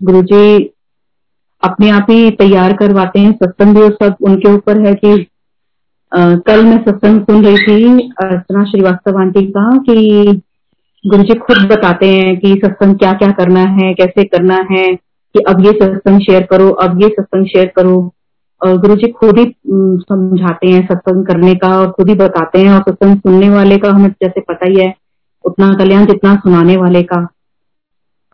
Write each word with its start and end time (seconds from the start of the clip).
गुरु 0.00 0.22
जी 0.22 0.58
अपने 1.62 1.88
आप 1.90 2.06
ही 2.10 2.30
तैयार 2.30 2.72
करवाते 2.72 3.20
हैं। 3.20 3.32
सत्संग 3.32 3.76
भी 3.76 3.88
सब 3.96 4.16
उनके 4.22 4.52
ऊपर 4.54 4.86
है 4.86 4.94
कि 4.94 5.26
आ, 6.12 6.34
कल 6.36 6.64
मैं 6.64 6.76
सत्संग 6.84 7.20
सुन 7.20 7.44
रही 7.44 7.56
थी 7.58 8.08
अर्चना 8.22 8.64
श्रीवास्तव 8.64 9.18
आंटी 9.20 9.44
का 9.46 9.70
कि 9.78 10.40
गुरु 11.04 11.22
जी 11.22 11.34
खुद 11.38 11.58
बताते 11.70 12.06
हैं 12.08 12.36
कि 12.38 12.52
सत्संग 12.64 12.96
क्या 12.98 13.12
क्या 13.12 13.30
करना 13.30 13.60
है 13.72 13.92
कैसे 13.94 14.24
करना 14.24 14.54
है 14.70 14.86
कि 14.94 15.40
अब 15.48 15.64
ये 15.64 15.72
सत्संग 15.72 16.20
शेयर 16.20 16.46
करो 16.50 16.68
अब 16.84 17.02
ये 17.02 17.08
सत्संग 17.08 17.46
शेयर 17.46 17.72
करो। 17.76 17.96
और 18.60 18.78
गुरु 18.78 18.94
जी 18.94 19.08
खुद 19.10 19.38
ही 19.38 19.44
समझाते 19.66 20.68
हैं 20.68 20.86
सत्संग 20.86 21.26
करने 21.26 21.54
का 21.54 21.68
और 21.78 21.90
खुद 21.90 22.08
ही 22.08 22.14
बताते 22.14 22.58
हैं। 22.58 22.70
और 22.70 22.82
सत्संग 22.88 23.16
सुनने 23.16 23.48
वाले 23.50 23.76
का 23.76 23.90
हमें 23.90 24.08
जैसे 24.22 24.40
पता 24.40 24.66
ही 24.66 24.80
है 24.80 24.92
उतना 25.44 25.72
कल्याण 25.74 26.06
जितना 26.06 26.34
सुनाने 26.36 26.76
वाले 26.76 27.02
का। 27.02 27.26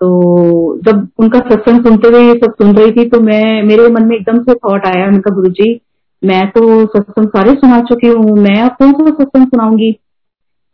तो 0.01 0.79
जब 0.79 1.09
उनका 1.19 1.39
सत्संग 1.39 1.85
सुनते 1.85 2.09
हुए 2.09 2.27
ये 2.27 2.35
सब 2.35 2.53
सुन 2.53 2.77
रही 2.77 2.91
थी 2.93 3.09
तो 3.09 3.21
मैं, 3.21 3.63
मेरे 3.63 3.89
मन 3.89 4.05
में 4.05 4.17
एकदम 4.17 4.43
से 4.43 4.55
थॉट 4.55 4.87
आया, 4.87 5.07
उनका 5.07 5.35
गुरु 5.35 5.51
जी 5.51 5.81
मैं 6.25 6.51
तो 6.51 6.87
सत्संग 6.87 7.29
सारे 7.29 7.55
सुना 7.55 7.81
चुकी 7.81 8.07
हूँ, 8.07 8.37
मैं 8.37 8.63
अब 8.63 8.71
कौन 8.71 8.93
सा 8.93 9.11
सत्संग 9.11 9.46
सुनाऊँगी? 9.46 9.93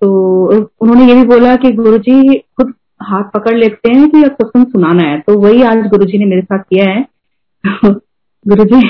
तो 0.03 0.11
उन्होंने 0.81 1.07
ये 1.07 1.15
भी 1.15 1.25
बोला 1.25 1.57
कि 1.57 1.73
गुरु 1.73 1.99
जी 1.99 2.39
खुद 2.39 2.75
हाथ 3.03 3.23
पकड़ 3.23 3.57
लेते 3.57 3.93
हैं 3.93 4.11
कि 4.11 4.23
अब 4.23 4.33
सत्संग 4.33 4.67
सुनाना 4.67 5.03
है। 5.03 5.19
तो 5.21 5.39
वही 5.39 5.63
आज 5.63 5.77
गुरु 5.77 6.05
जी 6.05 6.19
ने 6.19 6.25
मेरे 6.25 6.43
साथ 6.43 6.59
किया 6.59 6.91
है। 6.91 7.05
गुरु 8.49 8.65
जी 8.65 8.81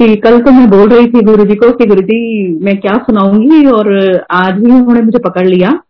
कि 0.00 0.16
कल 0.16 0.40
तो 0.40 0.50
मैं 0.50 0.70
बोल 0.70 0.88
रही 0.88 1.06
थी 1.06 1.22
गुरु 1.22 1.44
जी 1.44 1.54
को 1.54 1.70
कि 1.72 1.86
गुरु 1.86 2.02
जी 2.02 2.48
मैं 2.64 2.76
क्या 2.80 2.94
सुनाऊँगी? 2.94 3.66
और 3.66 4.20
आज 4.30 4.54
भी 4.54 4.70
उन्होंने 4.70 5.02
मुझे 5.02 5.18
पकड़ 5.18 5.46
लिया। 5.46 5.82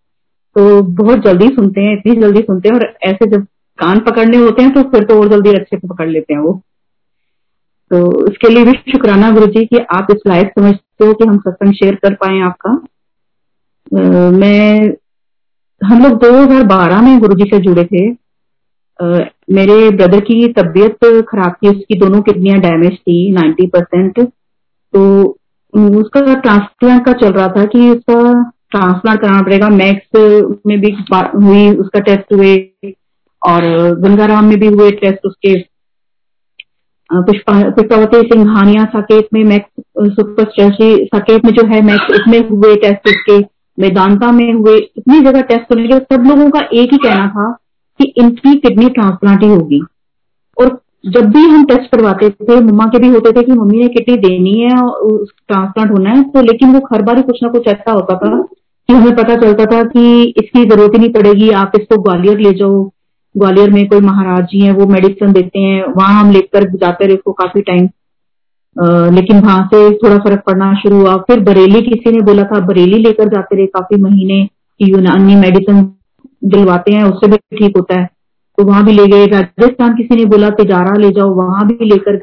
तो 0.57 0.83
बहुत 0.83 1.19
जल्दी 1.25 1.47
सुनते 1.49 1.81
हैं, 1.81 1.93
इतनी 1.93 2.21
जल्दी 2.21 2.41
सुनते 2.41 2.69
हैं 2.69 2.77
और 2.77 2.85
ऐसे 3.05 3.31
जब 3.31 3.47
कान 3.79 4.01
पकड़ने 4.01 4.37
होते 4.37 4.63
हैं 4.63 4.73
तो 4.75 4.83
फिर 4.91 5.05
तो 5.05 5.19
और 5.21 5.29
जल्दी 5.29 5.51
अच्छे 5.51 5.77
से 5.77 5.89
पकड़ 5.89 6.09
लेते 6.09 6.35
हैं 6.35 6.41
वो। 6.41 6.53
तो 7.91 8.27
इसके 8.27 8.49
लिए 8.49 8.65
भी 8.65 8.73
शुक्राना 8.91 9.31
गुरु 9.31 9.47
जी 9.49 9.65
कि 9.67 9.79
आप 9.93 10.07
इस 10.11 10.21
लायक 10.27 10.49
समझते 10.51 11.07
हो 11.07 11.13
कि 11.13 11.25
हम 11.25 11.39
सत्संग 11.39 11.73
शेयर 11.75 11.95
कर 11.95 12.15
पाए 12.15 12.41
आपका। 12.41 12.73
मैं, 14.33 14.93
हम 15.81 16.03
लोग 16.03 16.19
2012 16.21 17.03
में 17.03 17.19
गुरु 17.21 17.35
जी 17.35 17.45
से 17.51 17.59
जुड़े 17.59 17.85
थे। 17.85 18.09
मेरे 19.55 19.91
ब्रदर 19.91 20.21
की 20.21 20.47
तबीयत 20.53 21.25
खराब 21.29 21.53
थी, 21.55 21.69
उसकी 21.69 21.99
दोनों 21.99 22.21
किडनियाँ 22.23 22.59
डैमेज 22.61 22.99
थी 22.99 23.33
90 23.33 23.67
परसेंट। 23.67 24.21
तो 24.21 25.23
उसका 25.99 26.35
ट्रांसप्लांट 26.35 27.05
का 27.05 27.13
चल 27.15 27.33
रहा 27.33 27.49
था 27.49 27.65
कि 27.65 27.91
उसका 27.91 28.21
ट्रांसप्लांट 28.71 29.21
कराना 29.21 29.43
पड़ेगा। 29.43 29.69
मैक्स 29.69 30.61
में 30.67 30.81
भी 30.81 30.91
हुई 31.13 31.69
उसका 31.77 32.01
टेस्ट 32.01 32.33
हुए 32.35 32.57
और 33.43 33.63
गंगाराम 34.01 34.45
में 34.45 34.59
भी 34.61 34.67
हुए 34.67 34.91
टेस्ट 35.03 35.27
उसके। 35.27 35.59
पुष्पावती 37.11 38.21
सिंघानिया 38.23 38.85
साकेत 38.87 39.29
में 39.35 39.43
मैक्स 39.45 40.13
सुपर 40.15 40.45
साकेत 41.07 41.45
में 41.45 41.53
जो 41.53 41.67
है 41.67 41.81
मैक्स 41.83 42.11
उसमें 42.11 42.39
हुए 42.49 42.75
टेस्ट 42.77 43.09
उसके। 43.09 43.39
वेदांता 43.79 44.31
में 44.33 44.53
हुए, 44.53 44.77
इतनी 44.77 45.21
जगह 45.21 45.41
टेस्ट 45.41 45.73
होने 45.73 45.87
के 45.89 45.99
सब 46.15 46.25
लोगों 46.27 46.49
का 46.51 46.61
एक 46.75 46.93
ही 46.93 46.99
कहना 46.99 47.27
था 47.29 47.51
कि 48.01 48.13
इनकी 48.19 48.55
किडनी 48.59 48.89
ट्रांसप्लांट 48.89 49.43
ही 49.43 49.49
होगी। 49.49 49.81
और 50.57 50.81
जब 51.07 51.31
भी 51.33 51.43
हम 51.43 51.65
टेस्ट 51.65 51.91
करवाते 51.93 52.29
थे, 52.31 52.61
मम्मा 52.61 52.87
के 52.87 52.99
भी 52.99 53.09
होते 53.09 53.33
थे 53.33 53.43
कि 53.43 53.53
मम्मी 53.53 53.79
ने 53.79 53.89
किडनी 53.89 54.17
देनी 54.19 54.59
है 54.61 54.77
और 54.79 55.25
ट्रांसप्लांट 55.49 55.91
होना 55.91 56.11
है 56.11 56.23
तो 56.31 56.43
लेकिन 56.43 56.73
वो 56.73 56.81
हर 56.93 57.03
बार 57.03 57.23
कुछ 57.23 57.43
ना 57.43 57.49
कुछ 57.49 57.67
ऐसा 57.69 57.93
होता 57.93 58.17
था 58.17 58.43
कि 58.91 58.95
हमें 58.95 59.15
पता 59.17 59.35
चलता 59.37 59.65
था 59.67 59.83
कि 59.85 60.23
इसकी 60.39 60.65
ज़रूरत 60.65 60.95
ही 60.95 60.99
नहीं 60.99 61.13
पड़ेगी, 61.13 61.51
आप 61.53 61.73
इसको 61.77 61.97
ग्वालियर 62.03 62.39
ले 62.39 62.53
जाओ। 62.55 62.83
ग्वालियर 63.35 63.71
में 63.71 63.87
कोई 63.89 64.01
महाराज 64.01 64.45
जी 64.45 64.61
हैं, 64.61 64.73
वो 64.73 64.87
मेडिसिन 64.89 65.33
देते 65.33 65.59
हैं, 65.59 65.85
वहाँ 65.89 66.21
हम 66.21 66.31
लेकर 66.31 66.65
जाते 66.77 67.07
रहे 67.07 67.17
उसको 67.17 67.33
काफ़ी 67.35 67.63
टाइम 67.63 67.89
लेकिन 69.15 69.41
वहाँ 69.41 69.67
से 69.67 69.79
थोड़ा 69.95 70.17
फ़र्क 70.19 70.43
पड़ना 70.47 70.73
शुरू 70.75 70.97
हुआ। 70.97 71.17
फिर 71.29 71.41
बरेली 71.45 71.81
किसी 71.83 72.11
ने 72.13 72.21
बोला 72.23 72.43
था, 72.45 72.61
बरेली 72.67 72.99
लेकर 72.99 73.29
जाते 73.29 73.57
रहे 73.57 73.67
काफ़ी 73.69 73.97
महीने 74.03 74.45
की 74.45 74.91
यूनानी 74.91 75.37
मेडिसिन 75.37 75.83
दिलवाते 76.45 76.93
हैं, 76.93 77.05
उससे 77.05 77.27
भी 77.27 77.37
ठीक 77.37 77.77
होता 77.77 77.99
है। 78.01 78.05
तो 78.59 78.65
वहाँ 78.65 78.85
भी 78.85 78.93
ले 78.93 79.07
गए। 79.07 79.27
राजस्थान 79.29 79.95
किसी 79.97 80.17
ने 80.17 80.25
बोला, 80.27 80.51
तिजारा 80.53 80.97
ले 80.97 81.11
जाओ, 81.11 81.35
वहाँ 81.37 81.67
भी 81.69 81.85
लेकर 81.85 82.17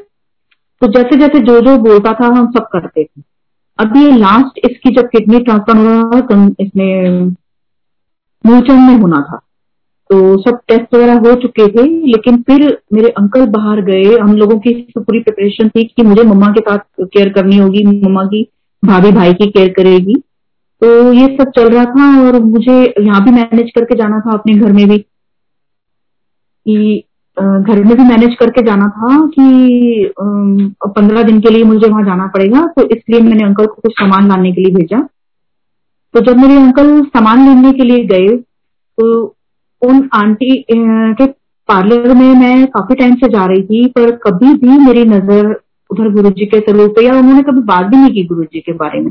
तो 0.82 0.86
जैसे 0.88 1.16
जैसे 1.16 1.38
जो 1.40 1.60
जो 1.60 1.76
बोलता 1.78 2.12
था, 2.12 2.26
हम 2.28 2.50
सब 2.52 2.66
करते 2.72 3.04
थे। 3.04 3.22
अभी 3.78 4.04
ये 4.04 4.16
लास्ट 4.16 4.58
इसकी 4.64 4.90
जब 4.94 5.08
किडनी 5.08 5.38
ट्रांसप्लांट 5.40 5.78
हो 5.80 6.18
रहा 6.18 6.46
इसमें 6.60 7.20
मूलचंद 8.44 8.88
में 8.88 8.96
होना 8.96 9.20
था। 9.20 9.36
तो 10.10 10.16
सब 10.42 10.58
टेस्ट 10.68 10.94
वगैरह 10.94 11.18
हो 11.18 11.34
चुके 11.34 11.66
थे, 11.68 11.82
लेकिन 12.06 12.40
फिर 12.42 12.62
मेरे 12.92 13.08
अंकल 13.18 13.46
बाहर 13.46 13.80
गए। 13.84 14.04
हम 14.18 14.34
लोगों 14.36 14.58
की 14.58 14.72
पूरी 14.98 15.20
प्रिपरेशन 15.20 15.68
थी 15.68 15.84
कि 15.86 16.02
मुझे 16.02 16.22
मम्मा 16.22 16.48
के 16.48 16.60
साथ 16.60 16.78
केयर 17.02 17.28
करनी 17.28 17.56
होगी, 17.56 17.84
मम्मा 17.86 18.24
की, 18.24 18.42
भाभी 18.82 19.10
भाई 19.12 19.34
की 19.34 19.50
केयर 19.50 19.72
करेगी। 19.72 20.14
तो 20.82 21.12
ये 21.12 21.26
सब 21.36 21.50
चल 21.50 21.68
रहा 21.68 21.84
था 21.84 22.06
और 22.22 22.38
मुझे 22.42 22.74
यहाँ 23.00 23.22
भी 23.24 23.30
मैनेज 23.30 23.70
करके 23.74 23.94
जाना 23.96 24.20
था 24.20 24.32
अपने 24.32 24.54
घर 24.54 24.72
में 24.72 24.86
भी 24.88 24.98
घर 27.38 27.82
में 27.84 27.96
भी 27.96 28.02
मैनेज 28.04 28.34
करके 28.36 28.62
जाना 28.62 28.86
था 28.90 29.16
कि 29.28 30.12
पंद्रह 30.18 31.22
दिन 31.22 31.40
के 31.40 31.50
लिए 31.50 31.64
मुझे 31.64 31.88
वहाँ 31.88 32.04
जाना 32.04 32.26
पड़ेगा 32.28 32.64
तो 32.76 32.88
इसलिए 32.88 33.20
मैंने 33.20 33.44
अंकल 33.44 33.66
को 33.66 33.80
कुछ 33.82 33.92
सामान 33.94 34.28
लाने 34.28 34.52
के 34.52 34.60
लिए 34.60 34.74
भेजा। 34.74 34.98
तो 36.14 36.20
जब 36.22 36.38
मेरे 36.38 36.56
अंकल 36.56 37.00
सामान 37.06 37.48
लेने 37.48 37.72
के 37.72 37.84
लिए 37.84 38.04
गए 38.06 38.28
तो 38.28 39.06
उन 39.82 40.08
आंटी 40.14 40.64
के 40.70 41.26
पार्लर 41.68 42.14
में 42.14 42.34
मैं 42.36 42.66
काफ़ी 42.68 42.94
टाइम 42.94 43.14
से 43.14 43.28
जा 43.28 43.44
रही 43.46 43.62
थी, 43.62 43.86
पर 43.88 44.10
कभी 44.18 44.52
भी 44.56 44.78
मेरी 44.78 45.04
नज़र 45.06 45.54
उधर 45.90 46.10
गुरु 46.12 46.30
जी 46.30 46.46
के 46.46 46.60
स्वरूप 46.60 46.98
या 47.02 47.14
उन्होंने 47.14 47.42
कभी 47.42 47.60
बात 47.64 47.86
भी 47.86 47.96
नहीं 47.96 48.12
की 48.14 48.24
गुरु 48.26 48.44
जी 48.44 48.60
के 48.60 48.72
बारे 48.74 49.00
में। 49.00 49.10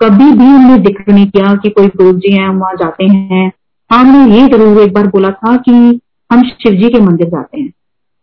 कभी 0.00 0.30
भी 0.32 0.46
उन्होंने 0.46 0.82
ज़िक्र 0.82 1.12
नहीं 1.12 1.26
किया 1.28 1.54
कि 1.56 1.70
कोई 1.70 1.86
गुरु 1.88 2.12
जी 2.14 2.32
हैं, 2.32 2.48
वहाँ 2.50 2.74
जाते 2.76 3.04
हैं। 3.06 3.50
हाँ 3.90 4.04
हमने 4.04 4.36
ये 4.36 4.46
ज़रूर 4.48 4.80
एक 4.82 4.92
बार 4.94 5.06
बोला 5.08 5.30
था 5.30 5.56
कि 5.58 6.00
हम 6.30 6.42
शिव 6.42 6.72
जी 6.72 6.88
के 6.88 7.00
मंदिर 7.00 7.28
जाते 7.28 7.60
हैं। 7.60 7.72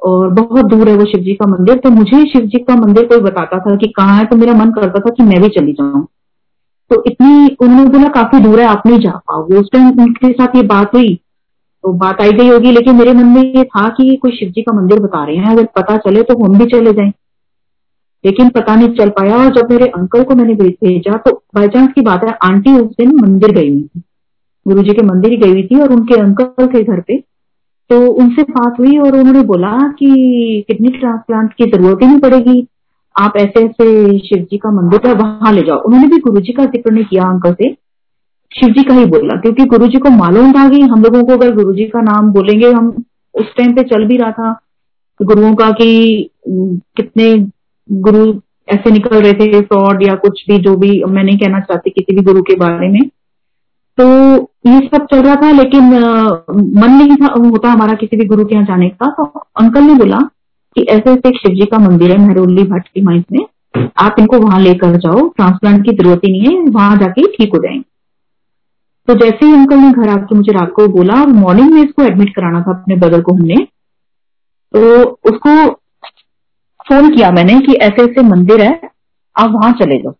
और 0.01 0.29
बहुत 0.31 0.65
दूर 0.65 0.89
है 0.89 0.95
वो 0.95 1.05
शिव 1.05 1.21
जी 1.21 1.33
का 1.33 1.45
मंदिर 1.47 1.77
तो 1.77 1.89
मुझे 1.89 2.23
शिव 2.23 2.41
जी 2.43 2.59
का 2.59 2.75
मंदिर 2.75 3.05
कोई 3.05 3.19
बताता 3.21 3.59
था 3.59 3.75
कि 3.75 3.87
कहाँ 3.87 4.17
है 4.17 4.25
तो 4.25 4.35
मेरा 4.35 4.53
मन 4.53 4.71
करता 4.71 4.99
था 4.99 5.09
कि 5.09 5.23
मैं 5.23 5.41
भी 5.41 5.49
चली 5.49 5.73
जाऊँ। 5.73 6.05
तो 6.91 7.03
इतनी, 7.07 7.55
उन्होंने 7.61 7.89
बोला, 7.89 8.07
काफ़ी 8.09 8.39
दूर 8.39 8.59
है, 8.59 8.65
आप 8.65 8.83
नहीं 8.87 8.99
जा 8.99 9.11
पाओगे। 9.11 9.55
उस 9.55 9.69
टाइम 9.73 10.01
उनके 10.01 10.31
साथ 10.31 10.55
ये 10.55 10.61
बात 10.65 10.93
हुई 10.95 11.15
तो 11.83 11.91
बात 11.95 12.21
आई 12.21 12.31
गई 12.31 12.47
होगी, 12.49 12.71
लेकिन 12.71 12.95
मेरे 12.95 13.13
मन 13.13 13.25
में 13.27 13.41
ये 13.43 13.63
था 13.63 13.87
कि 13.89 14.15
कोई 14.15 14.31
शिव 14.31 14.49
जी 14.49 14.61
का 14.61 14.73
मंदिर 14.73 14.99
बता 14.99 15.23
रहे 15.25 15.35
हैं, 15.35 15.51
अगर 15.51 15.65
पता 15.75 15.97
चले 15.97 16.23
तो 16.23 16.37
हम 16.37 16.57
भी 16.57 16.65
चले 16.65 16.93
जाए। 16.93 17.11
लेकिन 18.23 18.49
पता 18.49 18.75
नहीं 18.75 18.89
चल 18.89 19.09
पाया, 19.09 19.35
और 19.35 19.53
जब 19.53 19.71
मेरे 19.71 19.87
अंकल 19.87 20.23
को 20.23 20.35
मैंने 20.35 20.53
भेजा 20.53 21.17
तो 21.17 21.31
बाई 21.55 21.67
चांस 21.67 21.89
की 21.95 22.01
बात 22.01 22.23
है, 22.23 22.37
आंटी 22.43 22.73
उस 22.73 22.91
दिन 22.91 23.15
मंदिर 23.15 23.51
गई 23.51 23.69
हुई 23.69 23.83
थी। 23.83 24.01
गुरु 24.65 24.83
जी 24.83 24.93
के 24.93 25.05
मंदिर 25.05 25.31
ही 25.31 25.37
गई 25.37 25.51
हुई 25.51 25.63
थी, 25.63 25.79
और 25.79 25.93
उनके 25.93 26.19
अंकल 26.21 26.67
के 26.67 26.83
घर 26.83 26.99
पे 27.01 27.17
तो 27.89 27.99
उनसे 28.13 28.43
बात 28.43 28.79
हुई 28.79 28.97
और 28.97 29.15
उन्होंने 29.17 29.41
बोला 29.47 29.77
कि 29.99 30.63
किडनी 30.67 30.89
ट्रांसप्लांट 30.89 31.53
की 31.53 31.65
ज़रूरत 31.65 31.99
ही 32.01 32.07
नहीं 32.07 32.19
पड़ेगी। 32.19 32.67
आप 33.15 33.37
ऐसे 33.37 33.63
ऐसे 33.65 34.17
शिव 34.19 34.45
जी 34.51 34.57
का 34.57 34.71
मंदिर 34.71 35.07
है, 35.07 35.13
वहाँ 35.13 35.51
ले 35.53 35.61
जाओ। 35.61 35.77
उन्होंने 35.79 36.07
भी 36.07 36.17
गुरु 36.19 36.41
जी 36.41 36.53
का 36.53 36.65
ज़िक्र 36.65 36.91
नहीं 36.91 37.05
किया 37.05 37.23
अंकल 37.23 37.53
से। 37.53 37.71
शिव 38.51 38.73
जी 38.73 38.83
का 38.83 38.93
ही 38.93 39.05
बोला, 39.05 39.39
क्योंकि 39.41 39.65
गुरु 39.65 39.87
जी 39.87 39.97
को 39.97 40.09
मालूम 40.09 40.51
था 40.53 40.67
कि 40.69 40.81
हम 40.83 41.03
लोगों 41.03 41.23
को 41.23 41.33
अगर 41.33 41.55
गुरु 41.55 41.73
जी 41.73 41.85
का 41.85 42.01
नाम 42.01 42.31
बोलेंगे, 42.31 42.71
हम 42.71 42.87
उस 43.35 43.55
टाइम 43.57 43.73
पे 43.75 43.83
चल 43.85 44.05
भी 44.05 44.17
रहा 44.17 44.31
था 44.31 44.59
गुरुओं 45.19 45.53
का 45.55 45.69
कि 45.71 46.29
कितने 46.47 47.35
गुरु 47.89 48.33
ऐसे 48.67 48.91
निकल 48.91 49.17
रहे 49.17 49.33
थे 49.33 49.61
फ्रॉड 49.61 50.03
या 50.03 50.15
कुछ 50.15 50.43
भी, 50.49 50.57
जो 50.57 50.75
भी 50.75 51.03
मैं 51.03 51.23
नहीं 51.23 51.37
कहना 51.37 51.59
चाहती 51.59 51.89
किसी 51.89 52.15
भी 52.15 52.21
गुरु 52.21 52.41
के 52.41 52.55
बारे 52.55 52.89
में। 52.89 52.99
तो 53.97 54.05
ये 54.67 54.79
सब 54.87 55.05
चल 55.05 55.21
रहा 55.21 55.35
था, 55.35 55.51
लेकिन 55.51 55.83
मन 56.79 56.91
नहीं 56.91 57.15
था, 57.15 57.33
होता 57.45 57.71
हमारा 57.71 57.93
किसी 57.95 58.17
भी 58.17 58.25
गुरु 58.25 58.45
के 58.45 58.55
यहाँ 58.55 58.65
जाने 58.65 58.89
का। 58.91 59.09
तो 59.13 59.25
अंकल 59.61 59.83
ने 59.83 59.93
बोला 59.95 60.17
कि 60.75 60.81
ऐसे 60.83 61.11
ऐसे 61.11 61.29
एक 61.29 61.37
शिव 61.37 61.55
जी 61.55 61.65
का 61.65 61.77
मंदिर 61.79 62.11
है 62.11 62.17
महरोली 62.19 62.63
भट्ट 62.63 62.87
की 62.87 63.01
माइंस 63.01 63.23
में। 63.31 63.45
आप 63.99 64.15
इनको 64.19 64.39
वहाँ 64.39 64.59
लेकर 64.59 64.95
जाओ 64.97 65.27
ट्रांसप्लांट 65.29 65.83
की 65.85 65.95
ज़रूरत 65.95 66.21
ही 66.25 66.31
नहीं 66.31 66.55
है, 66.55 66.63
वहाँ 66.71 66.97
जाके 66.97 67.27
ठीक 67.27 67.53
हो 67.53 67.59
जाएँगे। 67.59 67.83
तो 69.07 69.13
जैसे 69.15 69.45
ही 69.45 69.53
अंकल 69.53 69.77
ने 69.77 69.91
घर 69.91 70.09
आके 70.09 70.35
मुझे 70.35 70.51
रात 70.51 70.71
को 70.75 70.87
बोला 70.87 71.23
मॉर्निंग 71.25 71.73
में 71.73 71.81
इसको 71.83 72.03
एडमिट 72.03 72.35
कराना 72.35 72.61
था 72.61 72.71
अपने 72.71 72.95
ब्रदर 72.95 73.21
को 73.21 73.33
हमने 73.33 73.55
तो 74.73 75.03
उसको 75.29 75.51
फ़ोन 76.85 77.09
किया 77.15 77.29
मैंने 77.31 77.59
कि 77.59 77.73
ऐसे 77.73 78.03
ऐसे 78.03 78.21
मंदिर 78.21 78.61
है, 78.61 78.79
आप 79.35 79.51
वहाँ 79.51 79.71
चले 79.73 79.97
जाओ। 79.97 80.13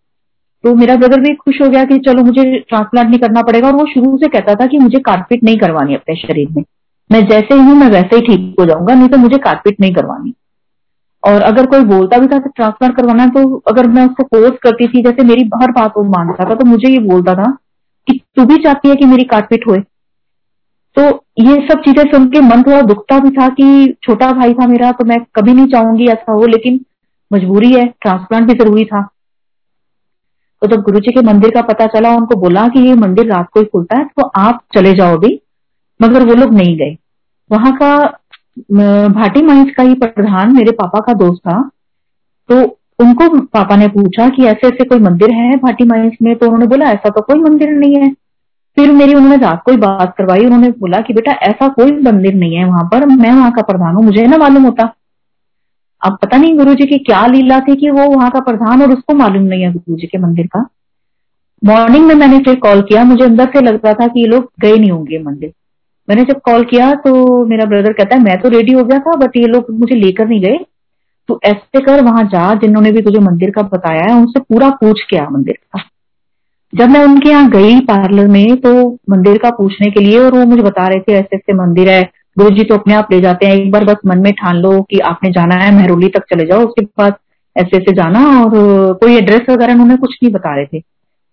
तो 0.63 0.73
मेरा 0.75 0.95
ब्रदर 0.95 1.19
भी 1.21 1.33
खुश 1.35 1.61
हो 1.61 1.67
गया 1.69 1.83
कि 1.83 1.97
चलो 2.05 2.23
मुझे 2.23 2.43
ट्रांसप्लांट 2.59 3.09
नहीं 3.09 3.19
करना 3.19 3.41
पड़ेगा 3.41 3.67
और 3.67 3.75
वो 3.75 3.85
शुरू 3.85 4.17
से 4.17 4.27
कहता 4.29 4.55
था 4.55 4.65
कि 4.67 4.77
मुझे 4.79 4.99
कारपेट 5.01 5.43
नहीं 5.43 5.57
करवानी 5.57 5.95
अपने 5.95 6.15
शरीर 6.17 6.49
में। 6.51 6.63
मैं 7.09 7.25
जैसे 7.27 7.53
ही 7.53 7.59
हूँ, 7.59 7.75
मैं 7.75 7.89
वैसे 7.89 8.15
ही 8.15 8.21
ठीक 8.21 8.55
हो 8.59 8.65
जाऊँगा, 8.65 8.93
नहीं 8.93 9.09
तो 9.09 9.17
मुझे 9.17 9.37
कारपेट 9.39 9.79
नहीं 9.81 9.93
करवानी। 9.93 10.33
और 11.23 11.41
अगर 11.41 11.65
कोई 11.65 11.83
बोलता 11.85 12.17
भी 12.17 12.27
था 12.27 12.37
कि 12.39 12.49
ट्रांसप्लांट 12.55 12.95
करवाना 12.95 13.23
है 13.23 13.29
तो 13.31 13.57
अगर 13.67 13.87
मैं 13.89 14.05
उसको 14.05 14.23
फोर्स 14.25 14.57
करती 14.63 14.87
थी, 14.87 15.01
जैसे 15.03 15.23
मेरी 15.23 15.49
हर 15.61 15.71
बात 15.71 15.93
वो 15.97 16.03
मानता 16.09 16.49
था 16.49 16.55
तो 16.55 16.65
मुझे 16.65 16.89
ये 16.89 16.99
बोलता 17.07 17.33
था 17.35 17.51
कि 18.07 18.19
तू 18.35 18.45
भी 18.45 18.57
चाहती 18.63 18.89
है 18.89 18.95
कि 18.95 19.05
मेरी 19.05 19.23
काटपीट 19.25 19.67
होए। 19.67 19.79
तो 20.97 21.03
ये 21.39 21.55
सब 21.67 21.81
चीज़ें 21.81 22.03
सुन 22.11 22.25
के 22.29 22.41
मन 22.41 22.61
थोड़ा 22.63 22.81
दुखता 22.83 23.19
भी 23.19 23.29
था 23.31 23.47
कि 23.49 23.95
छोटा 24.03 24.31
भाई 24.33 24.53
था 24.53 24.67
मेरा 24.67 24.91
तो 24.91 25.05
मैं 25.05 25.17
कभी 25.35 25.53
नहीं 25.53 25.67
चाहूँगी 25.67 26.07
ऐसा 26.07 26.31
हो, 26.31 26.45
लेकिन 26.47 26.79
मजबूरी 27.31 27.71
है 27.73 27.85
ट्रांसप्लांट 28.01 28.47
भी 28.47 28.57
ज़रूरी 28.59 28.85
था। 28.85 29.07
तो 30.61 30.67
जब 30.67 30.81
गुरु 30.81 30.99
जी 30.99 31.11
के 31.11 31.21
मंदिर 31.21 31.51
का 31.51 31.61
पता 31.63 31.85
चला, 31.87 32.09
उनको 32.11 32.35
बोला 32.35 32.67
कि 32.67 32.79
ये 32.79 32.93
मंदिर 32.95 33.25
रात 33.25 33.49
को 33.53 33.59
ही 33.59 33.65
खुलता 33.65 33.97
है 33.97 34.05
तो 34.17 34.27
आप 34.37 34.61
चले 34.75 34.93
जाओ 34.93 35.17
अभी। 35.17 35.39
मगर 35.99 36.25
वो 36.25 36.33
लोग 36.35 36.53
नहीं 36.53 36.77
गए। 36.77 36.97
वहाँ 37.49 37.75
का 37.75 37.95
भाटी 39.11 39.41
माइंस 39.41 39.71
का 39.77 39.83
ही 39.83 39.93
प्रधान, 39.95 40.55
मेरे 40.55 40.71
पापा 40.73 40.99
का 40.99 41.13
दोस्त 41.15 41.41
था। 41.41 41.61
तो 42.49 42.61
उनको 42.99 43.29
पापा 43.45 43.75
ने 43.75 43.87
पूछा 43.87 44.27
कि 44.29 44.45
ऐसे 44.45 44.67
ऐसे 44.67 44.83
कोई 44.83 44.99
मंदिर 44.99 45.31
है 45.31 45.55
भाटी 45.57 45.85
माइंस 45.85 46.13
में? 46.21 46.35
तो 46.35 46.45
उन्होंने 46.45 46.67
बोला, 46.67 46.85
ऐसा 46.85 47.09
तो 47.09 47.21
कोई 47.21 47.39
मंदिर 47.41 47.69
नहीं 47.69 47.95
है। 47.95 48.09
फिर 48.77 48.91
मेरी, 48.91 49.13
उन्होंने 49.13 49.37
रात 49.37 49.61
को 49.65 49.71
ही 49.71 49.77
बात 49.77 50.13
करवाई। 50.17 50.45
उन्होंने 50.45 50.69
बोला 50.71 50.99
कि 51.01 51.13
बेटा, 51.13 51.31
ऐसा 51.43 51.67
कोई 51.67 51.91
मंदिर 52.01 52.33
नहीं 52.33 52.55
है 52.55 52.65
वहाँ 52.65 52.83
पर। 52.83 53.05
मैं 53.05 53.31
वहाँ 53.31 53.51
का 53.51 53.61
प्रधान 53.61 53.95
हूँ, 53.95 54.03
मुझे 54.03 54.25
ना 54.27 54.37
मालूम 54.37 54.63
होता। 54.63 54.93
अब 56.01 56.17
पता 56.21 56.37
नहीं 56.37 56.57
गुरु 56.57 56.73
जी 56.73 56.85
की 56.85 56.97
क्या 56.99 57.25
लीला 57.27 57.59
थी 57.59 57.75
कि 57.75 57.89
वो 57.89 58.07
वहाँ 58.09 58.29
का 58.31 58.39
प्रधान 58.39 58.81
और 58.81 58.91
उसको 58.91 59.13
मालूम 59.13 59.43
नहीं 59.43 59.61
है 59.61 59.71
गुरु 59.73 59.97
जी 59.97 60.07
के 60.07 60.17
मंदिर 60.17 60.47
का। 60.47 60.67
मॉर्निंग 61.61 62.05
में 62.05 62.13
मैंने 62.15 62.39
फिर 62.39 62.55
कॉल 62.55 62.81
किया, 62.81 63.03
मुझे 63.03 63.23
अंदर 63.25 63.45
से 63.45 63.61
लग 63.61 63.79
रहा 63.85 63.93
था 63.93 64.07
कि 64.07 64.21
ये 64.21 64.27
लोग 64.27 64.51
गए 64.61 64.75
नहीं 64.75 64.91
होंगे 64.91 65.19
मंदिर। 65.19 65.53
मैंने 66.07 66.23
जब 66.23 66.39
कॉल 66.41 66.63
किया 66.63 66.93
तो 66.95 67.45
मेरा 67.45 67.65
ब्रदर 67.65 67.93
कहता 67.93 68.15
है, 68.15 68.23
मैं 68.23 68.39
तो 68.41 68.49
रेडी 68.49 68.73
हो 68.73 68.83
गया 68.83 68.99
था 68.99 69.15
बट 69.15 69.37
ये 69.37 69.47
लोग 69.47 69.71
मुझे 69.71 69.95
लेकर 69.95 70.27
नहीं 70.27 70.41
गए। 70.41 70.57
तो 71.29 71.39
ऐसे 71.43 71.79
कर 71.81 72.03
वहाँ 72.03 72.23
जा, 72.23 72.53
जिन्होंने 72.53 72.91
भी 72.91 73.01
तुझे 73.01 73.19
मंदिर 73.19 73.49
का 73.51 73.61
बताया 73.61 74.03
है, 74.03 74.19
उनसे 74.19 74.39
पूरा 74.39 74.69
पूछ 74.81 75.01
के 75.01 75.17
आ 75.17 75.27
मंदिर 75.29 75.55
का। 75.55 75.83
जब 76.73 76.89
मैं 76.89 77.03
उनके 77.03 77.29
यहाँ 77.29 77.49
गई 77.49 77.79
पार्लर 77.79 78.27
में 78.27 78.55
तो 78.57 78.71
मंदिर 79.09 79.37
का 79.37 79.49
पूछने 79.49 79.89
के 79.91 79.99
लिए 79.99 80.19
और 80.19 80.31
वो 80.31 80.45
मुझे 80.45 80.61
बता 80.61 80.87
रहे 80.87 80.99
थे 80.99 81.13
ऐसे 81.13 81.35
ऐसे 81.35 81.53
मंदिर 81.53 81.89
है 81.89 82.01
गुरु 82.37 82.49
जी 82.49 82.63
तो 82.63 82.75
अपने 82.75 82.93
आप 82.93 83.11
ले 83.11 83.19
जाते 83.21 83.45
हैं, 83.45 83.55
एक 83.55 83.71
बार 83.71 83.83
बस 83.85 83.97
मन 84.05 84.19
में 84.19 84.31
ठान 84.33 84.55
लो 84.55 84.81
कि 84.81 84.99
आपने 85.05 85.29
जाना 85.31 85.55
है, 85.55 85.71
महरोली 85.75 86.07
तक 86.07 86.23
चले 86.29 86.45
जाओ, 86.45 86.65
उसके 86.65 86.81
बाद 86.81 87.15
ऐसे 87.55 87.77
ऐसे 87.77 87.93
जाना 87.93 88.19
और 88.41 88.93
कोई 88.93 89.15
एड्रेस 89.17 89.49
वगैरह 89.49 89.73
उन्होंने 89.73 89.97
कुछ 89.97 90.17
नहीं 90.23 90.31
बता 90.33 90.55
रहे 90.55 90.65
थे। 90.65 90.83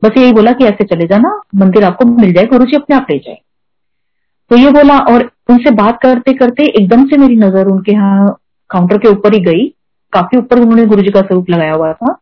बस 0.02 0.16
यही 0.16 0.32
बोला 0.32 0.52
कि 0.52 0.64
ऐसे 0.64 0.84
चले 0.84 1.06
जाना, 1.06 1.40
मंदिर 1.54 1.84
आपको 1.84 2.04
मिल 2.10 2.32
जाए 2.32 2.46
गुरु 2.46 2.64
जी 2.64 2.76
अपने 2.76 2.96
आप 2.96 3.06
ले 3.10 3.18
जाए। 3.18 3.38
तो 4.50 4.56
ये 4.56 4.70
बोला 4.70 4.98
और 5.10 5.30
उनसे 5.50 5.70
बात 5.74 5.98
करते 6.02 6.32
करते 6.34 6.64
एकदम 6.72 7.06
से 7.06 7.16
मेरी 7.16 7.36
नज़र 7.36 7.66
उनके 7.66 7.92
यहाँ 7.92 8.26
काउंटर 8.70 8.98
के 8.98 9.08
ऊपर 9.08 9.34
ही 9.34 9.40
गई। 9.40 9.66
काफ़ी 10.12 10.38
ऊपर 10.38 10.58
उन्होंने 10.58 10.84
गुरु 10.86 11.02
जी 11.02 11.10
का 11.10 11.20
स्वरूप 11.20 11.50
लगाया 11.50 11.72
हुआ 11.72 11.92
था। 11.92 12.18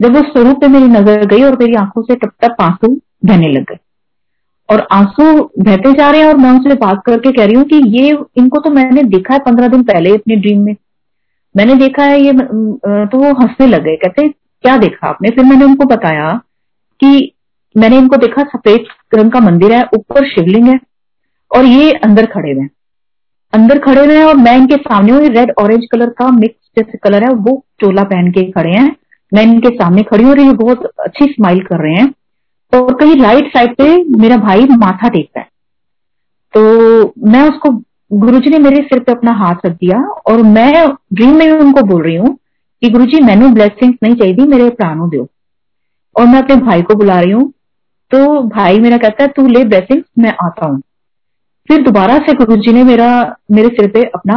जब 0.00 0.16
उस 0.16 0.32
स्वरूप 0.32 0.60
पे 0.60 0.68
मेरी 0.68 0.88
नज़र 0.88 1.24
गई 1.26 1.42
और 1.42 1.56
मेरी 1.60 1.74
आँखों 1.74 2.02
से 2.02 2.14
टप 2.14 2.32
टप 2.42 2.56
आँसू 2.60 2.88
बहने 3.24 3.48
लग 3.48 3.62
गए। 3.62 3.78
और 4.68 4.86
आँसू 4.92 5.24
बहते 5.58 5.92
जा 5.92 6.10
रहे 6.10 6.20
हैं 6.20 6.28
और 6.28 6.36
मैं 6.36 6.50
उनसे 6.50 6.74
बात 6.76 7.02
करके 7.06 7.32
कह 7.32 7.44
रही 7.44 7.54
हूँ 7.54 7.64
कि 7.66 7.76
ये, 7.88 8.10
इनको 8.36 8.60
तो 8.60 8.70
मैंने 8.70 9.02
देखा 9.04 9.34
है 9.34 9.40
पंद्रह 9.40 9.68
दिन 9.68 9.82
पहले 9.84 10.10
अपने 10.14 10.36
ड्रीम 10.36 10.64
में। 10.64 10.74
मैंने 11.54 11.74
देखा 11.76 12.04
है 12.04 12.20
ये 12.20 12.32
तो 12.32 13.18
वो 13.18 13.32
हंसने 13.34 13.66
लग 13.66 13.82
कहते, 13.96 14.28
क्या 14.28 14.76
देखा 14.78 15.08
आपने? 15.08 15.30
फिर 15.30 15.44
मैंने 15.44 15.64
उनको 15.64 15.84
बताया 15.86 16.30
कि 17.00 17.32
मैंने 17.74 17.98
इनको 17.98 18.16
देखा 18.16 18.42
सफ़ेद 18.46 18.84
रंग 19.14 19.32
का 19.32 19.40
मंदिर 19.40 19.72
है, 19.72 19.82
ऊपर 19.94 20.28
शिवलिंग 20.28 20.68
है 20.68 20.78
और 21.50 21.64
ये 21.66 21.92
अंदर 21.94 22.26
खड़े 22.26 22.52
हुए 22.52 22.60
हैं। 22.60 22.70
अंदर 23.52 23.78
खड़े 23.78 24.04
हुए 24.04 24.16
हैं 24.16 24.24
और 24.24 24.36
मैं 24.36 24.56
इनके 24.56 24.76
सामने 24.78 25.28
रेड 25.30 25.52
ऑरेंज 25.60 25.86
कलर 25.92 26.10
का 26.18 26.30
मिक्स 26.30 26.70
जैसे 26.76 26.98
कलर 26.98 27.24
है, 27.24 27.30
वो 27.30 27.64
चोला 27.80 28.02
पहन 28.04 28.30
के 28.30 28.50
खड़े 28.52 28.70
हैं। 28.70 28.94
मैं 29.32 29.42
इनके 29.44 29.68
सामने 29.70 30.02
खड़ी 30.02 30.24
हो 30.24 30.32
और 30.32 30.46
हूँ 30.46 30.54
बहुत 30.56 30.84
अच्छी 30.98 31.24
स्माइल 31.26 31.60
कर 31.62 31.82
रहे 31.82 31.94
हैं। 31.94 32.12
और 32.72 32.94
कहीं 32.94 33.16
राइट 33.22 33.48
साइड 33.48 33.74
पे 33.76 33.96
मेरा 34.18 34.36
भाई 34.36 34.64
माथा 34.70 35.08
टेक 35.08 35.28
रहा 35.36 35.40
है। 35.40 35.48
तो 36.54 37.30
मैं 37.30 37.42
उसको, 37.48 37.70
गुरुजी 38.12 38.50
ने 38.50 38.58
मेरे 38.58 38.82
सिर 38.82 38.98
पे 38.98 39.12
अपना 39.12 39.32
हाथ 39.34 39.66
रख 39.66 39.72
दिया 39.72 40.00
और 40.28 40.42
मैं 40.44 40.72
ड्रीम 41.14 41.34
में 41.34 41.50
उनको 41.50 41.82
बोल 41.82 42.02
रही 42.02 42.16
हूँ 42.16 42.34
कि 42.82 42.88
गुरुजी, 42.90 43.20
मैंने 43.20 43.48
ब्लेसिंग 43.48 43.94
नहीं 44.02 44.14
चाहिए 44.14 44.46
मेरे 44.46 44.68
प्राणों 44.70 45.08
दो। 45.10 45.26
और 46.16 46.26
मैं 46.26 46.42
अपने 46.42 46.56
भाई 46.56 46.82
को 46.82 46.94
बुला 46.94 47.20
रही 47.20 47.30
हूँ 47.30 47.52
तो 48.10 48.42
भाई 48.48 48.78
मेरा 48.78 48.96
कहता 48.96 49.22
है, 49.22 49.28
तू 49.28 49.46
ले 49.46 49.64
ब्लेसिंग 49.64 50.02
मैं 50.18 50.34
आता 50.44 50.66
हूँ। 50.66 50.80
फिर 51.68 51.82
दोबारा 51.82 52.18
से 52.18 52.32
गुरु 52.34 52.56
जी 52.56 52.72
ने 52.72 52.82
मेरा, 52.84 53.36
मेरे 53.50 53.68
सिर 53.68 53.90
पे 53.90 54.02
अपना 54.04 54.36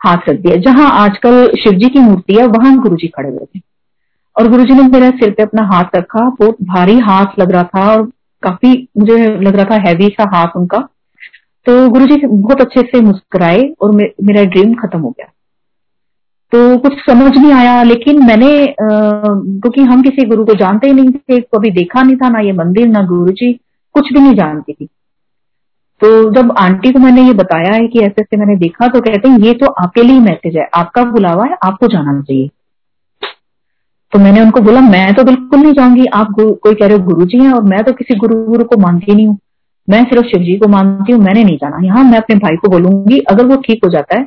हाथ 0.00 0.28
रख 0.28 0.40
दिया। 0.40 0.56
जहाँ 0.62 0.90
आजकल 0.94 1.46
शिव 1.60 1.72
जी 1.72 1.88
की 1.88 1.98
मूर्ति 1.98 2.34
है, 2.34 2.46
वहाँ 2.46 2.76
गुरु 2.76 2.96
जी 2.96 3.08
खड़े 3.08 3.28
हुए 3.28 3.46
थे। 3.46 3.60
और 4.36 4.48
गुरु 4.48 4.64
ने 4.64 4.82
मेरे 4.88 5.10
सिर 5.18 5.30
पे 5.30 5.42
अपना 5.42 5.62
हाथ 5.66 5.96
रखा। 5.96 6.28
बहुत 6.30 6.56
भारी 6.64 6.98
हाथ 7.00 7.38
लग 7.38 7.50
रहा 7.52 7.62
था 7.64 7.90
और 7.92 8.02
काफ़ी 8.42 8.72
मुझे 8.98 9.16
लग 9.38 9.56
रहा 9.56 9.64
था 9.66 9.80
हैवी 9.80 10.08
सा 10.10 10.30
हाथ 10.34 10.56
उनका। 10.56 10.78
तो 11.66 11.88
गुरु 11.90 12.06
जी 12.06 12.16
बहुत 12.26 12.60
अच्छे 12.60 12.82
से 12.82 13.00
मुस्कुराए 13.02 13.62
और 13.80 13.94
मे, 13.94 14.04
मेरा 14.24 14.42
ड्रीम 14.44 14.74
खत्म 14.76 15.00
हो 15.00 15.10
गया। 15.10 15.26
तो 16.52 16.78
कुछ 16.78 16.98
समझ 17.00 17.30
नहीं 17.36 17.52
आया 17.52 17.82
लेकिन 17.82 18.22
मैंने 18.26 18.50
क्योंकि 18.80 19.82
हम 19.82 20.02
किसी 20.02 20.26
गुरु 20.26 20.44
को 20.44 20.54
जानते 20.54 20.86
ही 20.86 20.92
नहीं 20.92 21.10
थे 21.10 21.40
कभी 21.54 21.70
देखा 21.72 22.02
नहीं 22.02 22.16
था 22.16 22.28
ना 22.28 22.40
ये 22.40 22.52
मंदिर 22.54 22.86
ना 22.88 23.02
गुरु 23.06 23.32
जी 23.32 23.52
कुछ 23.94 24.12
भी 24.12 24.20
नहीं 24.20 24.34
जानती 24.34 24.72
थी। 24.72 24.86
तो 26.00 26.08
जब 26.30 26.52
आंटी 26.58 26.92
को 26.92 26.98
मैंने 26.98 27.22
ये 27.22 27.32
बताया 27.34 27.72
है 27.74 27.86
कि 27.88 28.00
ऐसे 28.00 28.22
ऐसे 28.22 28.36
मैंने 28.36 28.56
देखा 28.56 28.88
तो 28.88 29.00
कहते 29.00 29.28
हैं 29.28 29.38
ये 29.38 29.52
तो 29.54 29.66
आपके 29.82 30.02
लिए 30.02 30.20
मैसेज 30.20 30.56
है 30.56 30.68
आपका 30.74 31.04
बुलावा 31.04 31.44
है 31.44 31.56
आपको 31.64 31.86
जाना 31.88 32.20
चाहिए। 32.20 32.50
तो 34.12 34.18
मैंने 34.18 34.40
उनको 34.40 34.60
बोला, 34.60 34.80
मैं 34.80 35.14
तो 35.14 35.24
बिल्कुल 35.24 35.60
नहीं 35.60 35.72
जाऊँगी 35.72 36.06
आप 36.14 36.34
कोई 36.38 36.74
कह 36.74 36.86
रहे 36.86 36.96
हो 36.96 37.04
गुरु 37.04 37.24
जी 37.26 37.38
हैं 37.38 37.52
और 37.52 37.62
मैं 37.64 37.82
तो 37.84 37.92
किसी 37.92 38.14
गुरु 38.16 38.36
गुरु 38.46 38.64
को 38.64 38.76
मानती 38.76 39.14
नहीं 39.14 39.26
हूँ। 39.26 39.38
मैं 39.88 40.02
सिर्फ़ 40.04 40.26
शिव 40.26 40.40
जी 40.42 40.56
को 40.58 40.68
मानती 40.68 41.12
हूँ, 41.12 41.20
मैंने 41.22 41.42
नहीं 41.44 41.56
जाना। 41.56 41.84
यहाँ 41.84 42.04
मैं 42.04 42.18
अपने 42.18 42.36
भाई 42.36 42.56
को 42.56 42.68
बोलूँगी, 42.68 43.18
अगर 43.20 43.46
वो 43.46 43.56
ठीक 43.66 43.84
हो 43.84 43.90
जाता 43.90 44.18
है 44.18 44.24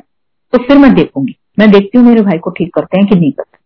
तो 0.52 0.58
फिर 0.58 0.78
मैं 0.78 0.94
देखूँगी। 0.94 1.36
मैं 1.58 1.70
देखती 1.70 1.98
हूँ 1.98 2.06
मेरे 2.06 2.22
भाई 2.22 2.38
को 2.38 2.50
ठीक 2.50 2.72
करते 2.74 3.00
हैं 3.00 3.08
कि 3.08 3.16
नहीं 3.16 3.32
करते 3.32 3.58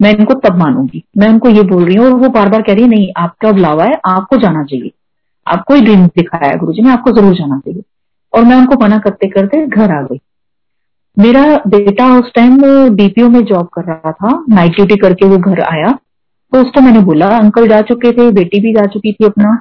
मैं 0.00 0.10
इनको 0.10 0.34
तब 0.40 0.58
मानूँगी। 0.58 1.02
मैं 1.18 1.28
उनको 1.28 1.48
ये 1.48 1.62
बोल 1.64 1.84
रही 1.84 1.94
हूँ 1.96 2.06
और 2.06 2.12
वो 2.12 2.28
बार 2.28 2.48
बार 2.48 2.62
कह 2.62 2.72
रही 2.72 2.82
है, 2.82 2.88
नहीं, 2.88 3.08
आपका 3.16 3.52
बुलावा 3.52 3.84
है, 3.84 4.00
आपको 4.06 4.36
जाना 4.36 4.64
चाहिए। 4.64 4.90
आपको 5.46 5.74
ही 5.74 5.80
ड्रीम 5.80 6.06
दिखाया 6.06 6.50
है 6.50 6.58
गुरु 6.58 6.72
जी 6.72 6.82
ने 6.82 6.90
आपको 6.90 7.10
ज़रूर 7.10 7.34
जाना 7.34 7.58
चाहिए। 7.58 7.82
और 8.32 8.44
मैं 8.44 8.56
उनको 8.56 8.82
मना 8.82 8.98
करते 8.98 9.28
करते 9.28 9.66
घर 9.66 9.92
आ 9.92 10.00
गई। 10.02 10.20
मेरा 11.16 11.44
बेटा 11.66 12.06
उस 12.18 12.32
टाइम 12.34 12.56
बीपीओ 12.94 13.28
में 13.28 13.44
जॉब 13.44 13.68
कर 13.74 13.82
रहा 13.82 14.12
था 14.12 14.44
नाइट 14.48 14.74
ड्यूटी 14.74 14.96
करके 14.96 15.26
वो 15.26 15.36
घर 15.38 15.60
आया। 15.60 15.98
तो 16.52 16.60
उस 16.60 16.72
टाइम 16.74 16.86
मैंने 16.86 17.00
बोला 17.00 17.28
अंकल 17.38 17.68
जा 17.68 17.80
चुके 17.82 18.12
थे, 18.12 18.30
बेटी 18.30 18.60
भी 18.60 18.72
जा 18.72 18.86
चुकी 18.86 19.12
थी 19.12 19.24
अपना। 19.24 19.54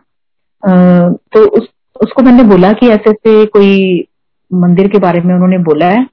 तो 1.33 1.45
उस, 1.47 1.67
उसको 2.01 2.23
मैंने 2.23 2.43
बोला 2.43 2.71
कि 2.73 2.87
ऐसे 2.87 3.09
ऐसे 3.09 3.45
कोई 3.45 4.07
मंदिर 4.53 4.87
के 4.87 4.99
बारे 4.99 5.21
में 5.21 5.33
उन्होंने 5.35 5.57
बोला 5.57 5.85
है 5.85 6.03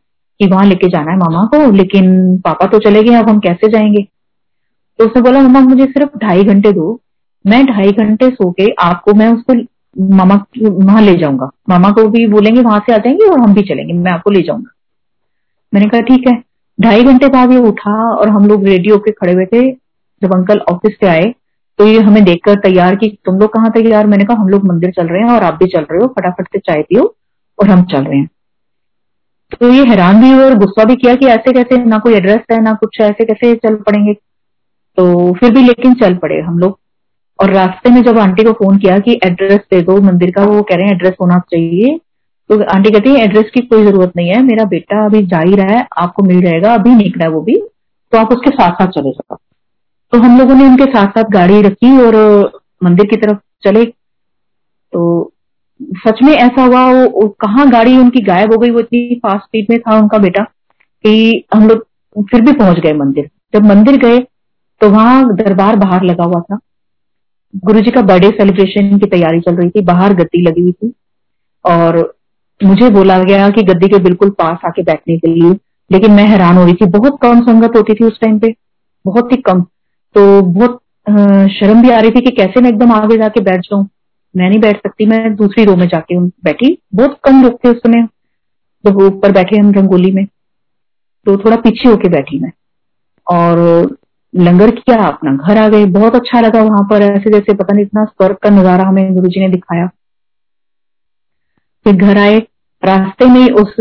कि 0.40 0.46
वहाँ 0.46 0.64
लेके 0.66 0.88
जाना 0.88 1.12
है 1.12 1.18
मामा 1.18 1.44
को, 1.44 1.70
लेकिन 1.70 2.38
पापा 2.38 2.66
तो 2.66 2.78
चले 2.78 3.02
गए, 3.02 3.14
अब 3.14 3.28
हम 3.28 3.38
कैसे 3.38 3.68
जाएँगे? 3.68 4.02
तो 4.98 5.04
उसने 5.04 5.22
बोला, 5.22 5.40
मामा, 5.40 5.60
मुझे 5.60 5.84
सिर्फ़ 5.84 6.18
ढाई 6.18 6.44
घंटे 6.44 6.72
दो। 6.72 7.00
मैं 7.46 7.66
ढाई 7.66 7.92
घंटे 7.92 8.30
सो 8.30 8.50
के 8.50 8.66
आपको, 8.80 9.14
मैं 9.14 9.32
उसको 9.32 9.54
मामा, 10.16 10.44
वहाँ 10.62 11.02
ले 11.02 11.16
जाऊँगा। 11.16 11.50
मामा 11.68 11.90
को 11.90 12.08
भी 12.08 12.26
बोलेंगे, 12.26 12.60
वहाँ 12.60 12.78
से 12.80 12.94
आ 12.94 12.98
जाएँगे 12.98 13.24
और 13.24 13.40
हम 13.40 13.54
भी 13.54 13.62
चलेंगे, 13.62 13.92
मैं 13.92 14.12
आपको 14.12 14.30
ले 14.30 14.42
जाऊँगा। 14.42 14.70
मैंने 15.72 15.88
कहा, 15.88 16.00
ठीक 16.00 16.26
है। 16.28 16.42
ढाई 16.78 17.02
घंटे 17.02 17.28
बाद 17.28 17.52
ये 17.52 17.58
उठा 17.60 17.92
और 18.10 18.28
हम 18.28 18.46
लोग 18.46 18.64
रेडियो 18.66 18.98
के 18.98 19.10
खड़े 19.12 19.32
हुए 19.32 19.44
थे, 19.46 19.70
जब 20.22 20.34
अंकल 20.34 20.58
ऑफ़िस 20.70 20.94
से 20.94 21.06
आए 21.08 21.32
तो 21.78 21.86
ये 21.86 22.00
हमें 22.00 22.22
देखकर 22.24 22.54
तैयार 22.60 22.96
की 22.96 23.08
तुम 23.24 23.38
लोग 23.38 23.52
कहाँ 23.52 23.70
तैयार 23.72 24.06
मैंने 24.06 24.24
कहा, 24.24 24.36
हम 24.36 24.48
लोग 24.48 24.64
मंदिर 24.64 24.90
चल 24.90 25.06
रहे 25.06 25.22
हैं 25.22 25.30
और 25.30 25.42
आप 25.42 25.54
भी 25.54 25.66
चल 25.66 25.82
रहे 25.82 25.98
हो, 25.98 26.06
फटाफट 26.08 26.48
से 26.48 26.58
चाय 26.58 26.82
पियो 26.82 27.14
और 27.58 27.68
हम 27.68 27.84
चल 27.84 28.04
रहे 28.04 28.18
हैं। 28.18 28.28
तो 29.52 29.68
ये 29.68 29.84
हैरान 29.86 30.20
भी 30.22 30.30
हुए 30.30 30.44
और 30.44 30.54
गुस्सा 30.58 30.84
भी 30.84 30.96
किया 30.96 31.14
कि 31.14 31.26
ऐसे 31.26 31.52
कैसे, 31.52 31.76
ना 31.84 31.98
कोई 31.98 32.14
एड्रेस 32.14 32.40
है, 32.52 32.60
ना 32.60 32.72
कुछ 32.74 33.00
ऐसे 33.00 33.24
कैसे 33.24 33.54
चल 33.56 33.74
पड़ेंगे। 33.86 34.12
तो 34.98 35.32
फिर 35.32 35.52
भी 35.54 35.62
लेकिन 35.62 35.94
चल 35.94 36.14
पड़े 36.14 36.40
हम 36.40 36.58
लोग। 36.58 36.78
और 37.38 37.50
रास्ते 37.50 37.90
में 37.90 38.02
जब 38.02 38.18
आंटी 38.18 38.44
को 38.44 38.52
फ़ोन 38.52 38.78
किया 38.78 38.98
कि 38.98 39.18
एड्रेस 39.24 39.60
दे 39.70 39.80
दो 39.82 40.00
मंदिर 40.00 40.30
का, 40.30 40.44
वो 40.44 40.62
कह 40.62 40.74
रहे 40.74 40.86
हैं 40.86 40.94
एड्रेस 40.94 41.14
होना 41.20 41.38
चाहिए। 41.50 41.98
तो 42.52 42.64
आंटी 42.70 42.90
कहती 42.90 43.10
है, 43.10 43.22
एड्रेस 43.24 43.50
की 43.54 43.60
कोई 43.62 43.84
ज़रूरत 43.84 44.12
नहीं 44.16 44.28
है, 44.28 44.42
मेरा 44.42 44.64
बेटा 44.66 45.04
अभी 45.04 45.22
जा 45.26 45.38
ही 45.40 45.54
रहा 45.56 45.76
है, 45.76 45.86
आपको 45.98 46.22
मिल 46.22 46.40
जाएगा, 46.42 46.74
अभी 46.74 46.94
निकला 46.96 47.24
है 47.24 47.30
वो 47.30 47.40
भी 47.42 47.56
तो 48.12 48.18
आप 48.18 48.32
उसके 48.32 48.50
साथ 48.50 48.72
साथ 48.72 48.88
चले 48.90 49.10
जाओ। 49.10 49.36
तो 50.12 50.18
हम 50.18 50.38
लोगों 50.38 50.54
ने 50.54 50.64
उनके 50.66 50.84
साथ 50.86 51.10
साथ 51.10 51.30
गाड़ी 51.32 51.60
रखी 51.62 51.96
और, 51.98 52.16
मंदिर 52.82 53.06
की 53.06 53.16
तरफ़ 53.16 53.38
चले। 53.64 53.84
तो 53.84 55.32
सच 55.98 56.22
में 56.22 56.32
ऐसा 56.32 56.64
हुआ, 56.64 56.84
वो 56.86 57.04
वो 57.12 57.28
कहा 57.40 57.64
गाड़ी 57.70 57.96
उनकी 57.98 58.20
गायब 58.22 58.52
हो 58.52 58.58
गई, 58.58 58.70
वो 58.70 58.80
इतनी 58.80 59.14
फास्ट 59.16 59.44
स्पीड 59.44 59.66
में 59.70 59.78
था 59.80 59.98
उनका 59.98 60.18
बेटा, 60.18 60.42
कि 60.42 61.44
हम 61.54 61.68
लोग 61.68 62.26
फिर 62.30 62.40
भी 62.40 62.52
पहुँच 62.52 62.78
गए 62.78 62.92
मंदिर। 62.94 63.30
जब 63.54 63.66
मंदिर 63.66 63.96
गए 63.98 64.18
तो 64.80 64.90
वहाँ 64.90 65.34
दरबार 65.36 65.76
बाहर 65.76 66.02
लगा 66.04 66.24
हुआ 66.24 66.40
था। 66.42 66.58
गुरु 67.54 67.80
जी 67.80 67.90
का 67.90 68.02
बर्थडे 68.02 68.30
सेलिब्रेशन 68.30 68.98
की 68.98 69.06
तैयारी 69.08 69.40
चल 69.40 69.56
रही 69.56 69.70
थी, 69.70 69.80
बाहर 69.82 70.14
गद्दी 70.14 70.42
लगी 70.42 70.62
हुई 70.62 70.72
थी, 70.72 70.92
और 71.64 72.14
मुझे 72.60 72.88
बोला 72.90 73.18
गया 73.20 73.48
कि 73.50 73.62
गद्दी 73.62 73.88
के 73.88 73.98
बिल्कुल 73.98 74.30
पास 74.30 74.58
आके 74.66 74.82
बैठने 74.82 75.16
के 75.18 75.28
लिए, 75.28 75.50
लेकिन 75.90 76.12
मैं 76.12 76.24
हैरान 76.24 76.56
हो 76.56 76.64
रही 76.64 76.74
थी। 76.74 76.86
बहुत 76.88 77.18
कम 77.22 77.40
संगत 77.42 77.76
होती 77.76 77.94
थी 77.94 78.04
उस 78.04 78.20
टाइम 78.20 78.38
पे। 78.38 78.54
बहुत 79.04 79.32
ही 79.32 79.36
कम। 79.40 79.60
तो 80.14 80.42
बहुत 80.42 80.78
शर्म 81.52 81.82
भी 81.82 81.90
आ 81.90 81.98
रही 82.00 82.10
थी 82.10 82.20
कि 82.20 82.30
कैसे 82.32 82.60
मैं 82.60 82.70
एकदम 82.70 82.92
आगे 82.92 83.16
जाके 83.16 83.40
बैठ 83.40 83.60
जाऊँ। 83.60 83.86
मैं 84.34 84.48
नहीं 84.48 84.60
बैठ 84.60 84.76
सकती, 84.76 85.06
मैं 85.06 85.34
दूसरी 85.36 85.64
रो 85.64 85.76
में 85.76 85.86
जाके 85.88 86.18
बैठी। 86.18 86.76
बहुत 86.94 87.18
कम 87.24 87.42
लोग 87.42 87.58
थे 87.64 87.68
उस 87.68 87.76
समय 87.76 88.06
जब 88.84 89.02
ऊपर 89.02 89.32
बैठे 89.32 89.56
हम 89.56 89.72
रंगोली 89.72 90.12
में। 90.12 90.24
तो 91.26 91.36
थोड़ा 91.36 91.56
पीछे 91.56 91.88
होके 91.88 92.08
बैठी 92.08 92.38
मैं। 92.40 92.52
और 93.26 93.58
लंगर 94.34 94.70
किया, 94.70 94.96
अपना 95.02 95.32
घर 95.36 95.58
आ 95.58 95.68
गए। 95.68 95.84
बहुत 95.86 96.14
अच्छा 96.14 96.40
लगा 96.40 96.62
वहाँ 96.62 96.82
पर। 96.90 97.02
ऐसे 97.02 97.30
जैसे 97.30 97.54
पता 97.54 97.74
नहीं 97.74 97.84
इतना 97.84 98.04
स्वर्ग 98.04 98.36
का 98.42 98.50
नज़ारा 98.50 98.84
हमें 98.84 99.14
गुरु 99.14 99.28
जी 99.28 99.40
ने 99.40 99.48
दिखाया। 99.48 99.88
फिर 101.86 101.96
घर 101.96 102.18
आए, 102.18 102.38
रास्ते 102.82 103.26
में 103.26 103.50
उस 103.52 103.74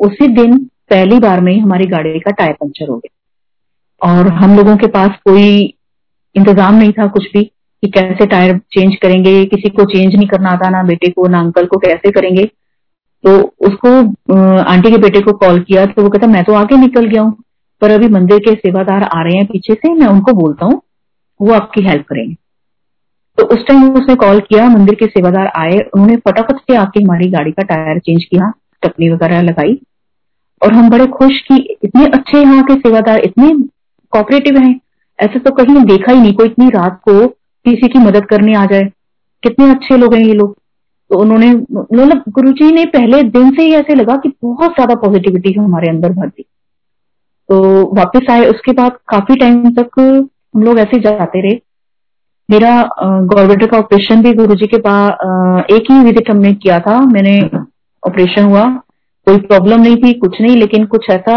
उसी 0.00 0.26
दिन 0.34 0.56
पहली 0.90 1.18
बार 1.18 1.40
में 1.40 1.58
हमारी 1.58 1.86
गाड़ी 1.86 2.18
का 2.20 2.30
टायर 2.32 2.52
पंचर 2.54 2.88
हो 2.88 2.96
गया। 2.96 4.10
और 4.10 4.28
हम 4.34 4.56
लोगों 4.56 4.76
के 4.76 4.86
पास 4.88 5.10
कोई 5.24 5.46
इंतज़ाम 6.36 6.74
नहीं 6.74 6.92
था 6.92 7.06
कुछ 7.08 7.26
भी 7.32 7.42
कि 7.42 7.88
कैसे 7.90 8.26
टायर 8.26 8.58
चेंज 8.72 8.94
करेंगे, 8.96 9.44
किसी 9.44 9.68
को 9.70 9.84
चेंज 9.86 10.14
नहीं 10.14 10.26
करना 10.28 10.50
आता 10.50 10.68
ना 10.70 10.82
बेटे 10.84 11.10
को, 11.10 11.26
ना 11.26 11.40
अंकल 11.40 11.66
को 11.66 11.78
कैसे 11.78 12.10
करेंगे। 12.10 12.44
तो 13.24 13.36
उसको 13.66 13.90
आंटी 14.62 14.90
के 14.90 14.98
बेटे 14.98 15.20
को 15.20 15.32
कॉल 15.34 15.60
किया 15.60 15.84
तो 15.86 16.02
वो 16.02 16.08
कहता, 16.08 16.26
मैं 16.26 16.44
तो 16.44 16.54
आगे 16.54 16.76
निकल 16.76 17.06
गया 17.06 17.22
हूँ, 17.22 17.36
पर 17.82 17.90
अभी 17.90 18.08
मंदिर 18.10 18.38
के 18.40 18.54
सेवादार 18.56 19.02
आ 19.04 19.22
रहे 19.22 19.36
हैं 19.36 19.46
पीछे 19.46 19.74
से, 19.74 19.92
मैं 19.94 20.06
उनको 20.06 20.32
बोलता 20.34 20.66
हूँ, 20.66 20.80
वो 21.40 21.52
आपकी 21.54 21.82
हेल्प 21.82 22.04
करेंगे। 22.08 22.34
तो 23.38 23.44
उस 23.46 23.66
टाइम 23.66 23.94
उसने 23.94 24.14
कॉल 24.16 24.40
किया, 24.40 24.68
मंदिर 24.68 24.94
के 24.94 25.06
सेवादार 25.06 25.46
आए, 25.56 25.78
उन्होंने 25.94 26.16
फटाफट 26.18 26.60
से 26.60 26.76
आके 26.76 27.02
हमारी 27.02 27.28
गाड़ी 27.30 27.52
का 27.52 27.62
टायर 27.64 27.98
चेंज 27.98 28.24
किया 28.24 28.52
टपनी 28.82 29.08
वगैरह 29.10 29.42
लगाई। 29.42 29.78
और 30.62 30.72
हम 30.72 30.88
बड़े 30.90 31.06
खुश 31.08 31.40
कि 31.42 31.56
इतने 31.84 32.06
अच्छे 32.08 32.38
यहाँ 32.38 32.62
के 32.64 32.74
सेवादार, 32.76 33.18
इतने 33.20 33.52
कॉपरेटिव 34.12 34.58
हैं। 34.58 34.80
ऐसे 35.18 35.38
तो 35.38 35.50
कहीं 35.54 35.84
देखा 35.86 36.12
ही 36.12 36.20
नहीं, 36.20 36.32
कोई 36.34 36.46
इतनी 36.46 36.68
रात 36.70 37.00
को 37.04 37.26
किसी 37.26 37.88
की 37.88 37.98
मदद 37.98 38.26
करने 38.26 38.54
आ 38.54 38.64
जाए। 38.66 38.84
कितने 39.42 39.70
अच्छे 39.70 39.96
लोग 39.96 40.14
हैं 40.14 40.22
ये 40.22 40.34
लोग। 40.34 40.56
तो 41.10 41.18
उन्होंने 41.18 41.50
मतलब 41.52 42.22
गुरु 42.30 42.52
जी 42.52 42.70
ने 42.72 42.84
पहले 42.88 43.22
दिन 43.24 43.50
से 43.50 43.62
ही 43.62 43.74
ऐसे 43.74 43.94
लगा 43.94 44.16
कि 44.16 44.28
बहुत 44.42 44.72
ज़्यादा 44.74 44.94
पॉजिटिविटी 45.00 45.52
हमारे 45.52 45.88
अंदर 45.88 46.12
भर 46.12 46.26
दी 46.26 46.42
तो 47.48 47.58
वापस 47.96 48.30
आए, 48.30 48.46
उसके 48.46 48.72
बाद 48.72 48.96
काफ़ी 49.08 49.36
टाइम 49.36 49.70
तक 49.74 49.98
हम 49.98 50.62
लोग 50.62 50.78
ऐसे 50.78 51.00
जाते 51.00 51.40
रहे। 51.40 51.58
मेरा 52.48 52.70
गवर्नमेंट 53.02 53.70
का 53.70 53.78
ऑपरेशन 53.78 54.22
भी 54.22 54.32
गुरु 54.34 54.54
जी 54.54 54.66
के 54.66 54.78
पास 54.80 55.66
एक 55.72 55.90
ही 55.90 56.02
विज़िट 56.04 56.30
हमने 56.30 56.52
किया 56.54 56.78
था। 56.80 56.98
मैंने 57.06 57.38
ऑपरेशन 58.02 58.44
हुआ। 58.44 58.64
कोई 59.26 59.38
प्रॉब्लम 59.38 59.80
नहीं 59.80 59.96
थी, 59.96 60.12
कुछ 60.12 60.40
नहीं, 60.40 60.56
लेकिन 60.56 60.84
कुछ 60.86 61.08
ऐसा 61.10 61.36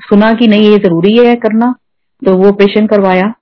सुना 0.00 0.32
कि 0.32 0.46
नहीं, 0.48 0.70
ये 0.70 0.78
ज़रूरी 0.78 1.16
है 1.18 1.34
करना। 1.36 1.74
तो 2.22 2.36
वो 2.36 2.48
ऑपरेशन 2.48 2.86
करवाया। 2.86 3.32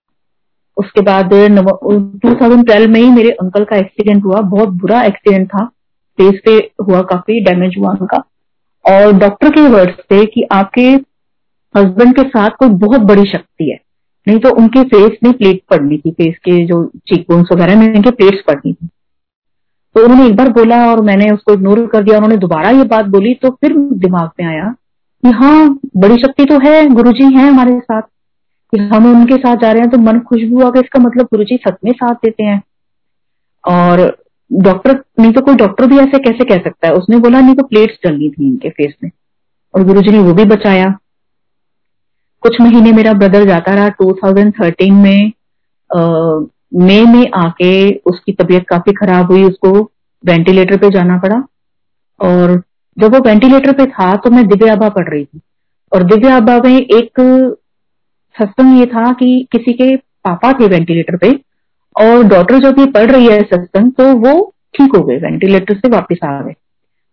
उसके 0.76 1.00
बाद 1.00 1.26
2012 1.26 2.88
में 2.88 3.00
ही 3.00 3.10
मेरे 3.10 3.30
अंकल 3.32 3.64
का 3.64 3.76
एक्सीडेंट 3.76 4.24
हुआ। 4.24 4.40
बहुत 4.40 4.68
बुरा 4.80 5.02
एक्सीडेंट 5.04 5.46
था। 5.48 5.64
फेस 6.18 6.40
पे 6.44 6.52
हुआ 6.84 7.00
काफ़ी 7.10 7.40
डैमेज 7.44 7.74
हुआ 7.78 7.90
उनका। 7.90 8.22
और 8.84 9.12
डॉक्टर 9.12 9.50
के 9.50 9.68
वर्ड्स 9.68 9.94
थे 10.12 10.24
कि 10.26 10.42
आपके 10.52 10.88
हस्बैंड 11.74 12.14
के 12.16 12.22
साथ 12.22 12.50
कोई 12.58 12.68
बहुत 12.80 13.00
बड़ी 13.02 13.24
शक्ति 13.24 13.70
है। 13.70 13.78
नहीं 14.26 14.38
तो 14.38 14.50
उनके 14.56 14.82
फेस 14.84 15.16
में 15.24 15.32
प्लेट 15.32 15.62
पड़नी 15.70 15.98
थी 15.98 16.10
फेस 16.12 16.34
के 16.38 16.64
जो 16.66 16.84
चीक 17.08 17.26
बोन्स 17.30 17.48
वगैरह, 17.52 17.80
में 17.80 17.94
उनके 17.94 18.10
प्लेट्स 18.10 18.42
पड़नी 18.46 18.72
थी। 18.72 18.88
तो 19.96 20.04
उन्होंने 20.04 20.26
एक 20.26 20.36
बार 20.36 20.48
बोला 20.50 20.76
और 20.90 21.00
मैंने 21.00 21.30
उसको 21.30 21.54
इग्नोर 21.54 21.86
कर 21.86 22.02
दिया, 22.02 22.16
उन्होंने 22.16 22.36
दोबारा 22.36 22.70
ये 22.70 22.84
बात 22.86 23.06
बोली 23.06 23.34
तो 23.34 23.50
फिर 23.52 23.72
दिमाग 23.76 24.30
में 24.40 24.46
आया 24.46 24.68
कि 25.22 25.30
हाँ 25.32 25.78
बड़ी 25.96 26.16
शक्ति 26.16 26.44
तो 26.44 26.58
है 26.60 26.86
गुरु 26.90 27.12
जी 27.12 27.24
है 27.34 27.46
हमारे 27.48 27.78
साथ, 27.80 28.02
कि 28.02 28.78
हम 28.92 29.06
उनके 29.10 29.36
साथ 29.36 29.56
जा 29.56 29.72
रहे 29.72 29.82
हैं 29.82 29.90
तो 29.90 29.98
मन 30.00 30.18
खुशबू 30.28 30.62
आ 30.62 30.70
गया 30.70 30.80
इसका 30.80 31.00
मतलब 31.00 31.26
गुरु 31.26 31.44
जी 31.44 31.56
सच 31.66 31.76
में 31.84 31.92
साथ 31.92 32.14
देते 32.24 32.44
हैं। 32.44 32.60
और 33.64 34.00
डॉक्टर 34.50 34.98
नहीं 35.20 35.32
तो 35.32 35.40
कोई 35.40 35.54
डॉक्टर 35.56 35.86
भी 35.86 35.98
ऐसे 35.98 36.18
कैसे 36.20 36.44
कह 36.44 36.62
सकता 36.62 36.88
है? 36.88 36.94
उसने 36.94 37.18
बोला, 37.18 37.40
नहीं 37.40 37.54
तो 37.54 37.62
प्लेट्स 37.62 37.98
चलनी 38.04 38.30
थी 38.30 38.46
इनके 38.46 38.70
फेस 38.70 38.94
में। 39.04 39.10
और 39.74 39.84
गुरु 39.84 40.00
जी 40.00 40.10
ने 40.10 40.18
वो 40.18 40.34
भी 40.34 40.44
बचाया। 40.46 40.86
कुछ 42.42 42.60
महीने 42.60 42.92
मेरा 42.92 43.12
ब्रदर 43.14 43.44
जाता 43.44 43.74
रहा 43.74 43.88
2013 44.00 44.92
में 44.94 45.32
मई 46.78 47.04
में 47.06 47.30
आके 47.36 47.72
उसकी 48.06 48.32
तबीयत 48.32 48.64
काफ़ी 48.68 48.92
खराब 48.94 49.30
हुई, 49.32 49.42
उसको 49.44 49.72
वेंटिलेटर 50.24 50.76
पे 50.76 50.90
जाना 50.90 51.18
पड़ा। 51.18 51.42
और 52.20 52.62
जब 52.96 53.14
वो 53.14 53.20
वेंटिलेटर 53.20 53.72
पे 53.72 53.86
था 53.88 54.14
तो 54.16 54.30
मैं 54.30 54.46
दिव्य 54.48 54.70
आभा 54.70 54.88
पढ़ 54.90 55.08
रही 55.08 55.24
थी। 55.24 55.40
और 55.92 56.02
दिव्य 56.04 56.30
आभा 56.30 56.56
में 56.58 56.78
एक 56.78 57.20
सत्संग 58.36 58.78
ये 58.78 58.86
था 58.86 59.12
कि 59.12 59.46
किसी 59.52 59.72
के 59.72 59.94
पापा 59.96 60.52
थे 60.52 60.66
वेंटिलेटर 60.68 61.16
पे, 61.16 61.30
और 61.96 62.22
डॉटर 62.24 62.58
जब 62.60 62.78
ये 62.78 62.86
पढ़ 62.92 63.10
रही 63.10 63.26
है 63.26 63.40
सत्संग 63.42 63.92
तो 63.92 64.12
वो 64.18 64.52
ठीक 64.74 64.94
हो 64.96 65.02
गए 65.02 65.16
वेंटिलेटर 65.20 65.74
से 65.76 65.88
वापस 65.88 66.24
आ 66.24 66.40
गए। 66.40 66.52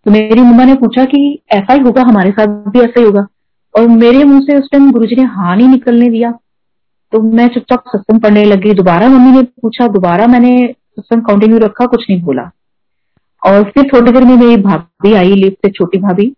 तो 0.05 0.11
मेरी 0.11 0.41
मम्मा 0.41 0.65
ने 0.65 0.75
पूछा 0.75 1.05
कि, 1.05 1.39
ऐसा 1.51 1.73
ही 1.73 1.79
होगा, 1.79 2.01
हमारे 2.01 2.31
साथ 2.31 2.47
भी 2.69 2.79
ऐसा 2.79 2.99
ही 2.99 3.05
होगा। 3.05 3.25
और 3.75 3.87
मेरे 3.87 4.23
मुँह 4.23 4.39
से 4.39 4.57
उस 4.57 4.69
टाइम 4.71 4.91
गुरु 4.91 5.05
जी 5.05 5.15
ने 5.15 5.23
हाँ 5.23 5.55
नहीं 5.57 5.67
निकलने 5.67 6.09
दिया। 6.09 6.31
तो 7.11 7.21
मैं 7.21 7.47
चुपचाप 7.47 7.83
सत्संग 7.87 8.19
पढ़ने 8.19 8.43
लगी। 8.43 8.73
दोबारा 8.73 9.07
मम्मी 9.07 9.31
ने 9.31 9.43
पूछा, 9.61 9.87
दोबारा 9.87 10.27
मैंने 10.27 10.51
सत्संग 10.67 11.21
कंटिन्यू 11.21 11.57
रखा, 11.57 11.85
कुछ 11.85 12.05
नहीं 12.09 12.21
बोला? 12.21 12.49
और 13.43 13.63
फिर 13.63 13.89
थोड़ी 13.93 14.11
देर 14.11 14.23
में 14.23 14.35
मेरी 14.37 14.61
भाभी 14.61 15.13
आई 15.13 15.33
लिफ्ट 15.33 15.57
से 15.65 15.71
छोटी 15.71 15.97
भाभी। 15.97 16.33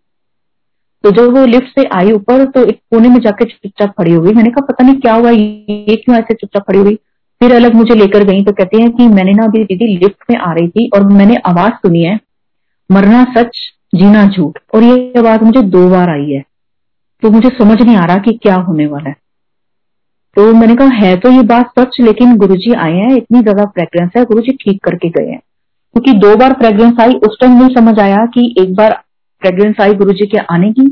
तो 1.04 1.10
जब 1.10 1.36
वो 1.36 1.44
लिफ्ट 1.46 1.80
से 1.80 1.84
आई 1.86 2.12
ऊपर 2.12 2.44
तो 2.44 2.64
एक 2.64 2.80
कोने 2.90 3.08
में 3.08 3.18
जाकर 3.20 3.44
चुपचाप 3.44 3.90
खड़ी 3.90 4.12
हो 4.12 4.20
गई। 4.22 4.32
मैंने 4.32 4.50
कहा, 4.50 4.64
पता 4.64 4.84
नहीं 4.84 5.00
क्या 5.00 5.14
हुआ, 5.14 5.30
ये 5.30 5.96
क्यों 5.96 6.16
ऐसे 6.16 6.34
चुपचाप 6.34 6.62
खड़ी 6.62 6.78
हुई? 6.78 6.94
फिर 7.40 7.54
अलग 7.54 7.74
मुझे 7.74 7.94
लेकर 7.94 8.24
गई 8.24 8.44
तो 8.44 8.52
कहते 8.52 8.80
हैं 8.80 8.90
कि 8.90 9.06
मैंने 9.08 9.32
ना 9.32 9.44
अभी 9.44 9.64
दीदी 9.64 9.86
लिफ्ट 9.96 10.30
में 10.30 10.36
आ 10.38 10.52
रही 10.52 10.68
थी 10.68 10.88
और 10.94 11.04
मैंने 11.08 11.36
आवाज़ 11.36 11.72
सुनी 11.72 12.02
है, 12.02 12.18
मरना 12.90 13.24
सच, 13.36 13.58
जीना 13.94 14.24
झूठ। 14.26 14.58
और 14.74 14.82
ये 14.82 15.12
आवाज़ 15.18 15.40
मुझे 15.40 15.62
दो 15.62 15.88
बार 15.90 16.10
आई 16.10 16.30
है। 16.30 16.44
तो 17.22 17.30
मुझे 17.30 17.48
समझ 17.48 17.82
नहीं 17.82 17.96
आ 17.96 18.04
रहा 18.04 18.16
कि 18.16 18.32
क्या 18.42 18.54
होने 18.54 18.86
वाला 18.86 19.08
है। 19.08 19.16
तो 20.36 20.52
मैंने 20.54 20.74
कहा, 20.74 20.88
है 20.88 21.16
तो 21.16 21.30
ये 21.30 21.42
बात 21.42 21.72
सच, 21.78 21.96
लेकिन 22.00 22.36
गुरुजी 22.36 22.72
आए 22.72 22.92
हैं, 22.92 23.16
इतनी 23.16 23.40
ज़्यादा 23.40 23.64
फ्रेग्रेंस 23.64 24.10
है, 24.16 24.24
गुरुजी 24.24 24.52
ठीक 24.52 24.84
करके 24.84 25.08
गए 25.08 25.30
हैं। 25.30 25.40
क्योंकि 25.94 26.12
दो 26.12 26.36
बार 26.36 26.52
फ्रेग्रेंस 26.52 27.00
आई, 27.00 27.12
उस 27.12 27.36
टाइम 27.40 27.52
नहीं 27.52 27.74
समझ 27.74 27.98
आया 28.00 28.16
कि 28.16 28.54
एक 28.58 28.74
बार 28.74 29.02
प्रेगनेंस 29.40 29.80
आई 29.80 29.94
गुरु 29.94 30.12
जी 30.12 30.26
के 30.26 30.38
आने 30.38 30.72
की, 30.72 30.82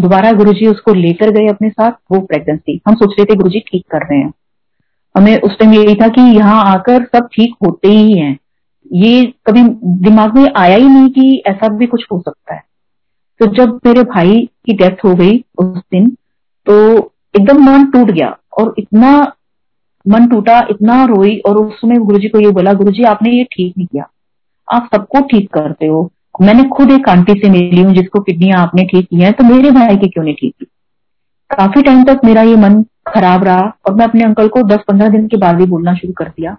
दोबारा 0.00 0.32
गुरु 0.32 0.52
जी 0.52 0.66
उसको 0.66 0.94
लेकर 0.94 1.30
गए 1.30 1.46
अपने 1.46 1.68
साथ, 1.70 1.92
वो 2.12 2.20
प्रेगनेंसी 2.20 2.80
हम 2.88 2.94
सोच 2.94 3.14
रहे 3.18 3.24
थे 3.24 3.36
गुरु 3.36 3.50
जी 3.50 3.60
ठीक 3.60 3.84
कर 3.90 3.98
रहे 3.98 4.18
हैं। 4.18 4.32
हमें 5.16 5.40
उस 5.40 5.58
टाइम 5.58 5.72
यही 5.72 5.94
था 5.94 6.08
कि 6.08 6.20
यहाँ 6.20 6.64
आकर 6.64 7.04
सब 7.04 7.28
ठीक 7.32 7.54
होते 7.66 7.88
ही 7.88 8.18
हैं। 8.18 8.38
ये 8.92 9.22
कभी 9.46 9.62
दिमाग 10.04 10.36
में 10.36 10.52
आया 10.56 10.76
ही 10.76 10.88
नहीं 10.88 11.08
कि 11.08 11.42
ऐसा 11.46 11.68
भी 11.68 11.86
कुछ 11.86 12.06
हो 12.12 12.20
सकता 12.20 12.54
है। 12.54 12.62
तो 13.42 13.46
जब 13.46 13.78
मेरे 13.86 14.02
भाई 14.04 14.34
की 14.66 14.72
डेथ 14.72 15.04
हो 15.04 15.14
गई 15.14 15.38
उस 15.58 15.78
दिन 15.92 16.08
तो 16.66 16.74
एकदम 17.36 17.62
मन 17.62 17.84
टूट 17.84 18.10
गया 18.10 18.28
और 18.58 18.74
इतना 18.78 19.10
मन 20.06 20.26
टूटा, 20.26 20.58
इतना 20.70 21.04
रोई 21.04 21.36
और 21.38 21.56
उस 21.56 21.80
समय 21.80 21.98
गुरु 21.98 22.18
जी 22.18 22.28
को 22.28 22.40
ये 22.40 22.50
बोला 22.50 22.72
गुरु 22.72 22.90
जी 22.90 23.02
आपने 23.02 23.30
ये 23.30 23.44
ठीक 23.44 23.74
नहीं 23.78 23.86
किया। 23.86 24.04
आप 24.68 24.88
सबको 24.94 25.20
ठीक 25.20 25.48
करते 25.52 25.86
हो। 25.86 26.10
मैंने 26.40 26.64
खुद 26.68 26.90
एक 26.90 27.08
आंटी 27.08 27.32
से 27.32 27.50
मिली 27.50 27.82
हूँ 27.82 27.94
जिसको 27.94 28.20
किडनियाँ 28.20 28.58
आपने 28.58 28.84
ठीक 28.84 29.08
की 29.08 29.20
है 29.20 29.32
तो 29.32 29.44
मेरे 29.44 29.70
भाई 29.70 29.96
की 29.96 30.08
क्यों 30.08 30.24
नहीं 30.24 30.34
ठीक 30.34 30.54
की? 30.60 30.66
काफ़ी 31.50 31.82
टाइम 31.82 32.04
तक 32.04 32.20
मेरा 32.24 32.42
ये 32.42 32.56
मन 32.56 32.82
खराब 33.06 33.44
रहा 33.44 33.72
और 33.86 33.94
मैं 33.94 34.04
अपने 34.04 34.24
अंकल 34.24 34.48
को 34.48 34.62
दस 34.62 34.84
पंद्रह 34.88 35.08
दिन 35.08 35.26
के 35.28 35.36
बाद 35.36 35.60
ही 35.60 35.66
बोलना 35.66 35.94
शुरू 35.94 36.12
कर 36.12 36.28
दिया 36.28 36.56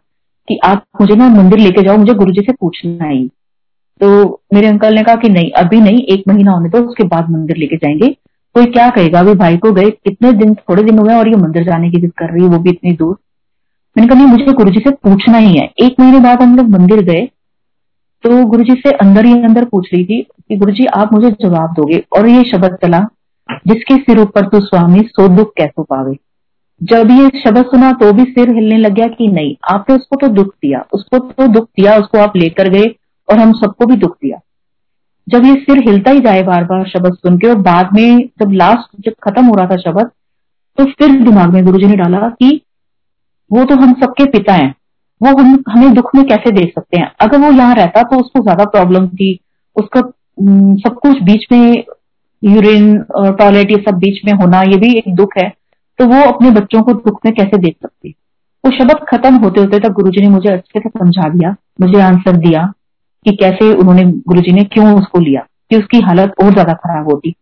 कि 0.48 0.60
आप 0.66 0.84
मुझे 1.02 1.16
ना 1.16 1.30
मंदिर 1.30 1.60
लेके 1.60 1.82
जाओ, 1.82 1.98
मुझे 1.98 2.14
गुरु 2.14 2.32
जी 2.32 2.42
से 2.42 2.54
पूछना 2.54 3.06
है। 3.06 3.28
तो 4.02 4.42
मेरे 4.54 4.68
अंकल 4.68 4.96
ने 4.96 5.04
कहा 5.04 5.16
कि 5.16 5.30
नहीं, 5.30 5.52
अभी 5.52 5.80
नहीं, 5.82 6.00
एक 6.00 6.24
महीना 6.28 6.52
होने 6.52 6.70
दो 6.70 6.78
उसके 6.78 7.04
बाद 7.04 7.30
मंदिर 7.30 7.58
लेके 7.58 7.76
जाएँगे। 7.76 8.08
कोई 8.56 8.66
क्या 8.66 8.90
कहेगा? 8.90 9.20
अभी 9.20 9.34
भाई 9.34 9.58
को 9.58 9.72
गए, 9.72 9.90
कितने 9.90 10.32
दिन, 10.32 10.54
थोड़े 10.56 10.84
दिन 10.84 11.00
हुए 11.00 11.14
और 11.14 11.28
ये 11.28 11.36
मंदिर 11.36 11.64
जाने 11.64 11.90
की 11.92 12.02
जिद 12.02 12.12
कर 12.18 12.34
रही 12.34 12.44
है, 12.44 12.50
वो 12.50 12.60
भी 12.60 12.70
इतनी 12.70 12.92
दूर। 12.92 13.18
मैंने 13.98 14.08
कहा, 14.08 14.20
नहीं, 14.20 14.28
मुझे 14.28 14.54
गुरु 14.54 14.72
जी 14.72 14.80
से 14.80 14.92
पूछना 15.04 15.38
ही 15.38 15.58
है। 15.58 15.70
एक 15.80 16.00
महीने 16.00 16.20
बाद 16.20 16.42
हम 16.42 16.56
लोग 16.58 16.70
मंदिर 16.70 17.02
गए 17.04 17.28
तो 18.24 18.46
गुरुजी 18.46 18.74
से 18.74 18.92
अंदर 18.92 19.26
ही 19.26 19.34
अंदर 19.44 19.66
पूछ 19.66 19.88
रही 19.94 20.04
थी 20.06 20.22
कि 20.22 20.56
गुरुजी, 20.58 20.86
आप 20.86 21.14
मुझे 21.14 21.30
जवाब 21.42 21.74
दोगे? 21.74 21.98
और 22.18 22.28
ये 22.28 22.44
शब्द 22.44 22.76
चला 22.76 23.00
जिसके 23.68 23.96
सिर 23.96 24.20
ऊपर 24.20 24.48
तू 24.48 24.60
स्वामी, 24.60 25.00
सो 25.00 25.28
दुख 25.28 25.52
कैसो 25.58 25.84
पावे। 25.84 26.16
जब 26.84 27.12
ये 27.12 27.40
शब्द 27.40 27.66
सुना 27.66 27.92
तो 27.92 28.12
भी 28.14 28.24
सिर 28.24 28.54
हिलने 28.56 28.78
लग 28.78 28.94
गया 28.94 29.08
कि 29.08 29.28
नहीं, 29.28 29.56
आपने 29.74 29.96
उसको 29.96 30.16
तो 30.16 30.28
दुख 30.28 30.48
दिया, 30.48 30.86
उसको 30.94 31.20
तो 31.20 31.48
दुख 31.48 31.64
दिया, 31.64 31.98
उसको 31.98 32.18
आप 32.18 32.38
लेकर 32.38 32.70
गए 32.70 32.86
और 33.30 33.40
हम 33.40 33.52
सबको 33.56 33.86
भी 33.86 33.96
दुख 33.98 34.16
दिया। 34.16 34.40
जब 35.28 35.46
ये 35.46 35.54
सिर 35.56 35.78
हिलता 35.80 36.12
ही 36.12 36.20
जाए 36.20 36.42
बार 36.44 36.64
बार 36.64 36.86
शब्द 36.88 37.14
सुन 37.16 37.38
के 37.38 37.48
और 37.48 37.58
बाद 37.62 37.90
में 37.94 38.20
जब 38.42 38.52
लास्ट 38.54 39.02
जब 39.06 39.14
खत्म 39.24 39.46
हो 39.46 39.56
रहा 39.56 39.68
था 39.68 39.76
शब्द 39.82 40.10
तो 40.78 40.86
फिर 40.92 41.12
दिमाग 41.24 41.54
में 41.54 41.64
गुरुजी 41.66 41.86
ने 41.86 41.96
डाला 41.96 42.30
कि 42.32 42.50
वो 43.52 43.64
तो 43.66 43.76
हम 43.76 43.94
सबके 43.96 44.26
पिता 44.28 44.54
हैं। 44.54 44.74
वो 45.22 45.30
हम, 45.40 45.64
हमें 45.70 45.94
दुख 45.94 46.10
में 46.16 46.24
कैसे 46.26 46.52
देख 46.52 46.74
सकते 46.76 47.00
हैं? 47.00 47.12
अगर 47.22 47.40
वो 47.40 47.52
यहाँ 47.52 47.76
रहता 47.76 48.02
तो 48.04 48.20
उसको 48.20 48.42
ज़्यादा 48.42 48.66
प्रॉब्लम 48.68 49.08
थी। 49.10 49.40
उसका 49.76 50.02
सब 50.80 51.00
कुछ 51.04 51.22
बीच 51.24 51.46
में 51.52 51.84
यूरिन 52.44 52.98
टॉयलेट 53.12 53.72
ये 53.72 53.78
सब 53.82 53.98
बीच 53.98 54.20
में 54.26 54.34
होना, 54.34 54.62
ये 54.62 54.78
भी 54.78 54.98
एक 54.98 55.14
दुख 55.16 55.38
है। 55.38 55.50
तो 56.00 56.06
वो 56.06 56.22
अपने 56.28 56.52
बच्चों 56.52 56.82
को 56.82 56.94
दुख 56.94 57.20
में 57.26 57.34
कैसे 57.34 57.58
देख 57.58 57.76
सकती? 57.76 58.16
वो 58.64 58.72
शब्द 58.74 59.06
खत्म 59.08 59.36
होते 59.36 59.62
होते 59.62 59.80
तक 59.80 59.94
गुरुजी 59.94 60.22
ने 60.22 60.30
मुझे 60.30 60.50
अच्छे 60.50 60.80
से 60.80 60.90
समझा 60.90 61.30
दिया, 61.30 61.56
मुझे 61.82 62.02
आंसर 62.02 62.38
दिया। 62.40 62.72
कि 63.26 63.36
कैसे 63.36 63.74
उन्होंने 63.74 64.04
गुरुजी 64.28 64.52
ने 64.52 64.64
क्यों 64.64 64.94
उसको 64.96 65.20
लिया 65.20 65.42
कि 65.72 65.78
उसकी 65.78 66.00
हालत 66.02 66.34
और 66.44 66.52
ज़्यादा 66.52 66.74
खराब 66.74 67.10
होती। 67.10 67.34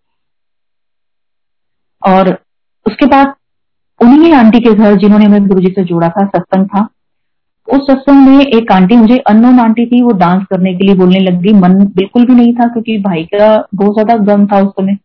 और 2.02 2.30
उसके 2.86 3.06
बाद 3.06 3.34
उन्हीं 4.02 4.34
आंटी 4.34 4.60
के 4.60 4.74
घर 4.74 4.96
जिन्होंने 4.96 5.26
हमें 5.26 5.48
गुरु 5.48 5.62
जी 5.62 5.72
से 5.72 5.84
जोड़ा 5.84 6.10
था, 6.10 6.26
सत्संग 6.28 6.66
था, 6.66 6.88
उस 7.68 7.82
सत्संग 7.82 8.28
में 8.28 8.46
एक 8.46 8.72
आंटी, 8.72 8.96
मुझे 8.96 9.18
अननोन 9.28 9.60
आंटी 9.60 9.86
थी, 9.86 10.02
वो 10.04 10.12
डांस 10.12 10.46
करने 10.50 10.74
के 10.74 10.86
लिए 10.86 10.96
बोलने 10.96 11.20
लग 11.20 11.42
गई। 11.42 11.54
मन 11.54 11.74
बिल्कुल 11.96 12.26
भी 12.26 12.36
नहीं 12.36 12.54
था, 12.54 12.68
क्योंकि 12.68 12.98
भाई 12.98 13.24
का 13.26 13.56
बहुत 13.76 13.94
ज़्यादा 13.94 14.16
गम 14.26 14.46
था 14.48 14.60
उस 14.60 14.72
समय। 14.72 14.96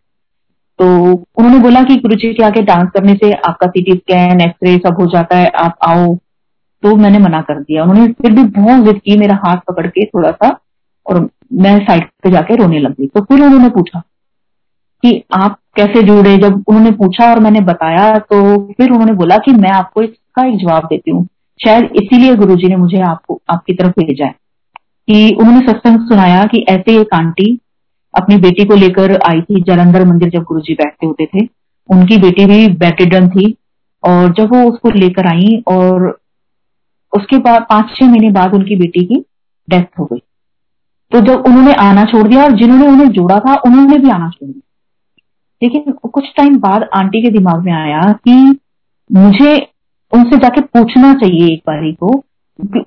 तो 0.79 0.87
उन्होंने 1.13 1.59
बोला 1.59 1.83
कि 1.83 1.97
गुरु 1.97 2.15
जी 2.15 2.33
के 2.35 2.43
आगे 2.45 2.63
डांस 2.63 2.89
करने 2.95 3.15
से 3.15 3.33
आपका 3.33 3.67
सीटी 3.67 3.93
स्कैन 3.93 4.41
एक्सरे 4.41 4.77
सब 4.77 5.01
हो 5.01 5.07
जाता 5.07 5.37
है, 5.37 5.49
आप 5.49 5.77
आओ। 5.83 6.15
तो 6.83 6.95
मैंने 6.97 7.19
मना 7.19 7.41
कर 7.41 7.61
दिया। 7.61 7.83
उन्होंने 7.83 8.13
फिर 8.13 8.33
भी 8.33 8.43
बहुत 8.53 8.85
जिद 8.85 9.01
की, 9.05 9.17
मेरा 9.19 9.35
हाथ 9.37 9.57
पकड़ 9.69 9.87
के 9.87 10.05
थोड़ा 10.07 10.31
सा 10.31 10.49
और 11.07 11.29
मैं 11.55 11.79
साइड 11.79 12.05
पे 12.25 12.31
जाके 12.31 12.57
रोने 12.57 12.79
लग 12.79 12.93
गई। 12.93 13.07
तो 13.07 13.21
फिर 13.21 13.43
उन्होंने 13.45 13.69
पूछा 13.71 14.03
कि 15.03 15.23
आप 15.35 15.59
कैसे 15.77 16.03
जुड़े? 16.03 16.37
जब 16.37 16.65
उन्होंने 16.69 16.91
पूछा 16.93 17.31
और 17.31 17.41
मैंने 17.41 17.61
बताया 17.63 18.13
तो 18.21 18.39
फिर 18.73 18.91
उन्होंने 18.91 19.13
बोला 19.13 19.37
कि 19.37 19.53
मैं 19.53 19.71
आपको 19.71 20.03
इसका 20.03 20.47
एक 20.47 20.57
जवाब 20.59 20.85
देती 20.85 21.11
हूँ। 21.11 21.27
शायद 21.61 21.91
इसीलिए 21.97 22.35
गुरुजी 22.37 22.69
ने 22.69 22.77
मुझे 22.77 23.01
आपको, 23.01 23.41
आपकी 23.51 23.75
तरफ़ 23.75 24.01
भेजा 24.01 24.27
है 24.27 24.35
कि 25.09 25.37
उन्होंने 25.41 25.61
सत्संग 25.67 26.09
सुनाया 26.09 26.45
कि 26.45 26.65
ऐसे 26.69 27.01
एक 27.01 27.15
आंटी 27.15 27.59
अपनी 28.15 28.37
बेटी 28.37 28.65
को 28.65 28.75
लेकर 28.75 29.17
आई 29.23 29.41
थी 29.41 29.63
जलंधर 29.63 30.05
मंदिर 30.05 30.31
जब 30.31 30.43
गुरुजी 30.43 30.75
बैठते 30.75 31.07
होते 31.07 31.27
थे। 31.27 31.47
उनकी 31.89 32.17
बेटी 32.19 32.47
भी 32.47 32.67
बेटेडन 32.77 33.29
थी 33.29 33.55
और 34.03 34.33
जब 34.33 34.55
वो 34.55 34.63
उसको 34.71 34.91
लेकर 34.91 35.27
आई 35.27 35.63
और 35.69 36.07
उसके 37.13 37.39
बाद 37.39 37.67
पाँच 37.71 37.95
छह 37.97 38.07
महीने 38.07 38.31
बाद 38.31 38.55
उनकी 38.55 38.77
बेटी 38.77 39.05
की 39.05 39.25
डेथ 39.69 39.99
हो 39.99 40.05
गई। 40.05 40.23
तो 41.17 41.21
जब 41.21 41.45
उन्होंने 41.47 41.73
आना 41.73 42.05
छोड़ 42.05 42.27
दिया 42.29 42.43
और 42.45 42.53
जिन्होंने 42.53 42.87
उन्हें 42.87 43.09
जोड़ा 43.09 43.39
था, 43.39 43.55
उन्होंने 43.67 43.97
भी 43.99 44.11
आना 44.11 44.29
छोड़ 44.31 44.49
दिया। 44.49 44.61
लेकिन 45.63 45.93
कुछ 46.13 46.25
टाइम 46.37 46.57
बाद 46.59 46.83
आंटी 46.95 47.23
के 47.23 47.31
दिमाग 47.31 47.63
में 47.65 47.73
आया 47.73 48.01
कि 48.25 48.35
मुझे 49.11 49.55
उनसे 50.13 50.37
जाके 50.37 50.61
पूछना 50.61 51.13
चाहिए 51.15 51.53
एक 51.53 51.63
बारी 51.67 51.93
को 51.93 52.09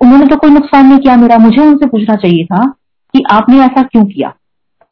उन्होंने 0.02 0.26
तो 0.26 0.36
कोई 0.36 0.50
नुकसान 0.50 0.86
नहीं 0.86 0.98
किया 0.98 1.16
मेरा, 1.16 1.38
मुझे 1.38 1.62
उनसे 1.62 1.86
पूछना 1.86 2.14
चाहिए 2.16 2.44
था 2.44 2.64
कि 3.14 3.22
आपने 3.32 3.60
ऐसा 3.60 3.82
क्यों 3.82 4.04
किया? 4.04 4.28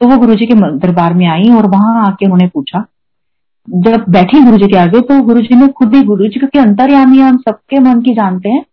तो 0.00 0.08
वो 0.08 0.16
गुरुजी 0.16 0.46
के 0.46 0.54
दरबार 0.54 1.14
में 1.14 1.26
आई 1.26 1.50
और 1.50 1.66
वहाँ 1.66 2.06
आके 2.06 2.24
उन्होंने 2.26 2.46
पूछा। 2.48 2.84
जब 3.68 4.04
बैठी 4.08 4.40
गुरुजी 4.40 4.66
के 4.66 4.78
आगे 4.78 5.00
तो 5.00 5.22
गुरुजी 5.22 5.56
ने 5.56 5.68
खुद 5.68 5.94
ही, 5.94 6.02
गुरुजी 6.02 6.38
क्योंकि 6.38 6.58
अंतर्यामी 6.58 7.18
हम 7.18 7.36
सबके 7.38 7.80
मन 7.80 8.00
की 8.00 8.14
जानते 8.14 8.48
हैं 8.48 8.64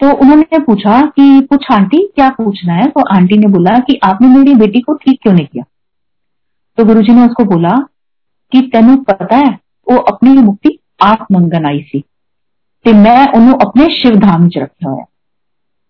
तो 0.00 0.12
उन्होंने 0.12 0.58
पूछा 0.58 1.00
कि 1.16 1.40
कुछ 1.40 1.66
आंटी 1.72 1.98
क्या 2.14 2.28
पूछना 2.28 2.74
है 2.74 2.86
तो 2.86 3.04
आंटी 3.16 3.38
ने 3.38 3.46
बोला 3.46 3.78
कि 3.78 3.98
आपने 4.04 4.28
मेरी 4.28 4.54
बेटी 4.54 4.80
को 4.80 4.94
ठीक 4.94 5.18
क्यों 5.22 5.34
नहीं 5.34 5.46
किया 5.46 5.64
तो 6.78 6.84
गुरुजी 6.84 7.12
ने 7.12 7.26
उसको 7.26 7.44
बोला 7.44 7.76
कि 8.52 8.60
तेन 8.72 8.96
पता 8.96 9.36
है 9.36 9.50
वो 9.86 9.96
अपनी 9.96 10.32
मुक्ति 10.32 10.78
आप 11.02 11.26
मंगन 11.32 11.66
आई 11.66 11.80
सी 11.82 12.04
ਤੇ 12.84 12.92
मैं 12.94 13.20
ਉਹਨੂੰ 13.28 13.54
अपने 13.54 13.84
शिव 13.94 14.16
धाम 14.16 14.48
च 14.48 14.58
रखा 14.58 14.90
हुआ 14.90 15.04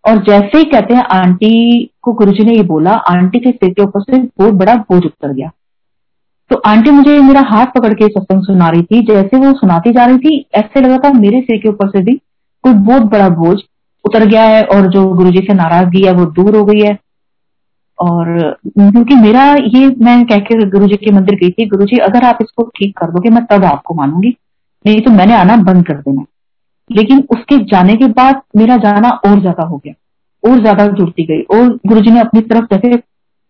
और 0.04 0.18
जैसे 0.24 0.58
ही 0.58 0.64
कहते 0.64 0.94
हैं 0.94 1.02
आंटी 1.02 1.84
को 2.02 2.12
गुरुजी 2.12 2.44
ने 2.44 2.52
ये 2.52 2.62
बोला 2.62 2.92
आंटी 2.92 3.38
के 3.38 3.50
सिर 3.50 3.72
के 3.72 3.82
ऊपर 3.82 4.00
से 4.00 4.18
बहुत 4.18 4.54
बड़ा 4.54 4.74
बोझ 4.74 5.04
उतर 5.04 5.32
गया 5.32 5.50
तो 6.50 6.56
आंटी 6.66 6.90
मुझे 6.90 7.18
मेरा 7.20 7.40
हाथ 7.40 7.66
पकड़ 7.66 7.92
के 7.94 8.08
सत्संग 8.08 8.42
सुना 8.42 8.68
रही 8.68 8.82
थी 8.82 9.00
जैसे 9.06 9.36
वो 9.36 9.52
सुनाती 9.52 9.92
जा 9.92 10.04
रही 10.04 10.18
थी 10.18 10.34
ऐसे 10.54 10.80
लगा 10.80 10.98
था 10.98 11.12
मेरे 11.12 11.40
सिर 11.40 11.58
के 11.58 11.68
ऊपर 11.68 11.88
से 11.88 12.02
भी 12.02 12.16
कोई 12.64 12.72
बहुत 12.72 13.02
बड़ा 13.02 13.28
बोझ 13.28 13.56
उतर 14.09 14.25
गया 14.27 14.43
है 14.45 14.63
और 14.65 14.87
जो 14.89 15.05
गुरु 15.13 15.31
जी 15.31 15.39
से 15.41 15.53
नाराज़गी 15.55 16.01
है, 16.03 16.13
वो 16.13 16.25
दूर 16.27 16.55
हो 16.55 16.65
गई 16.65 16.81
है। 16.81 16.97
और 17.99 18.27
क्योंकि 18.69 19.15
मेरा 19.17 19.43
ये 19.53 19.87
मैं 19.99 20.25
कह 20.25 20.39
के 20.41 20.65
गुरु 20.67 20.87
जी 20.87 20.95
के 20.97 21.11
मंदिर 21.11 21.35
गई 21.37 21.49
थी 21.51 21.65
गुरु 21.69 21.85
जी 21.85 21.97
अगर 22.01 22.25
आप 22.25 22.37
इसको 22.41 22.63
ठीक 22.75 22.97
कर 22.97 23.11
दोगे, 23.11 23.29
मैं 23.29 23.45
तब 23.45 23.63
आपको 23.65 23.93
मानूँगी। 23.95 24.35
नहीं 24.85 25.01
तो 25.01 25.11
मैंने 25.11 25.33
आना 25.35 25.55
बंद 25.63 25.85
कर 25.87 25.97
देना। 25.97 26.25
लेकिन 26.89 27.19
उसके 27.31 27.57
जाने 27.65 27.95
के 27.95 28.07
बाद 28.13 28.41
मेरा 28.57 28.77
जाना 28.79 29.09
और 29.09 29.39
ज़्यादा 29.41 29.63
हो 29.63 29.77
गया, 29.77 29.93
और 30.43 30.59
ज़्यादा 30.59 30.87
जुड़ती 30.89 31.25
गई। 31.25 31.41
और 31.51 31.67
गुरु 31.87 32.01
जी 32.01 32.11
ने 32.11 32.19
अपनी 32.19 32.41
तरफ़ 32.43 32.73
जैसे 32.73 33.01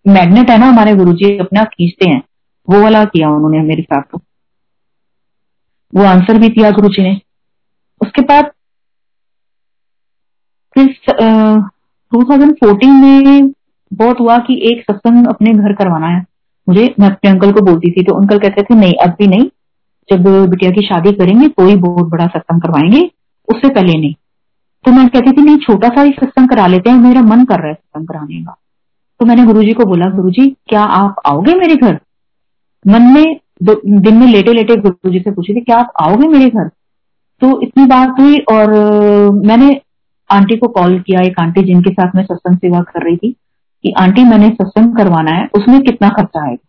मैग्नेट 0.05 0.49
है 0.49 0.57
ना, 0.57 0.67
हमारे 0.67 0.95
गुरु 0.95 1.13
जी 1.13 1.37
अपना 1.37 1.63
खींचते 1.65 2.09
हैं। 2.09 2.21
वो 2.67 2.81
वाला 2.81 3.03
किया 3.05 3.29
उन्होंने 3.29 3.61
मेरे 3.63 3.83
साथ 3.83 4.01
तो। 4.03 4.21
वो 5.93 6.03
आंसर 6.05 6.37
भी 6.37 6.49
दिया 6.49 6.71
गुरु 6.71 6.89
जी 6.89 7.03
ने। 7.03 7.19
उसके 8.01 8.21
बाद 8.23 8.51
फिर 10.79 11.61
टू 12.11 12.23
थाउज़ेंड 12.23 12.83
में 12.83 13.51
बहुत 13.91 14.19
हुआ 14.19 14.37
कि 14.37 14.53
एक 14.71 14.81
सत्संग 14.81 15.27
अपने 15.27 15.51
घर 15.51 15.73
करवाना 15.73 16.07
है। 16.07 16.25
मुझे, 16.67 16.93
मैं 16.99 17.07
अपने 17.07 17.29
अंकल 17.29 17.51
को 17.51 17.61
बोलती 17.61 17.91
थी 17.91 18.03
तो 18.03 18.15
अंकल 18.15 18.37
कहते 18.39 18.61
थे, 18.61 18.75
नहीं, 18.75 18.93
अब 19.03 19.09
भी 19.09 19.27
नहीं। 19.27 19.49
जब 20.09 20.23
बिटिया 20.49 20.71
की 20.71 20.81
शादी 20.81 21.11
करेंगे 21.11 21.47
तो 21.47 21.65
ही 21.65 21.75
बहुत 21.75 22.09
बड़ा 22.09 22.27
सत्संग 22.27 22.61
करवाएँगे, 22.61 23.01
उससे 23.47 23.69
पहले 23.69 23.93
नहीं। 23.93 24.13
तो 24.85 24.91
मैं 24.91 25.07
कहती 25.09 25.31
थी, 25.31 25.41
नहीं, 25.41 25.57
छोटा 25.57 25.87
सा 25.87 26.01
ही 26.01 26.11
सत्संग 26.11 26.49
करा 26.49 26.67
लेते 26.67 26.89
हैं, 26.89 26.97
मेरा 26.97 27.21
मन 27.21 27.43
कर 27.45 27.59
रहा 27.59 27.67
है 27.67 27.73
सत्संग 27.73 28.07
कराने 28.07 28.43
का। 28.43 28.55
तो 29.19 29.25
मैंने 29.25 29.45
गुरुजी 29.45 29.71
को 29.71 29.85
बोला, 29.85 30.05
गुरुजी, 30.05 30.47
क्या 30.67 30.81
आप 30.81 31.15
आओगे 31.25 31.55
मेरे 31.55 31.75
घर? 31.75 31.99
मन 32.87 33.01
में 33.01 33.39
दिन 34.01 34.17
में 34.17 34.27
लेटे 34.27 34.53
लेटे 34.53 34.75
गुरुजी 34.75 35.19
से 35.19 35.31
पूछी 35.31 35.53
थी, 35.53 35.61
क्या 35.61 35.77
आप 35.77 35.91
आओगे 36.01 36.27
मेरे 36.27 36.49
घर? 36.49 36.67
तो 37.41 37.61
इतनी 37.61 37.85
बात 37.85 38.19
हुई 38.19 38.37
और, 38.37 38.73
मैंने 39.45 39.81
आंटी 40.29 40.57
को 40.57 40.67
कॉल 40.67 40.99
किया 40.99 41.21
एक 41.21 41.39
आंटी 41.39 41.61
जिनके 41.63 41.89
साथ 41.89 42.15
मैं 42.15 42.23
सत्संग 42.23 42.57
सेवा 42.57 42.79
कर 42.81 43.03
रही 43.05 43.17
थी 43.17 43.31
कि 43.83 43.91
आंटी 43.97 44.23
मैंने 44.23 44.49
सत्संग 44.49 44.95
करवाना 44.97 45.31
है 45.31 45.47
उसमें 45.55 45.81
कितना 45.81 46.09
खर्चा 46.09 46.45
आएगा? 46.47 46.65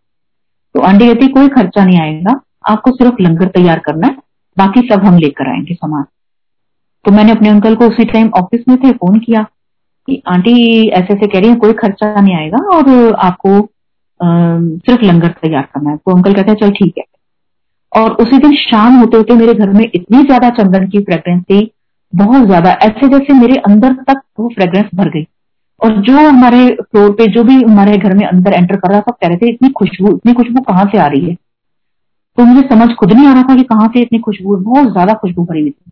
तो 0.75 0.81
आंटी 0.81 1.07
कहती 1.07 1.27
कोई 1.29 1.49
खर्चा 1.49 1.85
नहीं 1.85 2.01
आएगा 2.01 2.41
आपको 2.69 2.91
सिर्फ़ 2.91 3.23
लंगर 3.23 3.49
तैयार 3.49 3.79
करना 3.79 4.07
है 4.07 4.17
बाकी 4.57 4.81
सब 4.89 5.05
हम 5.05 5.19
लेकर 5.19 5.49
आएँगे 5.49 5.75
सामान. 5.75 6.05
तो 7.05 7.11
मैंने 7.11 7.33
अपने 7.33 7.49
अंकल 7.49 7.75
को 7.75 7.89
उसी 7.89 8.05
टाइम 8.05 8.31
ऑफ़िस 8.37 8.65
में 8.69 8.77
थे 8.79 8.91
फ़ोन 8.93 9.19
किया 9.19 9.43
कि 10.09 10.23
आंटी 10.29 10.89
ऐसे 10.89 11.15
ऐसे 11.15 11.27
कह 11.27 11.39
रही 11.41 11.51
है 11.51 11.57
कोई 11.57 11.73
खर्चा 11.73 12.21
नहीं 12.21 12.35
आएगा 12.37 12.59
और 12.77 13.15
आपको 13.15 13.59
आ, 14.21 14.27
सिर्फ़ 14.61 15.05
लंगर 15.05 15.29
तैयार 15.29 15.63
करना 15.75 15.91
है. 15.91 15.97
तो 15.97 16.17
अंकल 16.17 16.35
कहते 16.35 16.51
हैं 16.51 16.59
चल 16.59 16.71
ठीक 16.71 16.95
है। 16.99 17.05
और 17.93 18.11
उसी 18.13 18.39
दिन 18.39 18.55
शाम 18.57 18.97
होते 18.97 19.17
होते 19.17 19.35
मेरे 19.35 19.55
घर 19.55 19.71
में 19.71 19.85
इतनी 19.95 20.23
ज़्यादा 20.23 20.51
चंदन 20.51 20.87
की 20.89 20.99
फ्रेग्रेंस 20.99 21.43
थी 21.43 21.61
बहुत 22.13 22.47
ज़्यादा। 22.47 22.71
ऐसे 22.83 23.09
जैसे 23.09 23.35
मेरे 23.35 23.57
अंदर 23.67 23.93
तक 24.05 24.21
वो 24.41 24.49
फ्रेग्रेंस 24.49 24.87
भर 24.95 25.09
गई। 25.11 25.27
और 25.81 26.01
जो 26.03 26.17
हमारे 26.19 26.67
फ्लोर 26.83 27.11
पे, 27.11 27.27
जो 27.27 27.45
भी 27.45 27.55
हमारे 27.55 27.97
घर 27.99 28.15
में 28.15 28.27
अंदर 28.27 28.53
एंटर 28.53 28.77
कर 28.77 28.91
रहा 28.91 29.01
था 29.01 29.13
कह 29.13 29.29
रहे 29.29 29.37
थे, 29.37 29.49
इतनी 29.49 29.69
खुशबू 29.71 30.09
इतनी 30.09 30.33
खुशबू 30.33 30.61
कहाँ 30.63 30.85
से 30.85 30.99
आ 30.99 31.07
रही 31.07 31.25
है? 31.25 31.35
तो 32.39 32.45
मुझे 32.45 32.69
समझ 32.69 32.89
खुद 32.95 33.13
नहीं 33.13 33.27
आ 33.27 33.33
रहा 33.33 33.43
था 33.43 33.57
कि 33.57 33.63
कहाँ 33.65 33.89
से 33.89 34.01
इतनी 34.01 34.19
खुशबू, 34.19 34.57
बहुत 34.57 34.93
ज़्यादा 34.93 35.15
खुशबू 35.15 35.45
भरी 35.45 35.61
हुई 35.61 35.71
थी। 35.71 35.91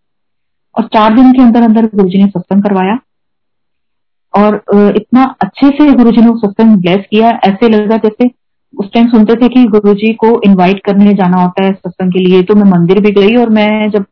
और 0.74 0.84
चार 0.86 1.14
दिन 1.14 1.32
के 1.32 1.42
अंदर 1.42 1.62
अंदर 1.62 1.86
गुरु 1.86 2.08
ने 2.08 2.26
सत्संग 2.26 2.62
करवाया। 2.62 2.98
और 4.34 4.62
इतना 4.96 5.24
अच्छे 5.40 5.68
से 5.68 5.90
गुरु 5.92 6.10
ने 6.12 6.36
सत्संग 6.38 6.76
ब्लेस 6.76 7.04
किया। 7.10 7.30
ऐसे 7.44 7.68
लगा 7.68 7.96
जैसे 7.98 8.30
उस 8.74 8.92
टाइम 8.94 9.08
सुनते 9.08 9.34
थे 9.34 9.48
कि 9.48 9.64
गुरु 9.68 9.94
को 10.16 10.40
इनवाइट 10.44 10.84
करने 10.86 11.14
जाना 11.14 11.42
होता 11.42 11.64
है 11.64 11.72
सत्संग 11.72 12.12
के 12.12 12.18
लिए 12.18 12.42
तो 12.42 12.54
मैं 12.54 12.70
मंदिर 12.70 13.00
भी 13.00 13.10
गई 13.12 13.34
और 13.36 13.48
मैं 13.50 13.90
जब 13.90 14.04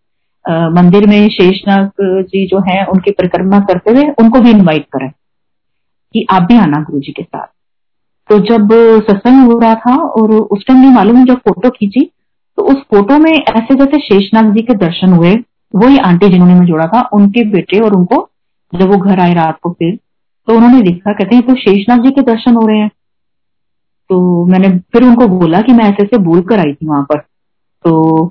मंदिर 0.46 1.06
में 1.06 1.28
शेषनाग 1.28 1.90
जी 2.00 2.46
जो 2.46 2.59
है, 2.62 2.85
उनकी 2.85 3.11
परिक्रमा 3.11 3.59
करते 3.62 3.90
हुए 3.90 4.02
उनको 4.20 4.40
भी 4.40 4.50
इनवाइट 4.50 4.87
करें 4.92 5.11
कि 6.14 6.26
आप 6.30 6.42
भी 6.42 6.56
आना 6.59 6.80
गुरु 6.82 7.00
जी 7.00 7.12
के 7.12 7.22
साथ। 7.22 7.46
तो 8.30 8.38
जब 8.46 8.68
सत्संग 9.02 9.50
हो 9.50 9.59
रहा 9.59 9.74
था 9.76 9.96
और 9.96 10.32
उस 10.32 10.66
टाइम 10.66 10.80
नहीं 10.80 10.94
मालूम 10.94 11.24
जब 11.24 11.38
फ़ोटो 11.38 11.70
खींची 11.70 12.11
तो 12.59 12.62
उस 12.62 12.76
फ़ोटो 12.90 13.18
में 13.18 13.32
ऐसे 13.32 13.74
जैसे 13.74 13.98
शेषनाग 14.00 14.52
जी 14.54 14.62
के 14.62 14.74
दर्शन 14.76 15.12
हुए, 15.12 15.35
वही 15.74 15.98
आंटी 16.00 16.28
जिन्होंने 16.28 16.54
मैं 16.54 16.66
जोड़ा 16.66 16.87
था, 16.87 17.00
उनके 17.12 17.44
बेटे 17.50 17.80
और 17.80 17.94
उनको 17.94 18.28
जब 18.72 18.90
वो 18.90 18.98
घर 18.98 19.20
आए 19.20 19.35
रात 19.35 19.59
को 19.62 19.70
फिर 19.72 19.98
तो 20.48 20.54
उन्होंने 20.54 20.80
देखा, 20.82 21.12
कहते 21.12 21.37
हैं 21.37 21.46
तो 21.46 21.54
शेषनाग 21.56 22.02
जी 22.04 22.11
के 22.11 22.22
दर्शन 22.22 22.54
हो 22.54 22.66
रहे 22.66 22.78
हैं। 22.78 22.90
तो 24.11 24.44
मैंने 24.46 24.68
फिर 24.92 25.02
उनको 25.02 25.26
बोला 25.28 25.61
कि 25.61 25.72
मैं 25.72 25.85
ऐसे 25.85 26.02
ऐसे 26.02 26.18
बोल 26.24 26.40
कर 26.42 26.59
आई 26.59 26.72
थी 26.74 26.87
वहाँ 26.87 27.02
पर। 27.02 27.18
तो 27.18 28.26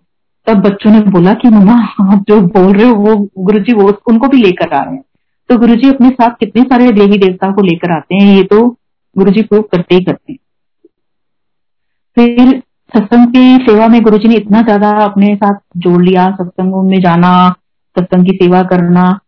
तब 0.47 0.61
बच्चों 0.61 0.91
ने 0.91 0.99
बोला 1.01 1.33
कि 1.33 1.49
मम्मा, 1.49 1.75
आप 2.01 2.25
जो 2.27 2.39
बोल 2.41 2.73
रहे 2.73 2.87
हो, 2.87 2.95
वो 2.95 3.29
गुरु 3.37 3.59
जी 3.59 3.73
वो 3.73 3.87
उनको 4.07 4.27
भी 4.27 4.37
लेकर 4.37 4.73
आ 4.73 4.83
रहे 4.83 4.95
हैं। 4.95 5.03
तो 5.49 5.57
गुरु 5.57 5.75
जी 5.75 5.89
अपने 5.89 6.09
साथ 6.09 6.29
कितने 6.29 6.61
सारे 6.61 6.91
देवी 6.91 7.17
देवता 7.17 7.51
को 7.51 7.61
लेकर 7.61 7.91
आते 7.91 8.15
हैं, 8.15 8.35
ये 8.35 8.43
तो 8.43 8.67
गुरु 9.15 9.31
जी 9.31 9.41
प्रूव 9.41 9.61
करते 9.61 9.95
ही 9.95 10.03
करते 10.03 10.31
हैं। 10.33 10.39
फिर 12.17 12.61
सत्संग 12.91 13.27
की 13.27 13.65
सेवा 13.65 13.87
में 13.87 14.01
गुरु 14.01 14.17
जी 14.17 14.27
ने 14.27 14.35
इतना 14.35 14.61
ज़्यादा 14.61 14.89
अपने 14.89 15.35
साथ 15.35 15.59
जोड़ 15.77 16.01
लिया, 16.03 16.29
सत्संगों 16.31 16.83
में 16.83 16.99
जाना, 17.01 17.49
सत्संग 17.97 18.25
की 18.25 18.37
सेवा 18.37 18.61
करना, 18.63 19.19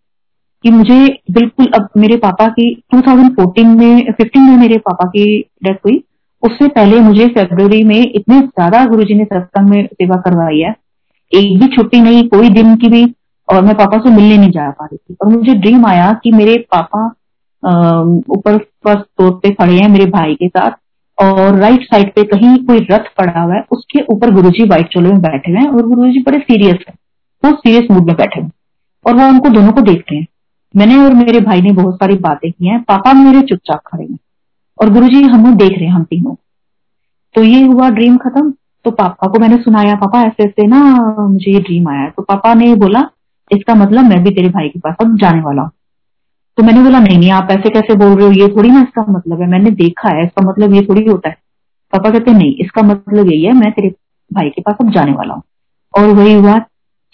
कि 0.63 0.71
मुझे 0.71 1.19
बिल्कुल 1.31 1.65
अब 1.75 1.89
मेरे 1.97 2.17
पापा 2.17 2.47
की 2.47 2.83
2014 2.95 3.75
में 3.77 4.13
15 4.13 4.49
में 4.49 4.57
मेरे 4.57 4.77
पापा 4.77 5.07
की 5.07 5.25
डेथ 5.63 5.75
हुई, 5.85 6.03
उससे 6.43 6.67
पहले 6.67 6.99
मुझे 6.99 7.27
फेब्रवरी 7.27 7.83
में 7.83 7.99
इतने 7.99 8.39
ज़्यादा 8.39 8.85
गुरु 8.85 9.03
जी 9.03 9.13
ने 9.13 9.23
सत्संग 9.23 9.69
में 9.69 9.85
सेवा 9.85 10.17
करवाई 10.17 10.59
है। 10.59 10.75
एक 11.31 11.59
भी 11.59 11.67
छुट्टी 11.67 12.01
नहीं, 12.01 12.27
कोई 12.29 12.49
दिन 12.49 12.75
की 12.75 12.89
भी, 12.89 13.03
और 13.47 13.61
मैं 13.61 13.75
पापा 13.75 13.97
से 13.97 14.09
मिलने 14.09 14.37
नहीं 14.37 14.51
जा 14.51 14.69
पा 14.71 14.85
रही 14.85 14.97
थी। 14.97 15.15
और 15.21 15.29
मुझे 15.29 15.53
ड्रीम 15.55 15.85
आया 15.85 16.11
कि 16.23 16.31
मेरे 16.31 16.55
पापा 16.71 17.05
ऊपर 18.29 18.57
फ़र्स्ट 18.57 19.01
फ्लोर 19.01 19.31
पे 19.33 19.49
खड़े 19.51 19.73
हैं 19.73 19.89
मेरे 19.89 20.05
भाई 20.07 20.35
के 20.35 20.47
साथ, 20.47 20.71
और 21.17 21.55
राइट 21.55 21.83
साइड 21.83 22.13
पे 22.13 22.23
कहीं 22.25 22.57
कोई 22.65 22.79
रथ 22.91 23.07
पड़ा 23.17 23.41
हुआ 23.41 23.53
है, 23.53 23.63
उसके 23.71 24.03
ऊपर 24.13 24.31
गुरुजी 24.33 24.63
व्हाइट 24.63 24.87
चोले 24.87 25.09
में 25.09 25.21
बैठे 25.21 25.51
हुए 25.51 25.59
हैं, 25.59 25.67
और 25.67 25.87
गुरुजी 25.87 26.19
बड़े 26.21 26.39
सीरियस 26.39 26.85
है 26.87 26.93
वो 27.43 27.51
सीरियस 27.53 27.91
मूड 27.91 28.05
में 28.07 28.15
बैठे 28.15 28.41
हुए 28.41 28.49
और 29.05 29.15
वो 29.15 29.27
उनको 29.27 29.49
दोनों 29.49 29.71
को 29.71 29.81
देख 29.83 30.03
रहे 30.11 30.19
हैं। 30.19 30.27
मैंने 30.73 30.97
और 30.97 31.13
मेरे 31.15 31.39
भाई 31.41 31.61
ने 31.61 31.71
बहुत 31.73 31.95
सारी 31.95 32.15
बातें 32.19 32.51
की 32.51 32.67
हैं, 32.67 32.81
पापा 32.83 33.13
मेरे 33.15 33.41
चुपचाप 33.41 33.81
खड़े 33.87 34.03
हैं, 34.03 34.17
और 34.79 34.89
गुरु 34.89 35.07
जी 35.07 35.21
हम 35.23 35.55
देख 35.55 35.71
रहे 35.71 35.85
हैं 35.85 35.93
हम 35.93 36.03
तीनों। 36.03 36.35
तो 37.35 37.43
ये 37.43 37.61
हुआ 37.63 37.89
ड्रीम 37.91 38.17
खत्म। 38.17 38.53
तो 38.87 38.91
पापा 38.91 39.27
को 39.27 39.39
मैंने 39.39 39.57
सुनाया, 39.57 39.95
पापा, 39.95 40.21
ऐसे 40.21 40.43
ऐसे 40.43 40.67
ना 40.67 40.79
मुझे 41.19 41.51
ये 41.51 41.59
ड्रीम 41.59 41.87
आया 41.89 42.09
तो 42.09 42.23
पापा 42.23 42.53
ने 42.53 42.75
बोला, 42.75 42.99
इसका 43.51 43.75
मतलब 43.75 44.03
मैं 44.03 44.23
भी 44.23 44.31
तेरे 44.31 44.49
भाई 44.49 44.69
के 44.69 44.79
पास 44.79 44.95
अब 45.01 45.17
जाने 45.17 45.41
वाला 45.41 45.61
हूँ। 45.61 45.71
तो 46.57 46.63
मैंने 46.63 46.83
बोला, 46.83 46.99
नहीं 46.99 47.17
नहीं, 47.17 47.31
आप 47.31 47.47
ऐसे 47.51 47.69
कैसे 47.69 47.95
बोल 47.95 48.15
रहे 48.17 48.25
हो? 48.27 48.31
ये 48.31 48.47
थोड़ी 48.47 48.69
ना 48.69 48.81
इसका 48.81 49.05
मतलब 49.09 49.41
है। 49.41 49.47
मैंने 49.47 49.71
देखा 49.71 50.09
है, 50.09 50.23
इसका 50.23 50.47
मतलब 50.47 50.73
ये 50.73 50.81
थोड़ी 50.81 51.05
होता 51.05 51.29
है। 51.29 51.35
पापा 51.93 52.09
कहते, 52.09 52.31
नहीं, 52.31 52.55
इसका 52.55 52.81
मतलब 52.81 53.31
यही 53.31 53.43
है, 53.43 53.53
मैं 53.53 53.71
तेरे 53.71 53.89
भाई 54.31 54.49
के 54.49 54.61
पास 54.61 54.75
अब 54.81 54.91
जाने 54.91 55.11
वाला 55.11 55.33
हूँ। 55.33 55.43
और 55.93 56.13
वही 56.13 56.33
हुआ, 56.33 56.57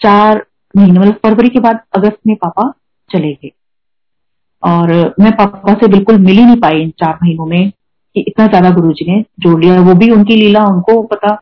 चार 0.00 0.44
महीने 0.76 0.98
मतलब 0.98 1.14
फरवरी 1.14 1.48
के 1.48 1.60
बाद 1.60 1.80
अगस्त 1.96 2.18
में 2.26 2.36
पापा 2.36 2.72
चले 3.10 3.32
गए। 3.32 3.50
और 4.62 5.14
मैं 5.20 5.32
पापा 5.32 5.74
से 5.74 5.88
बिल्कुल 5.88 6.18
मिल 6.18 6.38
ही 6.38 6.44
नहीं 6.44 6.56
पाई 6.56 6.80
इन 6.80 6.90
चार 6.90 7.18
महीनों 7.22 7.46
में 7.46 7.70
कि 7.70 8.20
इतना 8.20 8.46
ज़्यादा 8.46 8.70
गुरु 8.70 8.92
जी 8.92 9.12
ने 9.12 9.24
जोड़ 9.40 9.64
लिया। 9.64 9.80
वो 9.80 9.94
भी 9.94 10.10
उनकी 10.10 10.36
लीला, 10.36 10.64
उनको 10.64 11.02
पता 11.02 11.40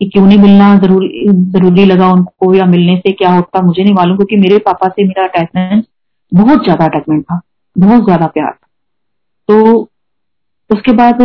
कि 0.00 0.06
क्यों 0.06 0.26
नहीं 0.26 0.38
मिलना 0.38 0.74
ज़रूरी 0.78 1.24
ज़रूरी 1.52 1.84
लगा 1.84 2.10
उनको 2.12 2.54
या 2.54 2.64
मिलने 2.66 2.96
से 2.98 3.12
क्या 3.12 3.30
होता, 3.30 3.62
मुझे 3.62 3.82
नहीं 3.84 3.94
मालूम, 3.94 4.16
क्योंकि 4.16 4.36
मेरे 4.36 4.58
पापा 4.60 4.88
से 4.88 5.04
मेरा 5.04 5.24
अटैचमेंट 5.24 5.84
बहुत 6.32 6.64
ज़्यादा 6.64 6.84
अटैचमेंट 6.84 7.22
था, 7.24 7.40
बहुत 7.76 8.04
ज़्यादा 8.04 8.26
प्यार 8.28 8.50
था। 8.52 8.66
तो 9.48 9.88
उसके 10.70 10.92
बाद 10.94 11.22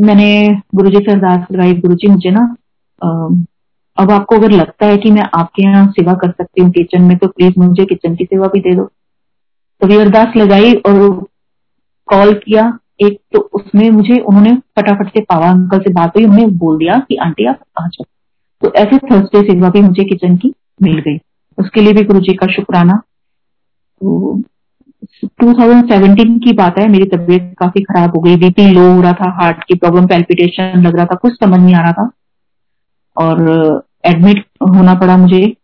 मैंने 0.00 0.28
गुरु 0.74 0.90
जी 0.90 0.98
से 0.98 1.12
अरदास 1.12 1.46
लगाई 1.52 1.74
गुरु 1.76 1.94
जी 1.94 2.08
मुझे 2.08 2.30
ना 2.30 2.42
अब 3.98 4.10
आपको 4.10 4.36
अगर 4.36 4.50
लगता 4.52 4.86
है 4.86 4.96
कि 4.96 5.10
मैं 5.10 5.22
आपके 5.34 5.62
यहाँ 5.62 5.86
सेवा 5.90 6.12
कर 6.14 6.30
सकती 6.30 6.62
हूँ 6.62 6.70
किचन 6.72 7.02
में 7.02 7.16
तो 7.18 7.28
प्लीज़ 7.28 7.58
मुझे 7.58 7.84
किचन 7.84 8.14
की 8.14 8.24
सेवा 8.24 8.46
भी 8.46 8.60
दे 8.60 8.74
दो। 8.76 8.84
तो 8.84 10.00
अरदास 10.00 10.36
लगाई 10.36 10.72
और 10.76 10.98
कॉल 12.08 12.32
किया। 12.36 12.62
एक 13.02 13.20
तो 13.32 13.40
उसमें 13.40 13.90
मुझे, 13.90 14.18
उन्होंने 14.20 14.50
फटाफट 14.50 15.08
से 15.08 15.20
पावा 15.20 15.50
अंकल 15.50 15.78
से 15.78 15.92
बात 15.92 16.16
हुई, 16.16 16.24
उन्होंने 16.24 16.46
बोल 16.46 16.78
दिया 16.78 16.98
कि, 17.08 17.16
आंटी, 17.16 17.46
आप 17.46 17.58
आ 17.80 17.86
जाओ। 17.86 18.04
तो 18.62 18.74
ऐसे 18.74 18.98
थर्सडे 18.98 19.52
सेवा 19.52 19.68
भी 19.68 19.80
मुझे 19.80 20.04
किचन 20.04 20.36
की 20.36 20.52
मिल 20.82 20.98
गई। 20.98 21.18
उसके 21.58 21.80
लिए 21.80 21.92
भी 21.92 22.04
गुरु 22.04 22.20
जी 22.20 22.34
का 22.34 22.46
शुक्राना। 22.46 22.92
तो 24.00 24.38
2017 25.24 26.38
की 26.38 26.52
बात 26.52 26.78
है, 26.78 26.88
मेरी 26.88 27.04
तबीयत 27.04 27.54
काफ़ी 27.58 27.82
खराब 27.82 28.10
हो 28.16 28.20
गई। 28.20 28.36
बीपी 28.36 28.70
लो 28.70 28.92
हो 28.92 29.00
रहा 29.00 29.12
था 29.12 29.38
हार्ट 29.42 29.64
की 29.64 29.74
प्रॉब्लम 29.74 30.06
पेल्पिटेशन 30.06 30.82
लग 30.86 30.96
रहा 30.96 31.06
था, 31.06 31.14
कुछ 31.14 31.32
समझ 31.32 31.60
नहीं 31.60 31.74
आ 31.74 31.82
रहा 31.82 31.92
था। 31.92 32.10
और 33.16 33.50
एडमिट 34.04 34.44
होना 34.76 34.94
पड़ा 34.94 35.16
मुझे। 35.16 35.56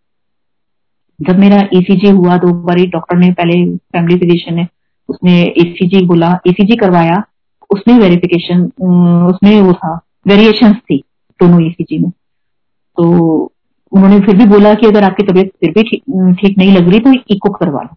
जब 1.21 1.39
मेरा 1.39 1.57
ईसीजी 1.75 2.07
e 2.07 2.13
हुआ, 2.13 2.37
दो 2.37 2.53
बार 2.53 2.77
डॉक्टर 2.77 3.17
ने, 3.17 3.33
पहले 3.33 3.77
फैमिली 3.77 4.19
फिजिशियन 4.19 4.57
ने 4.57 4.67
उसने 5.09 5.43
ईसीजी 5.59 6.01
e 6.01 6.07
बोला 6.07 6.39
ईसीजी 6.49 6.75
e 6.75 6.81
करवाया, 6.81 7.23
उसमें 7.71 7.99
वेरिफिकेशन 7.99 8.63
उसमें 9.27 9.61
वो 9.61 9.73
था 9.73 9.95
वेरिएशन 10.29 10.73
थी 10.73 11.03
दोनों 11.41 11.61
ईसीजी 11.67 11.99
में। 11.99 12.11
तो 12.11 13.05
उन्होंने 13.93 14.21
फिर 14.21 14.37
भी 14.37 14.45
बोला 14.47 14.73
कि 14.75 14.87
अगर 14.87 15.05
आपकी 15.05 15.23
तबीयत 15.27 15.51
फिर 15.61 15.71
भी 15.73 15.83
ठीक 16.35 16.59
नहीं 16.59 16.73
लग 16.73 16.89
रही 16.89 17.01
तो 17.01 17.13
इको 17.31 17.51
करवा 17.53 17.83
लो। 17.83 17.97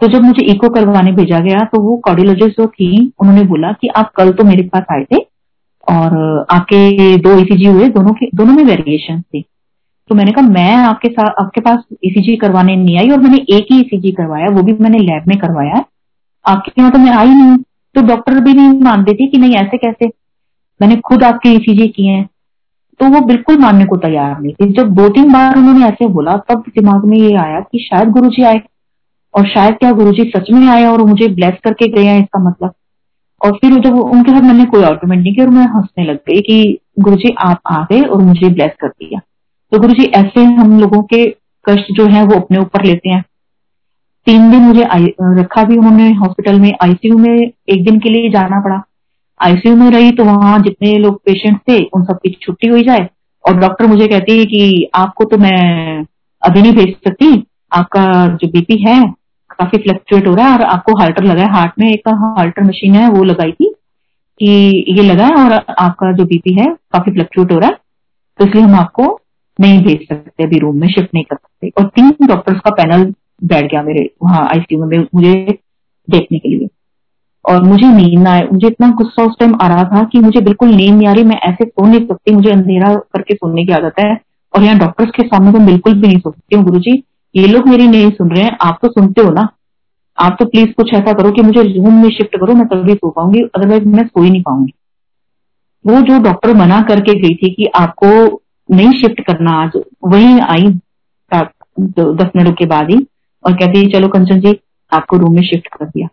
तो 0.00 0.06
जब 0.08 0.22
मुझे 0.22 0.44
इको 0.52 0.68
करवाने 0.74 1.12
भेजा 1.12 1.38
गया 1.40 1.58
तो 1.64 1.80
वो 1.82 1.96
कार्डियोलॉजिस्ट 2.06 2.56
जो 2.58 2.66
थी, 2.68 3.12
उन्होंने 3.20 3.42
बोला 3.44 3.72
कि 3.72 3.88
आप 3.96 4.10
कल 4.16 4.32
तो 4.32 4.44
मेरे 4.44 4.62
पास 4.68 4.84
आए 4.92 5.04
थे 5.12 5.20
और 5.86 6.46
आपके 6.50 7.16
दो 7.18 7.38
ईसीजी 7.40 7.66
हुए, 7.66 7.88
दोनों 7.88 8.12
के, 8.12 8.26
दोनों 8.34 8.54
में 8.54 8.64
वेरिएशन 8.64 9.20
थे। 9.22 9.42
तो 10.10 10.14
मैंने 10.14 10.32
कहा, 10.32 10.48
मैं 10.48 10.74
आपके 10.76 11.08
साथ 11.08 11.40
आपके 11.40 11.60
पास 11.60 11.84
ईसीजी 12.04 12.36
करवाने 12.36 12.76
नहीं 12.76 12.98
आई 12.98 13.10
और 13.10 13.20
मैंने 13.20 13.38
एक 13.56 13.66
ही 13.72 13.80
ईसीजी 13.80 14.12
करवाया, 14.12 14.48
वो 14.48 14.62
भी 14.62 14.72
मैंने 14.80 14.98
लैब 15.00 15.28
में 15.28 15.36
करवाया 15.38 15.84
आपके 16.44 16.80
यहाँ 16.80 16.92
तो 16.92 16.98
मैं 16.98 17.10
आई 17.10 17.28
नहीं 17.28 17.56
तो 17.94 18.02
डॉक्टर 18.02 18.40
भी 18.40 18.52
नहीं 18.54 18.80
मानते 18.80 19.12
थे 19.12 19.26
कि 19.26 19.38
नहीं, 19.38 19.54
ऐसे 19.54 19.76
कैसे? 19.76 20.06
मैंने 20.80 20.96
खुद 20.96 21.24
आपके 21.24 21.48
ये 21.48 21.58
चीज़ें 21.58 21.88
किए 21.88 22.10
हैं। 22.10 22.28
तो 23.00 23.06
वो 23.06 23.20
बिल्कुल 23.20 23.58
मानने 23.58 23.84
को 23.84 23.96
तैयार 23.96 24.40
नहीं 24.40 24.52
थे। 24.52 24.66
जब 24.72 24.94
दो 24.94 25.08
तीन 25.08 25.32
बार 25.32 25.56
उन्होंने 25.56 25.86
ऐसे 25.86 26.08
बोला, 26.08 26.36
तब 26.50 26.64
दिमाग 26.68 27.04
में 27.04 27.16
ये 27.18 27.34
आया 27.36 27.60
कि 27.60 27.78
शायद 27.78 28.08
गुरु 28.08 28.28
जी 28.28 28.42
आए, 28.42 28.60
और 29.34 29.48
शायद 29.48 29.74
क्या 29.74 29.92
गुरु 29.92 30.12
जी 30.12 30.24
सच 30.36 30.50
में 30.50 30.66
आए 30.68 30.84
और 30.84 31.02
मुझे 31.02 31.28
ब्लेस 31.28 31.54
करके 31.64 31.88
गए 31.88 32.04
हैं 32.04 32.18
इसका 32.20 32.42
मतलब। 32.42 32.72
और 33.40 33.52
फिर 33.52 33.74
जब 33.80 33.94
उनके 33.94 34.32
साथ 34.32 34.42
मैंने 34.42 34.64
कोई 34.64 34.82
आर्ग्यूमेंट 34.82 35.22
नहीं 35.22 35.34
किया, 35.34 35.46
और 35.46 35.52
मैं 35.52 35.66
हंसने 35.66 36.04
लग 36.04 36.16
गई 36.16 36.40
कि 36.40 36.78
गुरु 37.00 37.16
जी 37.16 37.34
आप 37.38 37.60
आ 37.66 37.82
गए 37.82 38.00
और 38.00 38.22
मुझे 38.22 38.48
ब्लेस 38.48 38.72
कर 38.80 38.88
दिया। 38.88 39.20
तो 39.72 39.78
गुरु 39.78 39.92
जी 39.92 40.04
ऐसे 40.04 40.44
हम 40.44 40.78
लोगों 40.80 41.02
के 41.02 41.24
कष्ट 41.64 41.92
जो 41.92 42.06
है, 42.06 42.24
वो 42.24 42.34
अपने 42.34 42.58
ऊपर 42.58 42.84
लेते 42.84 43.10
हैं। 43.10 43.24
तीन 44.26 44.50
दिन 44.50 44.60
मुझे 44.60 44.82
रखा 45.40 45.62
भी 45.64 45.76
उन्होंने 45.76 46.10
हॉस्पिटल 46.14 46.58
में 46.60 46.72
आईसीयू 46.82 47.16
में 47.18 47.38
एक 47.38 47.84
दिन 47.84 47.98
के 48.00 48.08
लिए 48.08 48.28
जाना 48.30 48.60
पड़ा। 48.60 48.80
आईसीयू 49.40 49.76
में 49.76 49.90
रही 49.90 50.10
तो 50.12 50.24
वहाँ 50.24 50.58
जितने 50.62 50.92
लोग 50.98 51.16
पेशेंट 51.26 51.58
थे, 51.58 51.78
उन 51.84 52.04
सबकी 52.04 52.30
छुट्टी 52.42 52.68
हो 52.68 52.78
जाए। 52.80 53.08
और 53.44 53.56
डॉक्टर 53.56 53.86
मुझे 53.86 54.06
कहती 54.08 54.38
है 54.38 54.44
कि 54.46 54.90
आपको 54.94 55.24
तो 55.24 55.38
मैं 55.38 56.04
अभी 56.42 56.62
नहीं 56.62 56.72
भेज 56.72 56.94
सकती, 56.98 57.44
आपका 57.72 58.04
जो 58.36 58.48
बीपी 58.48 58.76
है, 58.82 59.02
काफ़ी 59.50 59.78
फ्लक्चुएट 59.78 60.26
हो 60.26 60.34
रहा 60.34 60.46
है 60.46 60.52
और 60.52 60.62
आपको 60.64 60.98
हार्टर 60.98 61.24
लगा 61.24 61.42
है। 61.42 61.52
हार्ट 61.52 61.72
में 61.78 61.90
एक 61.90 62.08
हार्टर 62.10 62.64
मशीन 62.64 62.94
है, 62.94 63.08
वो 63.08 63.24
लगाई 63.24 63.52
थी 63.52 63.72
कि 64.40 64.84
ये 64.88 65.02
लगा 65.02 65.26
है 65.26 65.44
और 65.44 65.52
आपका 65.78 66.12
जो 66.12 66.24
बीपी 66.24 66.52
है, 66.54 66.66
काफ़ी 66.92 67.12
फ्लक्चुएट 67.12 67.52
हो 67.52 67.58
रहा 67.58 67.68
है। 67.68 67.76
तो 68.38 68.46
इसलिए 68.46 68.64
हम 68.64 68.74
आपको 68.74 69.18
नहीं 69.58 69.82
भेज 69.84 70.06
सकते, 70.08 70.44
अभी 70.44 70.58
रूम 70.58 70.80
में 70.80 70.88
शिफ्ट 70.88 71.14
नहीं 71.14 71.24
कर 71.24 71.36
सकते। 71.36 71.68
और 71.78 71.88
तीन 71.88 72.26
डॉक्टर्स 72.26 72.60
का 72.60 72.70
पैनल 72.72 73.04
बैठ 73.42 73.64
गया 73.64 73.82
मेरे 73.82 74.08
वहाँ 74.22 74.44
आईसीयू 74.46 74.84
में 74.84 74.98
मुझे 75.14 75.58
देखने 76.08 76.38
के 76.38 76.48
लिए। 76.48 76.68
और 77.44 77.62
मुझे 77.62 77.86
नींद 77.86 78.18
ना 78.22 78.30
आए, 78.30 78.46
मुझे 78.52 78.66
इतना 78.66 78.88
गुस्सा 78.92 79.22
उस 79.22 79.38
टाइम 79.38 79.54
आ 79.62 79.68
रहा 79.68 79.84
था 79.86 80.02
कि 80.04 80.18
मुझे 80.20 80.40
बिल्कुल 80.40 80.68
नींद 80.68 80.94
नहीं 80.94 81.08
आ 81.08 81.12
रही, 81.12 81.24
मैं 81.24 81.38
ऐसे 81.38 81.64
सो 81.64 81.86
नहीं 81.86 82.00
सकती, 82.00 82.34
मुझे 82.34 82.50
अंधेरा 82.50 82.94
करके 82.94 83.34
सोने 83.34 83.64
की 83.64 83.72
आदत 83.72 83.98
है। 84.00 84.12
और 84.54 84.62
यहाँ 84.62 84.78
डॉक्टर्स 84.78 85.10
के 85.10 85.22
सामने 85.22 85.52
तो 85.52 85.58
बिल्कुल 85.66 85.94
भी 85.94 86.08
नहीं 86.08 86.18
सो 86.18 86.30
सकती 86.30 86.56
हूँ 86.56 86.64
गुरु 86.64 86.78
जी 86.80 87.02
ये 87.34 87.46
लोग 87.46 87.68
मेरी 87.68 87.86
नहीं 87.88 88.10
सुन 88.10 88.30
रहे 88.30 88.42
हैं, 88.44 88.56
आप 88.60 88.78
तो 88.82 88.88
सुनते 88.88 89.22
हो 89.22 89.30
ना। 89.30 89.48
आप 90.18 90.36
तो 90.38 90.44
प्लीज़ 90.44 90.72
कुछ 90.72 90.92
ऐसा 90.94 91.12
करो 91.12 91.30
कि 91.32 91.42
मुझे 91.42 91.62
रूम 91.62 91.94
में 91.94 92.08
शिफ्ट 92.10 92.36
करो, 92.36 92.54
मैं 92.54 92.66
तभी 92.66 92.94
सो 92.94 93.10
पाऊँगी 93.10 93.40
अदरवाइज़ 93.40 93.84
मैं 93.86 94.06
सो 94.06 94.22
ही 94.22 94.30
नहीं 94.30 94.42
पाऊँगी। 94.42 94.72
वो 95.84 96.00
जो 96.00 96.18
डॉक्टर 96.22 96.52
मना 96.54 96.80
करके 96.80 97.14
गई 97.20 97.34
थी 97.34 97.50
कि 97.50 97.66
आपको 97.76 98.08
नहीं 98.68 98.90
शिफ्ट 98.92 99.20
करना 99.20 99.52
आज, 99.62 99.80
वही 100.04 100.38
आई 100.40 100.68
दस 101.32 102.30
मिनट 102.36 102.56
के 102.58 102.66
बाद 102.66 102.90
ही। 102.90 103.06
और 103.44 103.52
कहती 103.52 103.78
है, 103.78 103.90
चलो 103.90 104.08
कंचन 104.08 104.40
जी, 104.40 104.58
आपको 104.92 105.16
रूम 105.16 105.34
में 105.34 105.42
शिफ्ट 105.42 105.68
कर 105.68 105.86
दिया. 105.86 106.08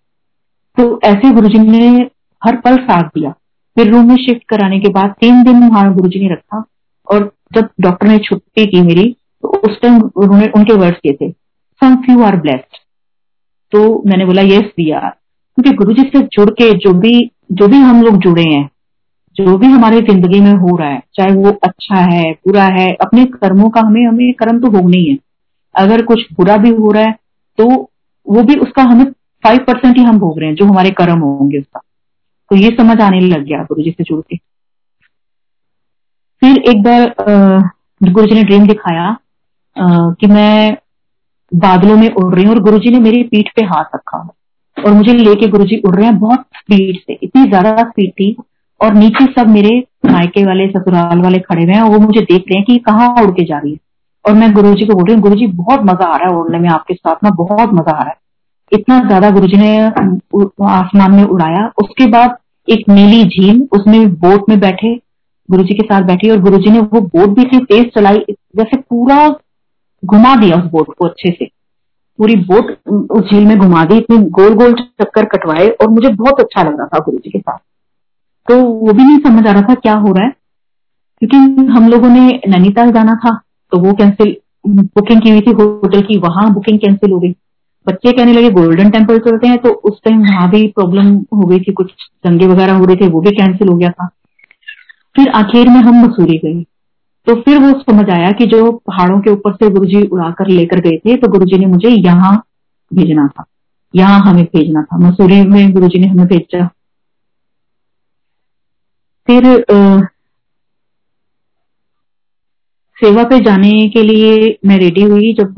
तो 0.77 0.99
ऐसे 1.03 1.31
गुरु 1.31 1.47
जी 1.47 1.59
ने 1.59 2.09
हर 2.41 2.55
पल 2.55 2.77
साथ 2.77 3.03
दिया। 3.09 3.31
फिर 3.77 3.91
रूम 3.91 4.07
में 4.07 4.15
शिफ्ट 4.17 4.43
कराने 4.49 4.79
के 4.79 4.89
बाद 4.89 5.13
तीन 5.21 5.43
दिन 5.43 5.67
वहाँ 5.69 5.93
गुरु 5.93 6.09
जी 6.09 6.19
ने 6.19 6.33
रखा 6.33 6.63
और 7.07 7.31
जब 7.53 7.69
डॉक्टर 7.81 8.07
ने 8.07 8.17
छुट्टी 8.19 8.65
की 8.65 8.81
मेरी 8.81 9.15
तो 9.43 9.47
उस 9.47 9.79
टाइम 9.81 9.99
उन्होंने, 10.15 10.47
उनके 10.47 10.73
वर्ड्स 10.73 10.99
किए 10.99 11.13
थे 11.13 11.29
सम 11.81 11.95
फ्यू 11.95 12.23
आर 12.23 12.35
ब्लेस्ड 12.35 12.77
तो 13.71 13.81
मैंने 14.07 14.25
बोला 14.25 14.41
यस 14.41 14.71
दिया 14.77 14.99
क्योंकि 14.99 15.71
गुरु 15.75 15.93
जी 15.93 16.03
से 16.09 16.21
जुड़ 16.33 16.49
के 16.51 16.71
जो 16.77 16.93
भी 16.93 17.31
जो 17.51 17.67
भी 17.67 17.77
हम 17.77 18.01
लोग 18.03 18.17
जुड़े 18.17 18.43
हैं, 18.43 18.69
जो 19.35 19.57
भी 19.57 19.67
हमारी 19.67 20.01
ज़िंदगी 20.01 20.39
में 20.39 20.53
हो 20.53 20.75
रहा 20.77 20.89
है, 20.89 21.01
चाहे 21.15 21.33
वो 21.33 21.51
अच्छा 21.63 21.99
है, 22.03 22.31
बुरा 22.47 22.63
है, 22.63 22.87
अपने 22.95 23.25
कर्मों 23.25 23.69
का 23.69 23.81
हमें 23.81 24.05
हमें 24.05 24.33
कर्म 24.33 24.59
तो 24.59 24.67
भोगना 24.67 24.97
ही 24.97 25.05
है। 25.05 25.17
अगर 25.75 26.01
कुछ 26.05 26.21
बुरा 26.33 26.57
भी 26.57 26.69
हो 26.71 26.91
रहा 26.91 27.03
है 27.03 27.15
तो 27.59 27.65
वो 28.27 28.43
भी 28.43 28.55
उसका 28.57 28.83
हमें 28.83 29.05
फाइव 29.43 29.59
परसेंट 29.67 29.97
ही 29.97 30.03
हम 30.03 30.19
भोग 30.19 30.39
रहे 30.39 30.47
हैं, 30.49 30.55
जो 30.55 30.65
हमारे 30.65 30.89
कर्म 30.91 31.19
होंगे 31.19 31.59
उसका। 31.59 31.81
तो 32.51 32.55
ये 32.55 32.69
समझ 32.71 32.99
आने 33.01 33.19
लग 33.21 33.43
गया 33.43 33.63
गुरु 33.63 33.83
जी 33.83 33.91
से 33.91 34.03
जुड़ 34.03 34.21
के। 34.21 34.37
फिर 36.41 36.57
एक 36.69 36.81
बार 36.83 37.13
गुरु 38.01 38.25
जी 38.27 38.35
ने 38.35 38.43
ड्रीम 38.43 38.67
दिखाया 38.67 39.15
कि 39.75 40.27
मैं 40.27 40.77
बादलों 41.51 41.95
में 41.97 42.09
उड़ 42.09 42.33
रही 42.33 42.43
हूँ 42.45 42.53
और 42.53 42.61
गुरु 42.61 42.79
जी 42.79 42.89
ने 42.89 42.99
मेरी 42.99 43.23
पीठ 43.25 43.49
पे 43.55 43.63
हाथ 43.65 43.95
रखा 43.95 44.17
और 44.77 44.93
मुझे 44.93 45.13
लेके 45.13 45.47
गुरु 45.47 45.65
जी 45.65 45.77
उड़ 45.79 45.95
रहे 45.95 46.05
हैं 46.05 46.17
बहुत 46.19 46.45
स्पीड 46.55 46.97
से, 46.97 47.13
इतनी 47.13 47.43
ज़्यादा 47.43 47.75
स्पीड 47.81 48.11
थी 48.11 48.35
और 48.81 48.93
नीचे 48.93 49.25
सब 49.33 49.47
मेरे 49.49 49.77
मायके 50.05 50.43
वाले, 50.45 50.67
ससुराल 50.69 51.21
वाले 51.21 51.39
खड़े 51.39 51.63
हुए 51.63 51.73
हैं 51.73 51.81
और 51.81 51.89
वो 51.89 51.99
मुझे 51.99 52.21
देख 52.21 52.41
रहे 52.41 52.57
हैं 52.57 52.65
कि 52.65 52.77
कहाँ 52.85 53.13
उड़ 53.23 53.31
के 53.31 53.43
जा 53.45 53.57
रही 53.57 53.71
है। 53.71 53.77
और 54.25 54.33
मैं 54.35 54.51
गुरु 54.53 54.73
जी 54.75 54.85
को 54.85 54.93
बोल 54.93 55.05
रही 55.05 55.13
हूँ 55.13 55.21
गुरु 55.23 55.35
जी 55.35 55.47
बहुत 55.55 55.81
मज़ा 55.83 56.05
आ 56.05 56.15
रहा 56.17 56.29
है 56.29 56.35
उड़ने 56.35 56.59
में, 56.59 56.69
आपके 56.69 56.93
साथ 56.93 57.23
ना 57.23 57.29
बहुत 57.35 57.73
मज़ा 57.73 57.91
आ 57.91 57.99
रहा 57.99 58.09
है। 58.09 58.17
इतना 58.71 58.99
ज़्यादा 59.01 59.29
गुरु 59.31 59.47
जी 59.47 59.57
ने 59.57 59.77
आसमान 60.69 61.11
में 61.11 61.23
उड़ाया। 61.25 61.65
उसके 61.81 62.07
बाद 62.07 62.37
एक 62.67 62.89
नीली 62.89 63.23
झील, 63.25 63.67
उसमें 63.73 64.13
बोट 64.15 64.49
में 64.49 64.59
बैठे 64.59 64.95
गुरु 65.49 65.63
जी 65.63 65.73
के 65.73 65.83
साथ 65.83 66.01
बैठी 66.03 66.29
और 66.29 66.39
गुरु 66.41 66.57
जी 66.57 66.71
ने 66.71 66.79
वो 66.81 67.01
बोट 67.03 67.29
भी 67.29 67.41
इतनी 67.41 67.59
तेज 67.65 67.91
चलाई, 67.95 68.17
जैसे 68.57 68.77
पूरा 68.79 69.27
घुमा 70.03 70.35
दिया 70.37 70.57
उस 70.57 70.69
बोट 70.71 70.93
को 70.93 71.05
अच्छे 71.05 71.31
से। 71.31 71.45
पूरी 72.19 72.35
बोट 72.45 72.71
उस 72.89 73.29
झील 73.29 73.45
में 73.45 73.57
घुमा 73.57 73.83
दी, 73.85 73.97
इतने 73.97 74.17
गोल 74.17 74.53
गोल 74.55 74.73
चक्कर 74.73 75.25
कटवाए 75.27 75.67
और 75.71 75.89
मुझे 75.89 76.09
बहुत 76.09 76.39
अच्छा 76.39 76.63
लग 76.63 76.77
रहा 76.77 76.87
था 76.87 76.99
गुरु 76.99 77.17
जी 77.17 77.29
के 77.29 77.39
साथ। 77.39 77.57
तो 78.47 78.61
वो 78.61 78.93
भी 78.93 79.03
नहीं 79.03 79.19
समझ 79.19 79.45
आ 79.47 79.51
रहा 79.51 79.61
था 79.63 79.73
क्या 79.75 79.93
हो 79.95 80.11
रहा 80.13 80.25
है, 80.25 80.31
क्योंकि 81.21 81.37
हम 81.69 81.89
लोगों 81.89 82.09
ने 82.09 82.41
नैनीताल 82.47 82.91
जाना 82.91 83.15
था। 83.15 83.39
तो 83.71 83.79
वो 83.79 83.93
कैंसिल 83.93 84.35
बुकिंग 84.67 85.21
की 85.21 85.29
हुई 85.29 85.41
थी 85.41 85.51
होटल 85.53 86.01
की, 86.01 86.17
वहाँ 86.19 86.53
बुकिंग 86.53 86.79
कैंसिल 86.79 87.11
हो 87.11 87.19
गई। 87.19 87.31
बच्चे 87.87 88.11
कहने 88.11 88.33
लगे 88.33 88.49
गोल्डन 88.51 88.89
टेंपल 88.89 89.19
चलते 89.19 89.47
हैं 89.47 89.57
तो 89.57 89.69
उस 89.69 89.99
टाइम 90.05 90.21
वहाँ 90.21 90.49
भी 90.49 90.65
प्रॉब्लम 90.69 91.13
हो 91.33 91.47
गई 91.47 91.59
थी, 91.59 91.71
कुछ 91.73 91.91
दंगे 92.27 92.47
वगैरह 92.47 92.73
हो 92.73 92.85
रहे 92.85 92.95
थे, 92.95 93.07
वो 93.07 93.21
भी 93.21 93.31
कैंसिल 93.31 93.67
हो 93.67 93.77
गया 93.77 93.89
था। 93.89 94.07
फिर 95.15 95.29
आखिर 95.35 95.69
में 95.69 95.79
हम 95.81 96.03
मसूरी 96.03 96.37
गए। 96.37 96.63
तो 97.27 97.35
फिर 97.35 97.57
वो 97.57 97.71
समझ 97.81 98.09
आया 98.09 98.31
कि 98.31 98.45
जो 98.45 98.71
पहाड़ों 98.87 99.19
के 99.21 99.31
ऊपर 99.31 99.53
से 99.53 99.69
गुरुजी 99.69 100.01
उड़ाकर 100.03 100.47
लेकर 100.47 100.79
गए 100.79 100.97
थे 100.97 101.15
तो 101.15 101.27
गुरुजी 101.27 101.57
ने 101.57 101.65
मुझे 101.65 101.89
यहाँ 101.89 102.35
भेजना 102.91 103.27
था। 103.27 103.43
यहाँ 103.93 104.19
हमें 104.21 104.43
भेजना 104.45 104.81
था। 104.83 104.97
मसूरी 104.99 105.41
में 105.41 105.71
गुरुजी 105.71 105.99
ने 105.99 106.07
हमें 106.07 106.25
भेजा। 106.27 106.65
फिर 109.27 109.45
सेवा 112.99 113.23
पे 113.23 113.39
जाने 113.41 113.71
के 113.89 114.01
लिए 114.03 114.57
मैं 114.65 114.77
रेडी 114.79 115.01
हुई 115.03 115.33
जब 115.33 115.53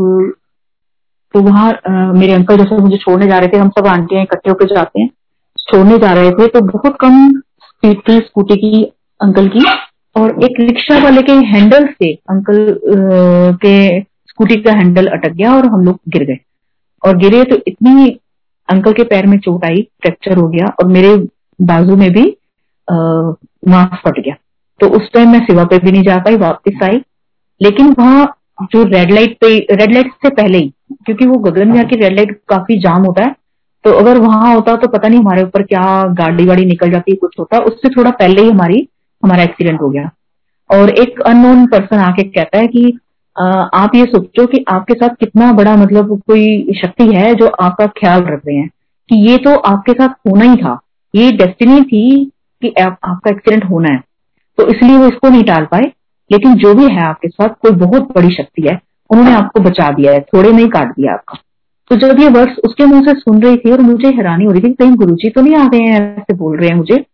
तो 1.33 1.41
वहाँ 1.41 2.13
मेरे 2.13 2.33
अंकल 2.33 2.57
जैसे 2.57 2.77
मुझे 2.77 2.97
छोड़ने 2.97 3.27
जा 3.27 3.37
रहे 3.39 3.47
थे, 3.47 3.57
हम 3.57 3.69
सब 3.69 3.87
आंटियाँ 3.87 4.23
इकट्ठे 4.23 4.49
होकर 4.49 4.75
जाते 4.75 5.01
हैं। 5.01 5.09
छोड़ने 5.59 5.97
जा 5.97 6.11
रहे 6.13 6.31
थे 6.31 6.47
तो 6.47 6.61
बहुत 6.63 6.97
कम 7.01 7.29
स्पीड 7.61 7.99
थी 8.07 8.17
स्कूटी 8.19 8.55
की 8.57 8.83
अंकल 9.19 9.47
की। 9.49 9.63
और 10.15 10.43
एक 10.43 10.59
रिक्शा 10.59 10.97
वाले 11.03 11.21
के 11.21 11.33
हैंडल 11.47 11.85
से 11.93 12.11
अंकल 12.29 12.65
के 13.61 13.99
स्कूटी 13.99 14.55
का 14.61 14.71
हैंडल 14.73 15.07
अटक 15.07 15.31
गया 15.31 15.53
और 15.55 15.65
हम 15.67 15.85
लोग 15.85 15.99
गिर 16.09 16.23
गए। 16.23 16.37
और 17.03 17.17
गिरे 17.17 17.43
तो 17.43 17.55
इतनी 17.67 18.09
अंकल 18.69 18.93
के 18.93 19.03
पैर 19.05 19.25
में 19.27 19.37
चोट 19.39 19.65
आई 19.65 19.81
फ्रैक्चर 20.01 20.37
हो 20.37 20.47
गया 20.47 20.65
और 20.79 20.87
मेरे 20.89 21.15
बाजू 21.59 21.95
में 21.95 22.11
भी 22.13 22.23
मांस 22.87 23.99
फट 24.05 24.19
गया। 24.19 24.35
तो 24.79 24.89
उस 24.97 25.09
टाइम 25.13 25.31
मैं 25.31 25.39
सेवा 25.41 25.63
पे 25.63 25.79
भी 25.79 25.91
नहीं 25.91 26.03
जा 26.03 26.17
पाई, 26.17 26.35
वापस 26.37 26.83
आई। 26.83 27.01
लेकिन 27.61 27.95
वहाँ 27.99 28.25
जो 28.63 28.83
रेड 28.83 29.11
लाइट 29.11 29.37
पे 29.41 29.47
रेड 29.71 29.93
लाइट 29.93 30.11
से 30.23 30.29
पहले 30.31 30.57
ही 30.57 30.73
क्योंकि 31.05 31.25
वो 31.25 31.37
गगन 31.41 31.71
विहार 31.71 31.85
की 31.85 31.95
रेड 31.95 32.15
लाइट 32.15 32.31
काफ़ी 32.49 32.77
जाम 32.79 33.05
होता 33.05 33.23
है 33.23 33.35
तो 33.85 33.91
अगर 33.91 34.17
वहाँ 34.17 34.53
होता 34.53 34.75
तो 34.75 34.87
पता 34.87 35.07
नहीं 35.07 35.19
हमारे 35.19 35.43
ऊपर 35.43 35.61
क्या 35.63 35.83
गाड़ी 36.17 36.45
वाड़ी 36.45 36.65
निकल 36.65 36.91
जाती 36.91 37.15
कुछ 37.15 37.35
होता। 37.39 37.59
उससे 37.59 37.89
थोड़ा 37.89 38.11
पहले 38.11 38.41
ही 38.41 38.49
हमारी 38.49 38.87
हमारा 39.23 39.43
एक्सीडेंट 39.43 39.81
हो 39.81 39.89
गया। 39.89 40.09
और 40.69 40.89
एक 40.99 41.21
अननोन 41.21 41.65
पर्सन 41.67 41.97
आके 41.97 42.23
कहता 42.23 42.57
है 42.57 42.67
कि 42.67 42.97
आ, 43.35 43.43
आप 43.43 43.95
ये 43.95 44.05
सोचो 44.05 44.45
कि 44.45 44.63
आपके 44.69 44.93
साथ 44.93 45.15
कितना 45.15 45.51
बड़ा 45.53 45.75
मतलब 45.75 46.21
कोई 46.27 46.73
शक्ति 46.81 47.05
है 47.15 47.33
जो 47.35 47.47
आपका 47.47 47.85
ख्याल 47.99 48.21
रख 48.21 48.41
रहे 48.47 48.55
हैं 48.55 48.67
कि 49.09 49.15
ये 49.29 49.37
तो 49.37 49.55
आपके 49.67 49.93
साथ 49.93 50.09
होना 50.27 50.45
ही 50.45 50.55
था। 50.55 50.79
ये 51.13 51.31
डेस्टिनी 51.31 51.81
थी 51.81 52.25
कि 52.61 52.73
आप, 52.81 52.97
आपका 53.03 53.31
एक्सीडेंट 53.31 53.65
होना 53.65 53.93
है। 53.93 54.03
तो 54.57 54.67
इसलिए 54.67 54.97
वो 54.97 55.07
इसको 55.07 55.29
नहीं 55.29 55.43
टाल 55.43 55.65
पाए। 55.65 55.91
लेकिन 56.31 56.55
जो 56.55 56.73
भी 56.73 56.85
है 56.85 57.03
आपके 57.03 57.27
साथ, 57.27 57.49
कोई 57.61 57.71
बहुत 57.77 58.11
बड़ी 58.15 58.33
शक्ति 58.33 58.67
है, 58.69 58.79
उन्होंने 59.09 59.33
आपको 59.33 59.59
बचा 59.59 59.89
दिया 59.91 60.11
है, 60.11 60.19
थोड़े 60.33 60.51
में 60.51 60.67
काट 60.69 60.87
दिया 60.89 61.13
आपका। 61.13 61.37
तो 61.91 61.95
जब 61.97 62.19
ये 62.19 62.27
वर्ड्स 62.29 62.57
उसके 62.65 62.85
मुँह 62.85 63.01
से 63.01 63.13
सुन 63.13 63.41
रही 63.41 63.57
थी 63.57 63.71
और 63.71 63.81
मुझे 63.81 64.07
हैरानी 64.07 64.45
हो 64.45 64.51
रही 64.51 64.61
थी 64.61 64.73
कहीं 64.73 64.95
गुरुजी 64.95 65.29
तो 65.29 65.41
नहीं 65.41 65.55
आ 65.55 65.67
गए 65.67 65.79
हैं, 65.79 66.17
ऐसे 66.17 66.33
बोल 66.33 66.57
रहे 66.57 66.69
हैं 66.69 66.75
मुझे। 66.75 67.05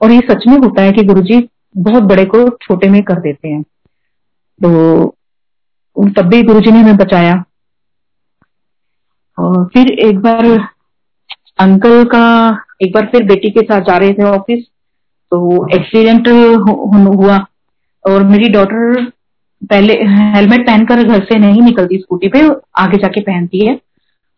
और 0.00 0.10
ये 0.10 0.20
सच 0.30 0.46
में 0.48 0.56
होता 0.58 0.82
है 0.82 0.92
कि 0.92 1.02
गुरुजी 1.04 1.48
बहुत 1.76 2.02
बड़े 2.02 2.24
को 2.24 2.48
छोटे 2.62 2.88
में 2.88 3.02
कर 3.02 3.20
देते 3.20 3.48
हैं। 3.48 3.62
तो 3.62 5.14
तब 5.96 6.26
भी 6.26 6.42
गुरु 6.42 6.60
जी 6.60 6.70
ने 6.70 6.78
हमें 6.78 6.96
बचाया। 6.96 7.32
और 9.38 9.64
फिर 9.66 9.90
एक 10.00 10.18
बार 10.18 10.46
अंकल 11.58 12.04
का, 12.04 12.48
एक 12.82 12.92
बार 12.94 13.06
फिर 13.06 13.24
बेटी 13.24 13.50
के 13.50 13.60
साथ 13.60 13.80
जा 13.80 13.96
रहे 13.96 14.12
थे 14.12 14.22
ऑफ़िस 14.22 14.64
तो 15.32 15.66
एक्सीडेंट 15.76 16.28
हुआ। 16.28 17.38
और 18.06 18.24
मेरी 18.24 18.48
डॉटर 18.50 19.02
पहले 19.62 19.94
हेलमेट 20.34 20.66
पहनकर 20.66 21.02
घर 21.02 21.24
से 21.24 21.38
नहीं 21.38 21.62
निकलती 21.62 21.98
स्कूटी 21.98 22.28
पे, 22.28 22.40
आगे 22.76 22.98
जाके 22.98 23.20
पहनती 23.22 23.66
है। 23.66 23.74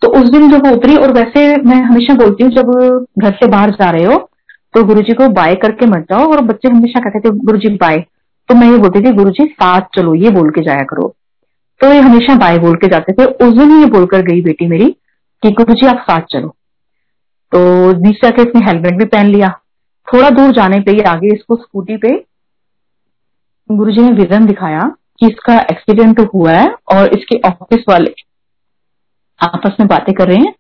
तो 0.02 0.09
उस 0.12 0.28
दिन 0.31 0.50
जब 0.50 0.66
वो 0.66 0.72
उतरी, 0.72 0.96
और 0.96 1.12
वैसे 1.12 1.40
मैं 1.62 1.81
हमेशा 1.83 2.14
बोलती 2.16 2.44
हूँ, 2.44 2.52
जब 2.52 3.07
घर 3.18 3.33
से 3.33 3.46
बाहर 3.48 3.70
जा 3.72 3.90
रहे 3.90 4.04
हो 4.04 4.28
तो 4.74 4.83
गुरु 4.85 5.02
जी 5.02 5.12
को 5.14 5.28
बाय 5.31 5.54
करके 5.57 5.87
मत 5.87 6.07
जाओ, 6.11 6.26
और 6.26 6.40
बच्चे 6.42 6.68
हमेशा 6.68 7.00
कहते 7.00 7.20
थे 7.20 7.31
गुरु 7.38 7.59
जी 7.59 7.68
बाय 7.76 7.98
तो 8.48 8.54
मैं 8.54 8.70
ये 8.70 8.76
बोलती 8.78 9.00
थी 9.00 9.12
गुरु 9.14 9.31
जी 9.31 9.44
साथ 9.46 9.81
चलो, 9.94 10.14
ये 10.14 10.31
बोल 10.31 10.50
के 10.50 10.62
जाया 10.62 10.83
करो। 10.85 11.14
तो 11.81 11.92
ये 11.92 12.00
हमेशा 12.00 12.35
बाय 12.37 12.59
बोल 12.59 12.76
के 12.76 12.88
जाते 12.88 13.12
थे। 13.12 13.24
उस 13.24 13.54
दिन 13.54 13.70
ये 13.72 13.87
बोलकर 13.88 14.22
गई 14.22 14.40
बेटी 14.42 14.66
मेरी 14.66 14.87
कि 15.42 15.50
गुरु 15.52 15.74
जी 15.74 15.87
आप 15.87 15.98
साथ 16.02 16.22
चलो। 16.33 16.48
तो 17.52 17.92
बीच 17.96 18.16
जाके 18.22 18.42
इसने 18.42 18.64
हेलमेट 18.64 18.98
भी 18.98 19.04
पहन 19.07 19.26
लिया। 19.26 19.48
थोड़ा 20.09 20.31
दूर 20.31 20.52
जाने 20.54 20.81
पे 20.81 21.00
आगे 21.04 21.35
इसको 21.35 21.57
स्कूटी 21.57 21.96
पे 21.96 22.16
गुरु 23.70 23.92
जी 23.92 24.00
ने 24.00 24.11
विजन 24.12 24.46
दिखाया 24.46 24.81
कि 25.20 25.26
इसका 25.26 25.59
एक्सीडेंट 25.70 26.20
हुआ 26.35 26.52
है 26.52 26.68
और 26.92 27.14
इसके 27.16 27.38
ऑफ़िस 27.48 27.85
वाले 27.88 28.12
आपस 29.40 29.76
में 29.81 29.87
बातें 29.88 30.14
कर 30.14 30.28
रहे 30.28 30.37
हैं 30.37 30.52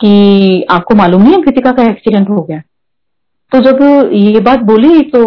कि 0.00 0.62
आपको 0.70 0.94
मालूम 0.94 1.22
नहीं 1.22 1.34
है 1.34 1.40
कृतिका 1.42 1.72
का 1.72 1.82
एक्सीडेंट 1.82 2.28
हो 2.28 2.42
गया। 2.42 2.60
तो 3.52 3.60
जब 3.60 4.10
ये 4.12 4.40
बात 4.40 4.60
बोली 4.62 5.00
तो 5.10 5.22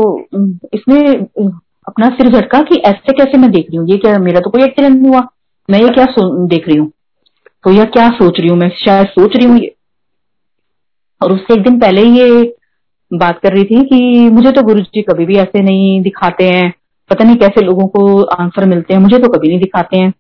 इसने 0.74 1.00
अपना 1.88 2.10
सिर 2.10 2.30
झटका 2.30 2.62
कि 2.62 2.82
ऐसे 2.86 3.14
कैसे 3.14 3.38
मैं 3.38 3.52
देख 3.52 3.66
रही 3.70 3.78
हूँ? 3.78 3.88
ये 3.90 3.98
क्या 3.98 4.18
मेरा 4.20 4.40
तो 4.40 4.50
कोई 4.50 4.64
एक्सीडेंट 4.64 4.96
नहीं 4.96 5.12
हुआ? 5.12 5.28
मैं 5.70 5.80
ये 5.80 5.90
क्या 5.90 6.06
देख 6.48 6.68
रही 6.68 6.78
हूँ? 6.78 6.92
तो 7.64 7.72
यह 7.72 7.86
क्या 7.86 8.10
सोच 8.10 8.40
रही 8.40 8.50
हूँ 8.50 8.58
मैं? 8.58 8.70
शायद 8.78 9.08
सोच 9.10 9.36
रही 9.36 9.46
हूँ 9.46 9.60
और 11.22 11.32
उससे 11.34 11.54
एक 11.54 11.64
दिन 11.64 11.80
पहले 11.80 12.02
ये 12.02 12.56
बात 13.12 13.40
कर 13.40 13.54
रही 13.54 13.64
थी 13.66 13.84
कि 13.86 14.30
मुझे 14.32 14.52
तो 14.52 14.62
गुरु 14.64 14.82
जी 14.82 15.02
कभी 15.02 15.26
भी 15.26 15.38
ऐसे 15.38 15.62
नहीं 15.62 16.02
दिखाते 16.02 16.50
हैं। 16.50 16.74
पता 17.10 17.24
नहीं 17.24 17.36
कैसे 17.38 17.62
लोगों 17.62 17.88
को 17.88 18.22
आंसर 18.34 18.66
मिलते 18.66 18.94
हैं 18.94 19.02
मुझे 19.02 19.18
तो 19.18 19.30
कभी 19.30 19.48
नहीं 19.48 19.60
दिखाते 19.60 19.98
हैं। 19.98 20.14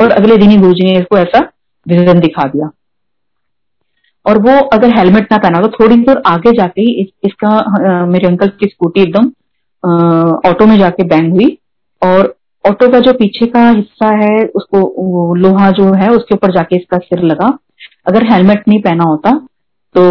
और 0.00 0.10
अगले 0.10 0.36
दिन 0.36 0.50
ही 0.50 0.56
गुरु 0.56 0.72
जी 0.72 0.84
ने 0.84 0.98
इसको 0.98 1.18
ऐसा 1.18 1.40
विजन 1.86 2.20
दिखा 2.20 2.46
दिया। 2.48 2.70
और 4.26 4.38
वो 4.38 4.58
अगर 4.68 4.98
हेलमेट 4.98 5.32
ना 5.32 5.38
पहना 5.38 5.60
तो 5.60 5.68
थोड़ी 5.70 5.96
देर 5.98 6.22
आगे 6.26 6.52
जाके 6.52 6.80
ही 6.80 7.00
इस, 7.02 7.08
इसका 7.24 7.48
आ, 7.48 8.06
मेरे 8.06 8.26
अंकल 8.28 8.48
की 8.60 8.66
स्कूटी 8.66 9.02
एकदम 9.02 9.30
ऑटो 10.48 10.66
में 10.66 10.76
जाके 10.78 11.04
बैंग 11.06 11.32
हुई। 11.32 11.56
और 12.02 12.34
ऑटो 12.64 12.90
का 12.92 12.98
जो 13.00 13.12
पीछे 13.12 13.46
का 13.46 13.68
हिस्सा 13.68 14.08
है 14.18 14.36
उसको 14.56 15.34
लोहा 15.34 15.70
जो 15.70 15.92
है 15.94 16.08
उसके 16.08 16.34
ऊपर 16.34 16.52
जाके 16.52 16.76
इसका 16.76 16.98
सिर 16.98 17.22
लगा। 17.22 17.46
अगर 18.06 18.32
हेलमेट 18.32 18.68
नहीं 18.68 18.80
पहना 18.82 19.04
होता 19.04 19.30
तो 19.94 20.02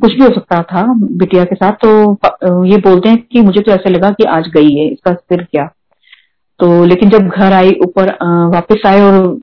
कुछ 0.00 0.12
भी 0.12 0.22
हो 0.22 0.28
सकता 0.28 0.62
था 0.64 0.82
बिटिया 0.92 1.44
के 1.44 1.54
साथ। 1.54 1.72
तो 1.84 2.64
ये 2.66 2.76
बोलते 2.78 3.08
हैं 3.08 3.18
कि 3.22 3.40
मुझे 3.40 3.60
तो 3.60 3.72
ऐसा 3.72 3.90
लगा 3.90 4.10
कि 4.10 4.24
आज 4.28 4.48
गई 4.54 4.70
है, 4.70 4.86
इसका 4.86 5.12
सिर 5.12 5.42
क्या? 5.42 5.64
तो 6.60 6.84
लेकिन 6.84 7.10
जब 7.10 7.28
घर 7.28 7.52
आई, 7.52 7.70
ऊपर 7.82 8.10
वापस 8.54 8.86
आए 8.86 9.00
और 9.00 9.38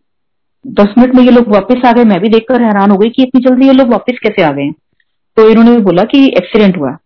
दस 0.66 0.94
मिनट 0.98 1.16
में 1.16 1.24
ये 1.24 1.32
लोग 1.32 1.48
वापस 1.50 1.86
आ 1.86 1.92
गए, 1.92 2.04
मैं 2.04 2.20
भी 2.22 2.30
देखकर 2.30 2.62
हैरान 2.62 2.92
हो 2.92 2.98
गई 2.98 3.10
कि 3.10 3.24
इतनी 3.24 3.42
जल्दी 3.42 3.68
ये 3.68 3.74
लोग 3.74 3.90
वापस 3.90 4.20
कैसे 4.24 4.44
आ 4.44 4.52
गए। 4.52 4.70
तो 5.38 5.48
इन्होंने 5.50 5.72
भी 5.72 5.82
बोला 5.84 6.04
कि 6.06 6.26
एक्सीडेंट 6.38 6.78
हुआ। 6.78 6.98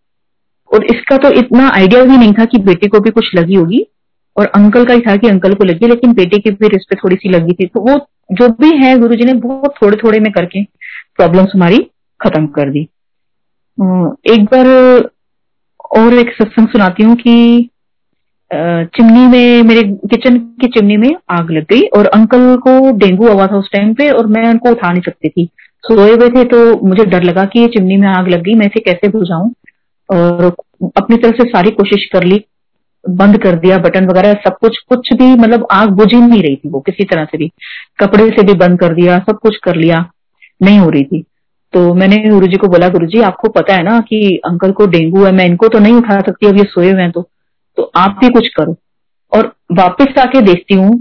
और 0.71 0.86
इसका 0.86 1.17
तो 1.17 1.32
इतना 1.39 1.69
आइडिया 1.69 2.04
भी 2.04 2.17
नहीं 2.17 2.34
था 2.34 2.45
कि 2.45 2.58
बेटे 2.63 2.88
को 2.88 2.99
भी 2.99 3.10
कुछ 3.12 3.30
लगी 3.36 3.56
होगी 3.56 3.86
और 4.36 4.45
अंकल 4.47 4.86
का 4.86 4.93
ही 4.93 5.02
था 5.02 5.15
कि 5.15 5.28
अंकल 5.28 5.54
को 5.54 5.63
लगी, 5.63 5.88
लेकिन 5.88 6.13
बेटे 6.13 6.38
की 6.39 6.52
भी 6.52 6.67
रिस्क 6.67 6.89
पे 6.89 6.95
थोड़ी 6.95 7.15
सी 7.15 7.30
लगी 7.30 7.54
थी। 7.54 7.65
तो 7.65 7.82
वो 7.82 7.97
जो 8.32 8.49
भी 8.60 8.75
है 8.78 8.97
गुरु 8.99 9.15
जी 9.15 9.25
ने 9.25 9.34
बहुत 9.36 9.73
थोड़े 9.82 9.97
थोड़े 10.04 10.19
में 10.19 10.32
करके 10.32 10.63
प्रॉब्लम्स 10.63 11.52
हमारी 11.56 11.78
खत्म 12.22 12.48
कर 12.50 12.70
दी। 12.70 12.88
एक 14.28 14.44
बार 14.46 14.68
और 15.98 16.14
एक 16.14 16.32
सत्संग 16.34 16.68
सुनाती 16.68 17.04
हूँ 17.04 17.16
कि 17.18 17.70
चिमनी 18.52 19.26
में, 19.28 19.64
मेरे 19.64 19.82
किचन 19.84 20.38
की 20.62 20.68
चिमनी 20.70 20.98
में 20.98 21.10
आग 21.32 21.52
लग 21.52 21.66
गई 21.70 21.82
और 21.90 22.06
अंकल 22.08 22.56
को 22.58 22.92
डेंगू 22.98 23.28
हुआ 23.28 23.46
था 23.48 23.58
उस 23.58 23.70
टाइम 23.74 23.94
पे 23.94 24.10
और 24.12 24.28
मैं 24.28 24.48
उनको 24.50 24.72
उठा 24.72 24.92
नहीं 24.92 25.02
सकती 25.02 25.30
थी। 25.30 25.50
सोए 25.84 26.12
हुए 26.12 26.30
थे 26.30 26.44
तो 26.46 26.60
मुझे 26.88 27.06
डर 27.06 27.24
लगा 27.24 27.44
कि 27.46 27.60
ये 27.60 27.68
चिमनी 27.70 27.98
में 27.98 28.08
आग 28.10 28.28
लग 28.28 28.42
गई, 28.44 28.54
मैं 28.54 28.66
इसे 28.68 28.80
कैसे 28.82 29.08
बुझाऊं 29.10 29.52
और 30.10 30.46
अपनी 30.98 31.18
तरफ़ 31.18 31.36
से 31.36 31.50
सारी 31.50 31.72
कोशिश 31.72 32.06
कर 32.14 32.24
ली, 32.24 32.44
बंद 33.04 33.38
कर 33.44 33.56
दिया, 33.58 33.78
बटन 33.80 34.06
वगैरह, 34.06 34.34
सब 34.46 34.58
कुछ 34.58 34.78
कुछ 34.90 35.14
भी 35.14 35.32
मतलब 35.36 35.68
आग 35.72 35.90
बुझ 35.92 36.14
ही 36.14 36.22
नहीं 36.22 36.42
रही 36.44 36.56
थी 36.56 36.70
वो 36.70 36.80
किसी 36.82 37.04
तरह 37.06 37.26
से 37.26 37.38
भी। 37.38 37.52
कपड़े 38.00 38.30
से 38.30 38.44
भी 38.44 38.54
बंद 38.56 38.80
कर 38.80 38.94
दिया, 38.94 39.20
सब 39.20 39.40
कुछ 39.40 39.58
कर 39.64 39.76
लिया, 39.76 40.06
नहीं 40.62 40.80
हो 40.80 40.90
रही 40.90 41.04
थी। 41.04 41.24
तो 41.74 41.94
मैंने 41.94 42.18
गुरु 42.30 42.48
जी 42.48 42.58
को 42.58 42.68
बोला 42.68 42.88
गुरु 42.90 43.08
जी 43.08 43.22
आपको 43.22 43.50
पता 43.52 43.74
है 43.74 43.84
ना 43.84 44.00
कि 44.00 44.40
अंकल 44.46 44.72
को 44.72 44.86
डेंगू 44.88 45.24
है, 45.26 45.32
मैं 45.32 45.46
इनको 45.46 45.68
तो 45.68 45.80
नहीं 45.80 45.94
उठा 45.94 46.20
सकती, 46.20 46.48
अब 46.48 46.58
ये 46.58 46.64
सोए 46.66 46.92
हुए 46.92 47.02
हैं 47.02 47.12
तो 47.12 47.30
तो 47.78 47.92
आप 47.96 48.18
भी 48.22 48.30
कुछ 48.30 48.48
करो। 48.54 48.76
और 49.32 49.54
वापस 49.72 50.18
आके 50.20 50.42
देखती 50.42 50.76
हूँ, 50.76 50.92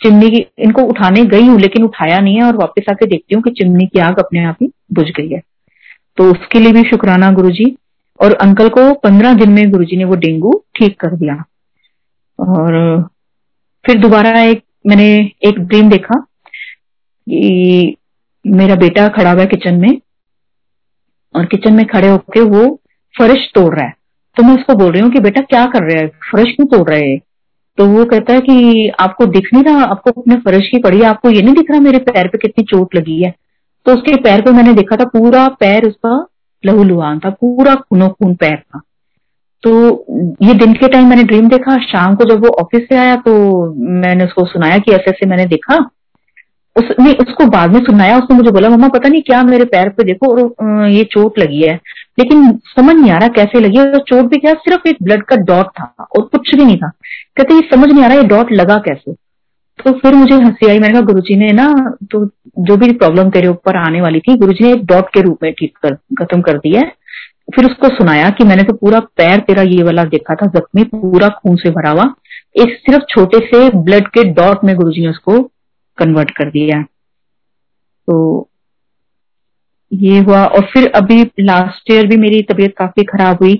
चिमनी 0.00 0.28
की, 0.30 0.44
इनको 0.58 0.82
उठाने 0.82 1.24
गई 1.26 1.46
हूँ, 1.46 1.58
लेकिन 1.60 1.84
उठाया 1.84 2.18
नहीं 2.18 2.34
है, 2.36 2.42
और 2.42 2.56
वापस 2.56 2.90
आके 2.90 3.06
देखती 3.06 3.34
हूँ 3.34 3.42
कि 3.42 3.50
चिमनी 3.52 3.86
की 3.86 3.98
आग 4.00 4.18
अपने 4.18 4.44
आप 4.44 4.56
ही 4.62 4.70
बुझ 4.92 5.06
गई 5.10 5.28
है। 5.28 5.40
तो 6.18 6.30
उसके 6.32 6.60
लिए 6.60 6.72
भी 6.72 6.82
शुक्राना 6.82 7.30
गुरु 7.32 7.50
जी 7.50 7.74
और 8.20 8.34
अंकल 8.34 8.68
को 8.68 8.92
पंद्रह 8.94 9.34
दिन 9.34 9.50
में 9.50 9.70
गुरु 9.70 9.84
जी 9.84 9.96
ने 9.96 10.04
वो 10.04 10.14
डेंगू 10.16 10.52
ठीक 10.76 11.00
कर 11.00 11.16
दिया। 11.16 11.34
और 12.38 13.02
फिर 13.84 13.98
दोबारा 13.98 14.40
एक, 14.42 14.62
मैंने 14.86 15.08
एक 15.44 15.58
ड्रीम 15.58 15.88
देखा 15.90 16.20
कि 16.20 17.96
मेरा 18.44 18.74
बेटा 18.76 19.06
खड़ा 19.08 19.30
हुआ 19.30 19.40
है 19.40 19.46
किचन 19.46 19.74
में 19.74 20.00
और 21.34 21.44
किचन 21.46 21.72
में 21.72 21.84
खड़े 21.86 22.08
होके 22.08 22.40
वो 22.40 22.66
फर्श 23.14 23.50
तोड़ 23.54 23.74
रहा 23.74 23.84
है। 23.84 23.94
तो 24.36 24.42
मैं 24.42 24.54
उसको 24.54 24.74
बोल 24.74 24.92
रही 24.92 25.02
हूँ 25.02 25.10
कि 25.12 25.20
बेटा 25.20 25.40
क्या 25.42 25.64
कर 25.66 25.82
रहे 25.82 26.00
हैं? 26.00 26.08
फर्श 26.32 26.54
क्यों 26.56 26.66
तोड़ 26.68 26.88
रहे 26.90 27.02
हैं? 27.02 27.18
तो 27.78 27.86
वो 27.86 28.04
कहता 28.04 28.32
है 28.32 28.40
कि 28.40 28.88
आपको 29.00 29.26
दिख 29.26 29.48
नहीं 29.54 29.64
रहा, 29.64 29.84
आपको 29.84 30.10
अपने 30.10 30.36
फर्श 30.36 30.68
की 30.68 30.78
पड़ी 30.78 31.02
आपको 31.02 31.30
ये 31.30 31.42
नहीं 31.42 31.54
दिख 31.54 31.70
रहा 31.70 31.80
मेरे 31.80 31.98
पैर 32.00 32.28
पे 32.28 32.38
कितनी 32.38 32.64
चोट 32.64 32.94
लगी 32.96 33.22
है। 33.22 33.34
तो 33.86 33.94
उसके 33.94 34.16
पैर 34.22 34.42
पे 34.42 34.50
मैंने 34.52 34.72
देखा 34.74 34.96
था 34.96 35.04
पूरा 35.08 35.46
पैर 35.60 35.86
उसका 35.86 36.26
लहू 36.64 36.84
लुहान 36.84 37.18
था, 37.18 37.30
पूरा 37.30 37.74
खूनो 37.74 38.08
खून 38.08 38.34
पैर 38.34 38.56
था। 38.56 38.80
तो 39.62 39.70
ये 40.42 40.54
दिन 40.54 40.72
के 40.72 40.88
टाइम 40.88 41.08
मैंने 41.08 41.24
ड्रीम 41.24 41.48
देखा, 41.48 41.76
शाम 41.82 42.14
को 42.14 42.24
जब 42.24 42.44
वो 42.44 42.50
ऑफ़िस 42.60 42.88
से 42.88 42.96
आया 42.96 43.16
तो 43.16 43.34
मैंने 44.00 44.24
उसको 44.24 44.44
सुनाया 44.46 44.78
कि 44.78 44.92
ऐसे 44.92 45.10
ऐसे 45.10 45.26
मैंने 45.26 45.46
देखा। 45.46 45.78
उसने 46.76 47.12
उसको 47.22 47.46
बाद 47.46 47.72
में 47.72 47.80
सुनाया, 47.80 48.16
उसने 48.18 48.36
मुझे 48.36 48.50
बोला, 48.50 48.68
मम्मा, 48.68 48.88
पता 48.88 49.08
नहीं 49.08 49.22
क्या 49.22 49.42
मेरे 49.42 49.64
पैर 49.64 49.88
पे 49.88 50.04
देखो, 50.04 50.30
और 50.32 50.90
ये 50.90 51.04
चोट 51.04 51.38
लगी 51.38 51.60
है। 51.62 51.74
लेकिन 52.18 52.50
समझ 52.76 52.94
नहीं 52.96 53.10
आ 53.10 53.16
रहा 53.16 53.28
कैसे 53.36 53.60
लगी 53.60 53.78
और 53.78 53.98
चोट 53.98 54.24
भी 54.24 54.36
क्या, 54.36 54.52
सिर्फ़ 54.52 54.88
एक 54.88 54.96
ब्लड 55.02 55.22
का 55.22 55.36
डॉट 55.36 55.66
था, 55.66 55.94
और 56.16 56.22
कुछ 56.22 56.54
भी 56.54 56.64
नहीं 56.64 56.76
था। 56.76 56.88
कहते, 57.36 57.54
ये 57.54 57.68
समझ 57.74 57.90
नहीं 57.92 58.04
आ 58.04 58.06
रहा, 58.06 58.16
ये 58.16 58.24
डॉट 58.24 58.52
लगा 58.52 58.76
कैसे? 58.78 59.12
तो 59.78 59.92
फिर 59.92 60.14
मुझे 60.14 60.34
हँसी 60.34 60.66
आई, 60.66 60.78
मैंने 60.78 60.94
कहा, 60.94 61.02
गुरुजी 61.02 61.36
ने 61.36 61.52
ना 61.52 61.72
तो 62.10 62.24
जो 62.58 62.76
भी 62.76 62.92
प्रॉब्लम 62.92 63.30
तेरे 63.30 63.48
ऊपर 63.48 63.76
आने 63.76 64.00
वाली 64.00 64.20
थी, 64.20 64.36
गुरुजी 64.36 64.64
ने 64.64 64.72
एक 64.72 64.84
डॉट 64.86 65.08
के 65.14 65.20
रूप 65.20 65.38
में 65.42 65.52
ठीक 65.52 65.76
कर, 65.82 65.94
खत्म 66.20 66.40
कर 66.40 66.58
दिया 66.58 66.82
फिर 67.54 67.64
उसको 67.64 67.88
सुनाया 67.88 68.28
कि 68.30 68.44
मैंने 68.44 68.62
तो 68.62 68.72
पूरा 68.72 68.98
पैर 69.16 69.38
तेरा 69.38 69.62
ये 69.62 69.82
वाला 69.82 70.04
देखा 70.04 70.34
था, 70.34 70.46
जख्मी, 70.46 70.84
पूरा 70.84 71.28
खून 71.28 71.56
से 71.56 71.70
भरा 71.70 71.90
हुआ। 71.90 72.04
एक 72.56 72.76
सिर्फ़ 72.80 73.02
छोटे 73.08 73.38
से 73.46 73.68
ब्लड 73.76 74.06
के 74.08 74.24
डॉट 74.32 74.64
में 74.64 74.74
गुरुजी 74.76 75.02
ने 75.02 75.08
उसको 75.08 75.38
कन्वर्ट 75.98 76.30
कर 76.32 76.50
दिया। 76.50 76.82
तो 76.82 78.48
ये 79.92 80.18
हुआ 80.18 80.44
और 80.46 80.66
फिर 80.72 80.90
अभी 80.96 81.22
लास्ट 81.40 81.92
ईयर 81.92 82.06
भी 82.06 82.16
मेरी 82.18 82.42
तबीयत 82.44 82.74
काफ़ी 82.78 83.02
खराब 83.04 83.42
हुई। 83.42 83.54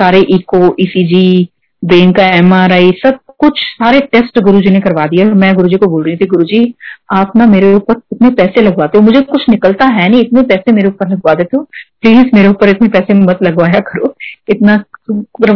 सारे 0.00 0.20
इको 0.30 0.74
ईसीजी 0.80 1.48
ब्रेन 1.82 2.12
का 2.12 2.26
एमआरआई 2.36 2.90
सब 2.96 3.18
कुछ, 3.40 3.60
सारे 3.60 3.98
टेस्ट 4.12 4.38
गुरुजी 4.40 4.70
ने 4.70 4.80
करवा 4.80 5.04
दिया 5.06 5.24
मैं 5.34 5.54
गुरुजी 5.56 5.76
को 5.76 5.86
बोल 5.86 6.04
रही 6.04 6.16
थी 6.16 6.26
गुरुजी 6.26 6.74
आप 7.12 7.32
ना 7.36 7.46
मेरे 7.46 7.72
ऊपर 7.74 8.00
इतने 8.12 8.30
पैसे 8.36 8.62
लगवाते 8.62 8.98
हो 8.98 9.04
मुझे 9.04 9.20
कुछ 9.22 9.48
निकलता 9.50 9.86
है 9.86 10.08
नहीं, 10.08 10.20
इतने 10.20 10.42
पैसे 10.44 10.72
मेरे 10.72 10.88
ऊपर 10.88 11.08
लगवा 11.08 11.34
देते 11.34 11.56
हो 11.56 11.62
प्लीज़ 12.02 12.34
मेरे 12.34 12.48
ऊपर 12.48 12.68
इतने 12.68 12.88
पैसे 12.88 13.14
मत 13.14 13.42
लगवाया 13.42 13.80
करो, 13.88 14.14
इतना 14.48 14.76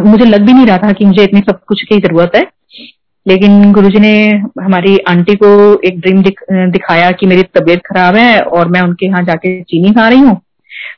मुझे 0.05 0.25
लग 0.25 0.47
भी 0.47 0.53
नहीं 0.53 0.67
रहा 0.67 0.79
था 0.79 0.93
कि 0.93 1.05
मुझे 1.05 1.25
इतनी 1.25 1.41
सब 1.41 1.61
कुछ 1.65 1.83
की 1.83 1.99
ज़रूरत 1.99 2.37
है। 2.37 2.43
लेकिन 3.27 3.73
गुरुजी 3.73 4.01
ने 4.01 4.15
हमारी 4.63 4.97
आंटी 5.09 5.35
को 5.35 5.49
एक 5.89 6.01
ड्रीम 6.01 6.23
दिख, 6.23 6.41
दिखाया 6.53 7.11
कि 7.11 7.27
मेरी 7.27 7.43
तबीयत 7.55 7.83
खराब 7.87 8.17
है 8.17 8.41
और 8.41 8.69
मैं 8.69 8.81
उनके 8.81 9.07
यहाँ 9.07 9.23
जाके 9.25 9.61
चीनी 9.65 9.93
खा 9.95 10.09
रही 10.09 10.21
हूँ। 10.21 10.41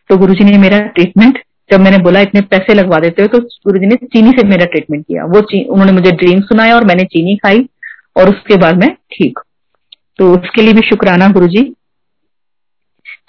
तो 0.08 0.16
गुरुजी 0.18 0.44
ने 0.44 0.58
मेरा 0.58 0.78
ट्रीटमेंट 0.90 1.38
जब 1.70 1.80
मैंने 1.80 1.98
बोला 1.98 2.20
इतने 2.20 2.40
पैसे 2.46 2.74
लगवा 2.74 2.98
देते 2.98 3.22
हो 3.22 3.28
तो 3.28 3.38
गुरु 3.66 3.78
जी 3.78 3.86
ने 3.86 3.96
चीनी 4.04 4.30
से 4.30 4.46
मेरा 4.48 4.64
ट्रीटमेंट 4.66 5.04
किया। 5.06 5.24
वो 5.26 5.38
उन्होंने 5.64 5.92
मुझे 5.92 6.10
ड्रीम 6.12 6.40
सुनाया 6.42 6.74
और 6.76 6.84
मैंने 6.84 7.04
चीनी 7.12 7.36
खाई 7.36 7.64
और 8.16 8.28
उसके 8.28 8.56
बाद 8.56 8.78
मैं 8.78 8.90
ठीक। 9.12 9.38
तो 10.18 10.32
उसके 10.32 10.62
लिए 10.62 10.72
भी 10.72 10.80
शुक्राना 10.80 11.28
गुरु 11.28 11.46
जी 11.48 11.62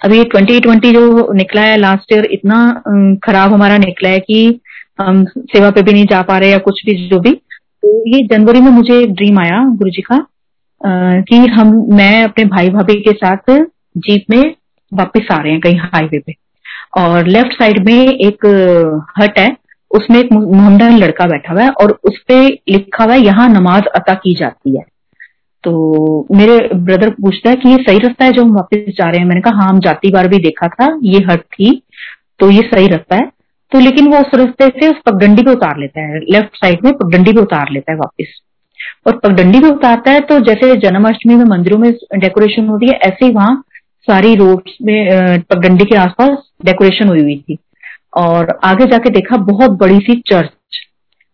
अभी 0.04 0.22
ट्वेंटी 0.24 0.58
ट्वेंटी 0.60 0.92
जो 0.92 1.32
निकला 1.34 1.62
है 1.62 1.76
लास्ट 1.76 2.12
ईयर 2.12 2.28
इतना 2.32 2.58
खराब 3.24 3.52
हमारा 3.52 3.78
निकला 3.78 4.08
है 4.08 4.18
कि 4.20 4.60
हम 5.00 5.24
सेवा 5.36 5.70
पे 5.70 5.82
भी 5.82 5.92
नहीं 5.92 6.06
जा 6.06 6.20
पा 6.22 6.38
रहे 6.38 6.50
या 6.50 6.58
कुछ 6.60 6.84
भी 6.86 6.94
जो 7.08 7.20
भी 7.20 7.30
तो 7.82 8.02
ये 8.08 8.22
जनवरी 8.28 8.60
में 8.60 8.70
मुझे 8.70 8.98
एक 8.98 9.12
ड्रीम 9.14 9.38
आया 9.40 9.62
गुरु 9.70 9.90
जी 9.90 10.02
का 10.02 10.26
कि 10.80 11.36
हम, 11.36 11.68
मैं 11.90 12.22
अपने 12.24 12.44
भाई 12.46 12.70
भाभी 12.70 12.94
के 13.02 13.12
साथ 13.14 13.50
जीप 13.98 14.24
में 14.30 14.54
वापस 14.92 15.28
आ 15.32 15.36
रहे 15.36 15.52
हैं 15.52 15.60
कहीं 15.60 15.78
हाईवे 15.84 16.18
पे। 16.18 16.34
और 16.98 17.26
लेफ़्ट 17.26 17.52
साइड 17.52 17.84
में 17.86 17.94
एक 17.94 18.46
हट 19.18 19.38
है, 19.38 19.56
उसमें 19.90 20.18
एक 20.18 20.32
मोहम्मदन 20.32 20.96
लड़का 20.98 21.26
बैठा 21.26 21.52
हुआ 21.52 21.62
है 21.62 21.70
और 21.72 21.98
उस 22.04 22.18
पर 22.22 22.42
लिखा 22.68 23.04
हुआ 23.04 23.14
है, 23.14 23.20
यहाँ 23.20 23.48
नमाज़ 23.48 23.84
अता 23.94 24.14
की 24.14 24.34
जाती 24.34 24.76
है। 24.76 24.84
तो 25.64 26.26
मेरे 26.32 26.58
ब्रदर 26.74 27.10
पूछता 27.12 27.50
है 27.50 27.56
कि 27.56 27.68
ये 27.68 27.76
सही 27.78 27.98
रास्ता 27.98 28.24
है 28.24 28.32
जो 28.32 28.42
हम 28.42 28.54
वापस 28.54 28.92
जा 28.98 29.08
रहे 29.10 29.20
हैं? 29.20 29.26
मैंने 29.26 29.40
कहा 29.40 29.62
हाँ 29.62 29.68
हम 29.68 29.80
जाती 29.80 30.10
बार 30.10 30.28
भी 30.28 30.38
देखा 30.40 30.68
था, 30.68 30.98
ये 31.02 31.24
हट 31.30 31.40
थी 31.40 31.82
तो 32.40 32.50
ये 32.50 32.62
सही 32.64 32.86
रास्ता 32.88 33.16
है। 33.16 33.30
तो 33.72 33.78
लेकिन 33.80 34.08
वो 34.08 34.18
उस 34.18 34.34
रास्ते 34.34 34.66
से 34.70 34.88
उस 34.88 35.00
पगडंडी 35.06 35.42
पे 35.42 35.50
उतार 35.50 35.78
लेता 35.78 36.00
है 36.02 36.20
लेफ़्ट 36.32 36.56
साइड 36.56 36.84
में 36.84 36.92
पगडंडी 36.92 37.32
पे 37.32 37.40
उतार 37.40 37.70
लेता 37.72 37.92
है 37.92 37.98
वापस। 37.98 38.40
और 39.06 39.16
पगडंडी 39.18 39.60
पे 39.60 39.68
उतारता 39.68 40.10
है 40.10 40.20
तो 40.20 40.38
जैसे 40.40 40.74
जन्माष्टमी 40.80 41.34
में 41.34 41.44
मंदिरों 41.46 41.78
में 41.78 41.90
डेकोरेशन 41.92 42.66
होती 42.68 42.86
है, 42.86 42.92
ऐसे 42.94 43.24
ही 43.24 43.32
वहाँ 43.32 43.62
सारी 44.08 44.34
रोड 44.34 44.70
में 44.82 45.40
पगडंडी 45.42 45.84
के 45.84 45.96
आसपास 45.96 46.38
डेकोरेशन 46.64 47.08
हुई 47.08 47.22
हुई 47.22 47.36
थी। 47.38 47.58
और 48.16 48.58
आगे 48.64 48.86
जाके 48.86 49.10
देखा 49.10 49.36
बहुत 49.44 49.70
बड़ी 49.80 49.98
सी 50.00 50.20
चर्च 50.28 50.50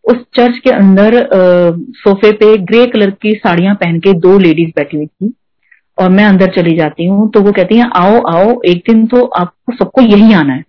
उस 0.04 0.16
चर्च 0.36 0.58
के 0.58 0.70
अंदर 0.70 1.14
सोफे 1.96 2.32
पे 2.32 2.56
ग्रे 2.64 2.86
कलर 2.86 3.10
की 3.22 3.34
साड़ियाँ 3.36 3.74
पहन 3.74 3.98
के 4.00 4.12
दो 4.20 4.38
लेडीज़ 4.38 4.70
बैठी 4.76 4.96
हुई 4.96 5.06
थी। 5.06 5.32
और 5.98 6.08
मैं 6.08 6.24
अंदर 6.24 6.50
चली 6.52 6.76
जाती 6.76 7.06
हूँ 7.06 7.30
तो 7.30 7.40
वो 7.40 7.52
कहती 7.52 7.76
हैं, 7.76 7.90
आओ 7.96 8.20
आओ, 8.28 8.60
एक 8.62 8.82
दिन 8.88 9.06
तो 9.06 9.24
आपको 9.24 9.72
सबको 9.74 10.02
यही 10.02 10.32
आना 10.32 10.52
है। 10.52 10.64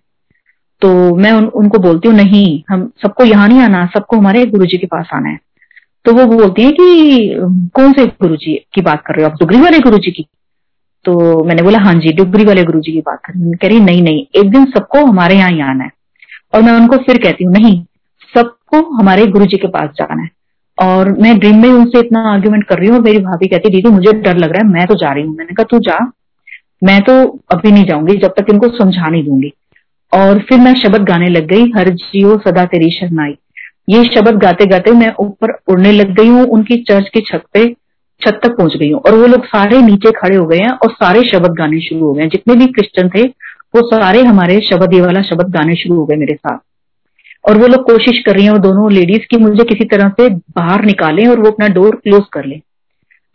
तो 0.84 1.14
मैं 1.16 1.30
उन, 1.32 1.44
उनको 1.46 1.78
बोलती 1.78 2.08
हूँ 2.08 2.16
नहीं 2.16 2.62
हम 2.70 2.80
सबको 3.02 3.24
यहाँ 3.24 3.48
नहीं 3.48 3.60
आना 3.60 3.84
सबको 3.94 4.16
हमारे 4.16 4.44
गुरु 4.46 4.66
जी 4.66 4.78
के 4.78 4.86
पास 4.86 5.10
आना 5.14 5.28
है। 5.28 5.38
तो 6.04 6.12
वो 6.14 6.24
बोलती 6.26 6.62
है 6.62 6.70
कि 6.70 7.68
कौन 7.74 7.92
से 7.92 8.04
गुरु 8.22 8.36
जी 8.36 8.54
की 8.74 8.80
बात 8.82 9.02
कर 9.06 9.14
रहे 9.14 9.24
हो? 9.24 9.30
आप 9.30 9.38
दुगरी 9.38 9.60
वाले 9.60 9.78
गुरु 9.78 9.98
जी 9.98 10.10
की? 10.10 10.26
तो 11.04 11.44
मैंने 11.44 11.62
बोला 11.62 11.78
हाँ 11.78 11.94
जी 11.94 12.12
डुगरी 12.12 12.44
वाले 12.44 12.64
गुरु 12.64 12.80
जी 12.80 12.92
की 12.92 13.00
बात 13.00 13.20
कर 13.24 13.56
कह 13.56 13.68
रही 13.68 13.80
नहीं 13.80 14.02
नहीं 14.02 14.24
एक 14.36 14.50
दिन 14.50 14.64
सबको 14.66 15.04
हमारे 15.06 15.36
यहाँ 15.36 15.50
ही 15.50 15.60
आना 15.62 15.84
है। 15.84 15.90
और 16.54 16.62
मैं 16.62 16.72
उनको 16.72 16.96
फिर 17.04 17.22
कहती 17.22 17.44
हूँ 17.44 17.52
नहीं 17.52 17.74
सबको 18.34 18.82
हमारे 18.96 19.26
गुरु 19.28 19.46
जी 19.46 19.56
के 19.56 19.68
पास 19.68 19.90
जाना 19.98 20.22
है। 20.22 20.30
और 20.78 21.10
मैं 21.22 21.38
ड्रीम 21.38 21.62
में 21.62 21.68
उनसे 21.70 21.98
इतना 21.98 22.28
आर्ग्यूमेंट 22.32 22.64
कर 22.68 22.78
रही 22.78 22.88
हूँ 22.88 22.98
मेरी 23.00 23.18
भाभी 23.22 23.48
कहती 23.48 23.70
दीदी 23.70 23.90
मुझे 23.90 24.12
डर 24.12 24.36
लग 24.36 24.52
रहा 24.52 24.66
है 24.66 24.72
मैं 24.72 24.86
तो 24.86 24.94
जा 24.94 25.12
रही 25.12 25.24
हूँ। 25.24 25.36
मैंने 25.36 25.54
कहा 25.54 25.64
तू 25.70 25.78
जा 25.80 25.98
मैं 26.84 27.00
तो 27.02 27.12
अभी 27.50 27.70
नहीं 27.72 27.84
जाऊँगी 27.84 28.16
जब 28.18 28.34
तक 28.38 28.50
इनको 28.50 28.68
समझा 28.78 29.08
नहीं 29.08 29.24
दूँगी। 29.24 29.52
और 30.14 30.38
फिर 30.38 30.58
मैं 30.58 30.74
शब्द 30.74 31.02
गाने 31.02 31.28
लग 31.28 31.46
गई, 31.46 31.70
हर 31.76 31.88
जियो 31.90 32.36
सदा 32.38 32.64
तेरी 32.64 32.90
शरनाई 32.90 33.36
ये 33.88 34.04
शब्द 34.04 34.36
गाते 34.42 34.66
गाते 34.66 34.90
मैं 34.90 35.12
ऊपर 35.20 35.50
उड़ने 35.68 35.90
लग 35.92 36.14
गई 36.16 36.28
हूँ, 36.28 36.44
उनकी 36.44 36.76
चर्च 36.82 37.08
की 37.08 37.20
छत 37.20 37.42
पे, 37.54 37.64
छत 38.20 38.40
तक 38.42 38.56
पहुँच 38.58 38.76
गई 38.76 38.90
हूँ। 38.90 39.00
और 39.00 39.14
वो 39.14 39.26
लोग 39.26 39.44
सारे 39.46 39.80
नीचे 39.82 40.10
खड़े 40.12 40.36
हो 40.36 40.46
गए 40.46 40.58
हैं 40.58 40.70
और 40.70 40.92
सारे 40.92 41.22
शब्द 41.30 41.56
गाने 41.58 41.80
शुरू 41.80 42.06
हो 42.06 42.12
गए 42.12 42.26
जितने 42.26 42.54
भी 42.54 42.66
क्रिश्चियन 42.68 43.08
थे, 43.08 43.22
वो 43.22 43.82
सारे 43.88 44.22
हमारे 44.22 44.60
शब्द, 44.60 44.94
ये 44.94 45.00
वाला 45.00 45.22
शब्द 45.22 45.52
गाने 45.54 45.74
शुरू 45.74 45.96
हो 45.96 46.04
गए 46.06 46.16
मेरे 46.16 46.34
साथ। 46.34 46.58
और 47.44 47.58
वो 47.58 47.66
लोग 47.66 47.84
कोशिश 47.86 48.22
कर 48.26 48.34
रही 48.34 48.44
हैं 48.44 48.60
दोनों 48.60 48.90
लेडीज़ 48.92 49.26
की 49.30 49.36
मुझे 49.36 49.64
किसी 49.64 49.84
तरह 49.84 50.08
से 50.10 50.28
बाहर 50.28 50.84
निकालें 50.84 51.26
और 51.26 51.40
वो 51.40 51.50
अपना 51.50 51.68
डोर 51.68 51.96
क्लोज 52.04 52.22
कर 52.32 52.44
ले। 52.44 52.60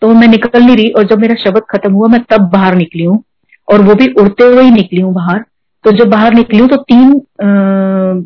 तो 0.01 0.13
मैं 0.13 0.27
निकल 0.27 0.63
नहीं 0.63 0.75
रही 0.75 0.89
और 0.89 1.03
जब 1.03 1.19
मेरा 1.19 1.35
शब्द 1.35 1.61
खत्म 1.69 1.93
हुआ, 1.93 2.07
मैं 2.07 2.21
तब 2.29 2.49
बाहर 2.49 2.75
निकली 2.75 3.03
हूँ 3.03 3.23
और 3.67 3.81
वो 3.81 3.95
भी 3.95 4.07
उड़ते 4.13 4.43
हुए 4.43 4.63
ही 4.63 4.71
निकली 4.71 5.01
हूँ 5.01 5.13
बाहर। 5.13 5.43
तो 5.85 5.91
जब 5.91 6.09
बाहर 6.09 6.33
निकली 6.33 6.67
तो 6.67 6.77
तीन 6.83 8.25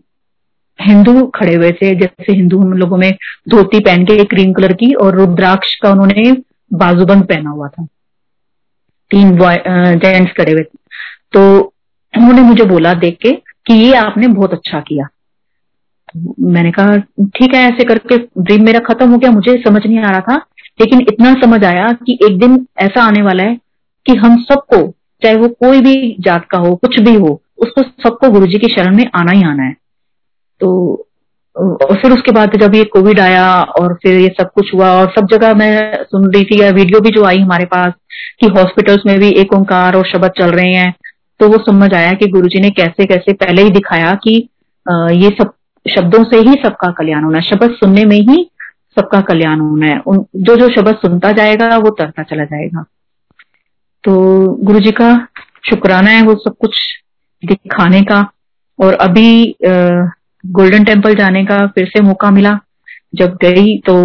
हिंदू 0.79 1.25
खड़े 1.35 1.53
हुए 1.55 1.71
थे। 1.71 1.93
जैसे 1.95 2.33
हिंदू 2.33 2.59
हम 2.59 2.73
लोगों 2.73 2.97
में 2.97 3.11
धोती 3.49 3.79
पहन 3.79 4.03
के 4.05 4.23
क्रीम 4.25 4.53
कलर 4.53 4.73
की 4.73 4.93
और 4.95 5.15
रुद्राक्ष 5.15 5.75
का 5.75 5.91
उन्होंने 5.91 6.31
बाजूबंद 6.71 7.23
पहना 7.23 7.49
हुआ 7.49 7.67
था। 7.67 7.85
तीन 9.11 9.37
जेंट्स 9.37 10.31
खड़े 10.33 10.51
हुए 10.51 10.61
थे। 10.61 10.77
तो 11.33 11.59
उन्होंने 12.13 12.41
मुझे 12.41 12.63
बोला 12.65 12.93
देख 12.95 13.17
के 13.21 13.31
कि 13.67 13.73
ये 13.73 13.93
आपने 13.95 14.27
बहुत 14.29 14.53
अच्छा 14.53 14.79
किया। 14.79 15.07
मैंने 16.15 16.71
कहा, 16.71 16.97
ठीक 16.97 17.53
है, 17.53 17.61
ऐसे 17.63 17.83
करके 17.83 18.17
ड्रीम 18.17 18.63
मेरा 18.65 18.79
खत्म 18.87 19.09
हो 19.11 19.17
गया, 19.17 19.31
मुझे 19.31 19.53
समझ 19.63 19.85
नहीं 19.85 19.99
आ 19.99 20.09
रहा 20.09 20.19
था। 20.21 20.35
लेकिन 20.81 21.01
इतना 21.01 21.33
समझ 21.41 21.63
आया 21.65 21.91
कि 22.05 22.17
एक 22.23 22.37
दिन 22.39 22.65
ऐसा 22.79 23.03
आने 23.03 23.21
वाला 23.21 23.43
है 23.43 23.55
कि 24.05 24.15
हम 24.15 24.37
सबको, 24.41 24.87
चाहे 25.21 25.35
वो 25.35 25.47
कोई 25.47 25.81
भी 25.81 26.15
जात 26.19 26.45
का 26.45 26.57
हो, 26.57 26.75
कुछ 26.75 26.99
भी 26.99 27.13
हो 27.15 27.39
उसको 27.59 27.81
सबको 28.03 28.29
गुरु 28.29 28.47
जी 28.47 28.57
की 28.57 28.73
शरण 28.73 28.95
में 28.95 29.05
आना 29.15 29.31
ही 29.31 29.43
आना 29.43 29.63
है। 29.63 29.75
तो 30.61 30.69
और 31.56 31.95
फिर 32.01 32.12
उसके 32.12 32.31
बाद 32.31 32.56
जब 32.58 32.75
ये 32.75 32.83
कोविड 32.83 33.19
आया 33.19 33.45
और 33.79 33.93
फिर 34.04 34.17
ये 34.19 34.29
सब 34.39 34.49
कुछ 34.56 34.73
हुआ 34.73 34.89
और 34.91 35.12
सब 35.12 35.27
जगह 35.27 35.54
मैं 35.54 36.04
सुन 36.04 36.31
रही 36.33 36.43
थी 36.43 36.62
या 36.62 36.69
वीडियो 36.71 36.99
भी 36.99 37.10
जो 37.10 37.23
आई 37.23 37.39
हमारे 37.39 37.65
पास 37.65 37.93
कि 38.39 38.47
हॉस्पिटल्स 38.49 39.06
में 39.06 39.17
भी 39.19 39.29
एक 39.41 39.54
ओंकार 39.54 39.95
और 39.95 40.08
शब्द 40.08 40.31
चल 40.39 40.51
रहे 40.51 40.73
हैं 40.73 40.93
तो 41.39 41.47
वो 41.47 41.58
समझ 41.65 41.93
आया 41.93 42.13
कि 42.13 42.27
गुरुजी 42.27 42.60
ने 42.62 42.69
कैसे 42.71 43.06
कैसे 43.06 43.33
पहले 43.35 43.62
ही 43.62 43.69
दिखाया 43.69 44.13
कि 44.23 44.35
ये 45.15 45.29
सब 45.37 45.54
शब्दों 45.85 46.23
से 46.23 46.37
ही 46.39 46.54
सबका 46.63 46.89
कल्याण 46.91 47.23
होना 47.23 47.37
है। 47.37 47.43
शब्द 47.43 47.71
सुनने 47.73 48.04
में 48.06 48.17
ही 48.17 48.49
सबका 48.97 49.21
कल्याण 49.21 49.60
होना 49.60 49.85
है। 49.85 49.99
उन, 49.99 50.25
जो 50.35 50.56
जो 50.56 50.69
शब्द 50.69 50.95
सुनता 50.97 51.31
जाएगा 51.31 51.77
वो 51.77 51.89
तरता 51.91 52.23
चला 52.23 52.43
जाएगा। 52.45 52.83
तो 54.04 54.13
गुरु 54.65 54.79
जी 54.79 54.91
का 54.91 55.15
शुक्राना 55.69 56.10
है 56.10 56.21
वो 56.21 56.35
सब 56.35 56.56
कुछ 56.62 56.77
दिखाने 57.44 58.02
का 58.04 58.19
और 58.79 58.94
अभी 59.02 59.56
गोल्डन 59.63 60.83
टेंपल 60.83 61.15
जाने 61.15 61.44
का 61.46 61.65
फिर 61.67 61.87
से 61.87 62.02
मौका 62.02 62.31
मिला। 62.31 62.58
जब 63.15 63.37
गई 63.41 63.77
तो 63.79 63.96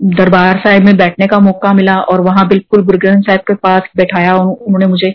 दरबार 0.00 0.58
साहिब 0.58 0.84
में 0.84 0.96
बैठने 0.96 1.26
का 1.26 1.38
मौका 1.38 1.72
मिला 1.72 1.96
और 2.02 2.20
वहाँ 2.20 2.46
बिल्कुल 2.48 2.82
गुरु 2.84 2.98
ग्रंथ 2.98 3.22
साहिब 3.22 3.40
के 3.40 3.54
पास 3.56 3.88
बैठाया 3.96 4.36
उन्होंने 4.36 4.86
मुझे। 4.86 5.10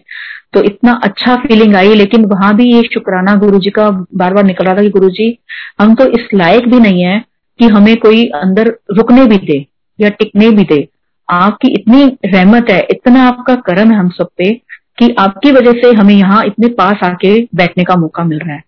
तो 0.54 0.62
इतना 0.64 0.94
अच्छा 1.04 1.36
फीलिंग 1.38 1.76
आई, 1.76 1.94
लेकिन 1.96 2.26
वहाँ 2.26 2.56
भी 2.56 2.72
ये 2.74 2.82
शुक्राना 2.94 3.36
गुरु 3.36 3.60
जी 3.60 3.70
का 3.70 3.90
बार 3.90 4.34
बार 4.34 4.44
निकल 4.44 4.66
रहा 4.66 4.76
था 4.76 4.82
कि 4.82 4.90
गुरु 4.90 5.10
जी 5.12 5.38
हम 5.82 5.96
तो 5.96 6.06
इस 6.10 6.28
लायक 6.34 6.68
भी 6.70 6.80
नहीं 6.80 7.02
है 7.04 7.20
कि 7.60 7.68
हमें 7.68 7.96
कोई 7.98 8.26
अंदर 8.36 8.68
रुकने 8.92 9.26
भी 9.26 9.38
दे 9.38 9.66
या 10.00 10.10
टिकने 10.10 10.50
भी 10.50 10.64
दे। 10.66 10.88
आपकी 11.30 11.68
इतनी 11.70 12.06
रहमत 12.26 12.70
है, 12.70 12.80
इतना 12.82 13.28
आपका 13.28 13.56
कर्म 13.68 13.92
है 13.92 13.98
हम 13.98 14.10
सब 14.12 14.28
पे। 14.38 14.52
कि 14.98 15.14
आपकी 15.20 15.52
वजह 15.52 15.72
से 15.72 15.92
हमें 15.94 16.14
यहाँ 16.16 16.44
इतने 16.46 16.68
पास 16.68 17.04
आके 17.04 17.40
बैठने 17.56 17.84
का 17.84 17.96
मौका 17.96 18.24
मिल 18.24 18.40
रहा 18.40 18.54
है। 18.54 18.64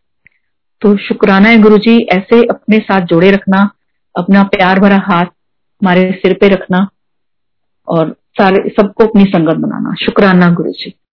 तो 0.82 0.96
शुक्राना 0.98 1.50
है 1.50 1.58
गुरु 1.58 1.78
जी 1.78 1.98
ऐसे 2.12 2.42
अपने 2.44 2.78
साथ 2.80 3.02
जोड़े 3.02 3.32
रखना, 3.32 3.70
अपना 4.16 4.44
प्यार 4.44 4.80
भरा 4.80 4.98
हाथ 4.98 5.26
हमारे 5.26 6.12
सिर 6.12 6.34
पे 6.34 6.48
रखना 6.48 6.88
और 7.88 8.16
सारे, 8.38 8.70
सबको 8.70 9.06
अपनी 9.06 9.24
संगत 9.26 9.56
बनाना। 9.56 9.94
शुक्राना 10.06 10.50
गुरु 10.50 10.72
जी 10.72 10.94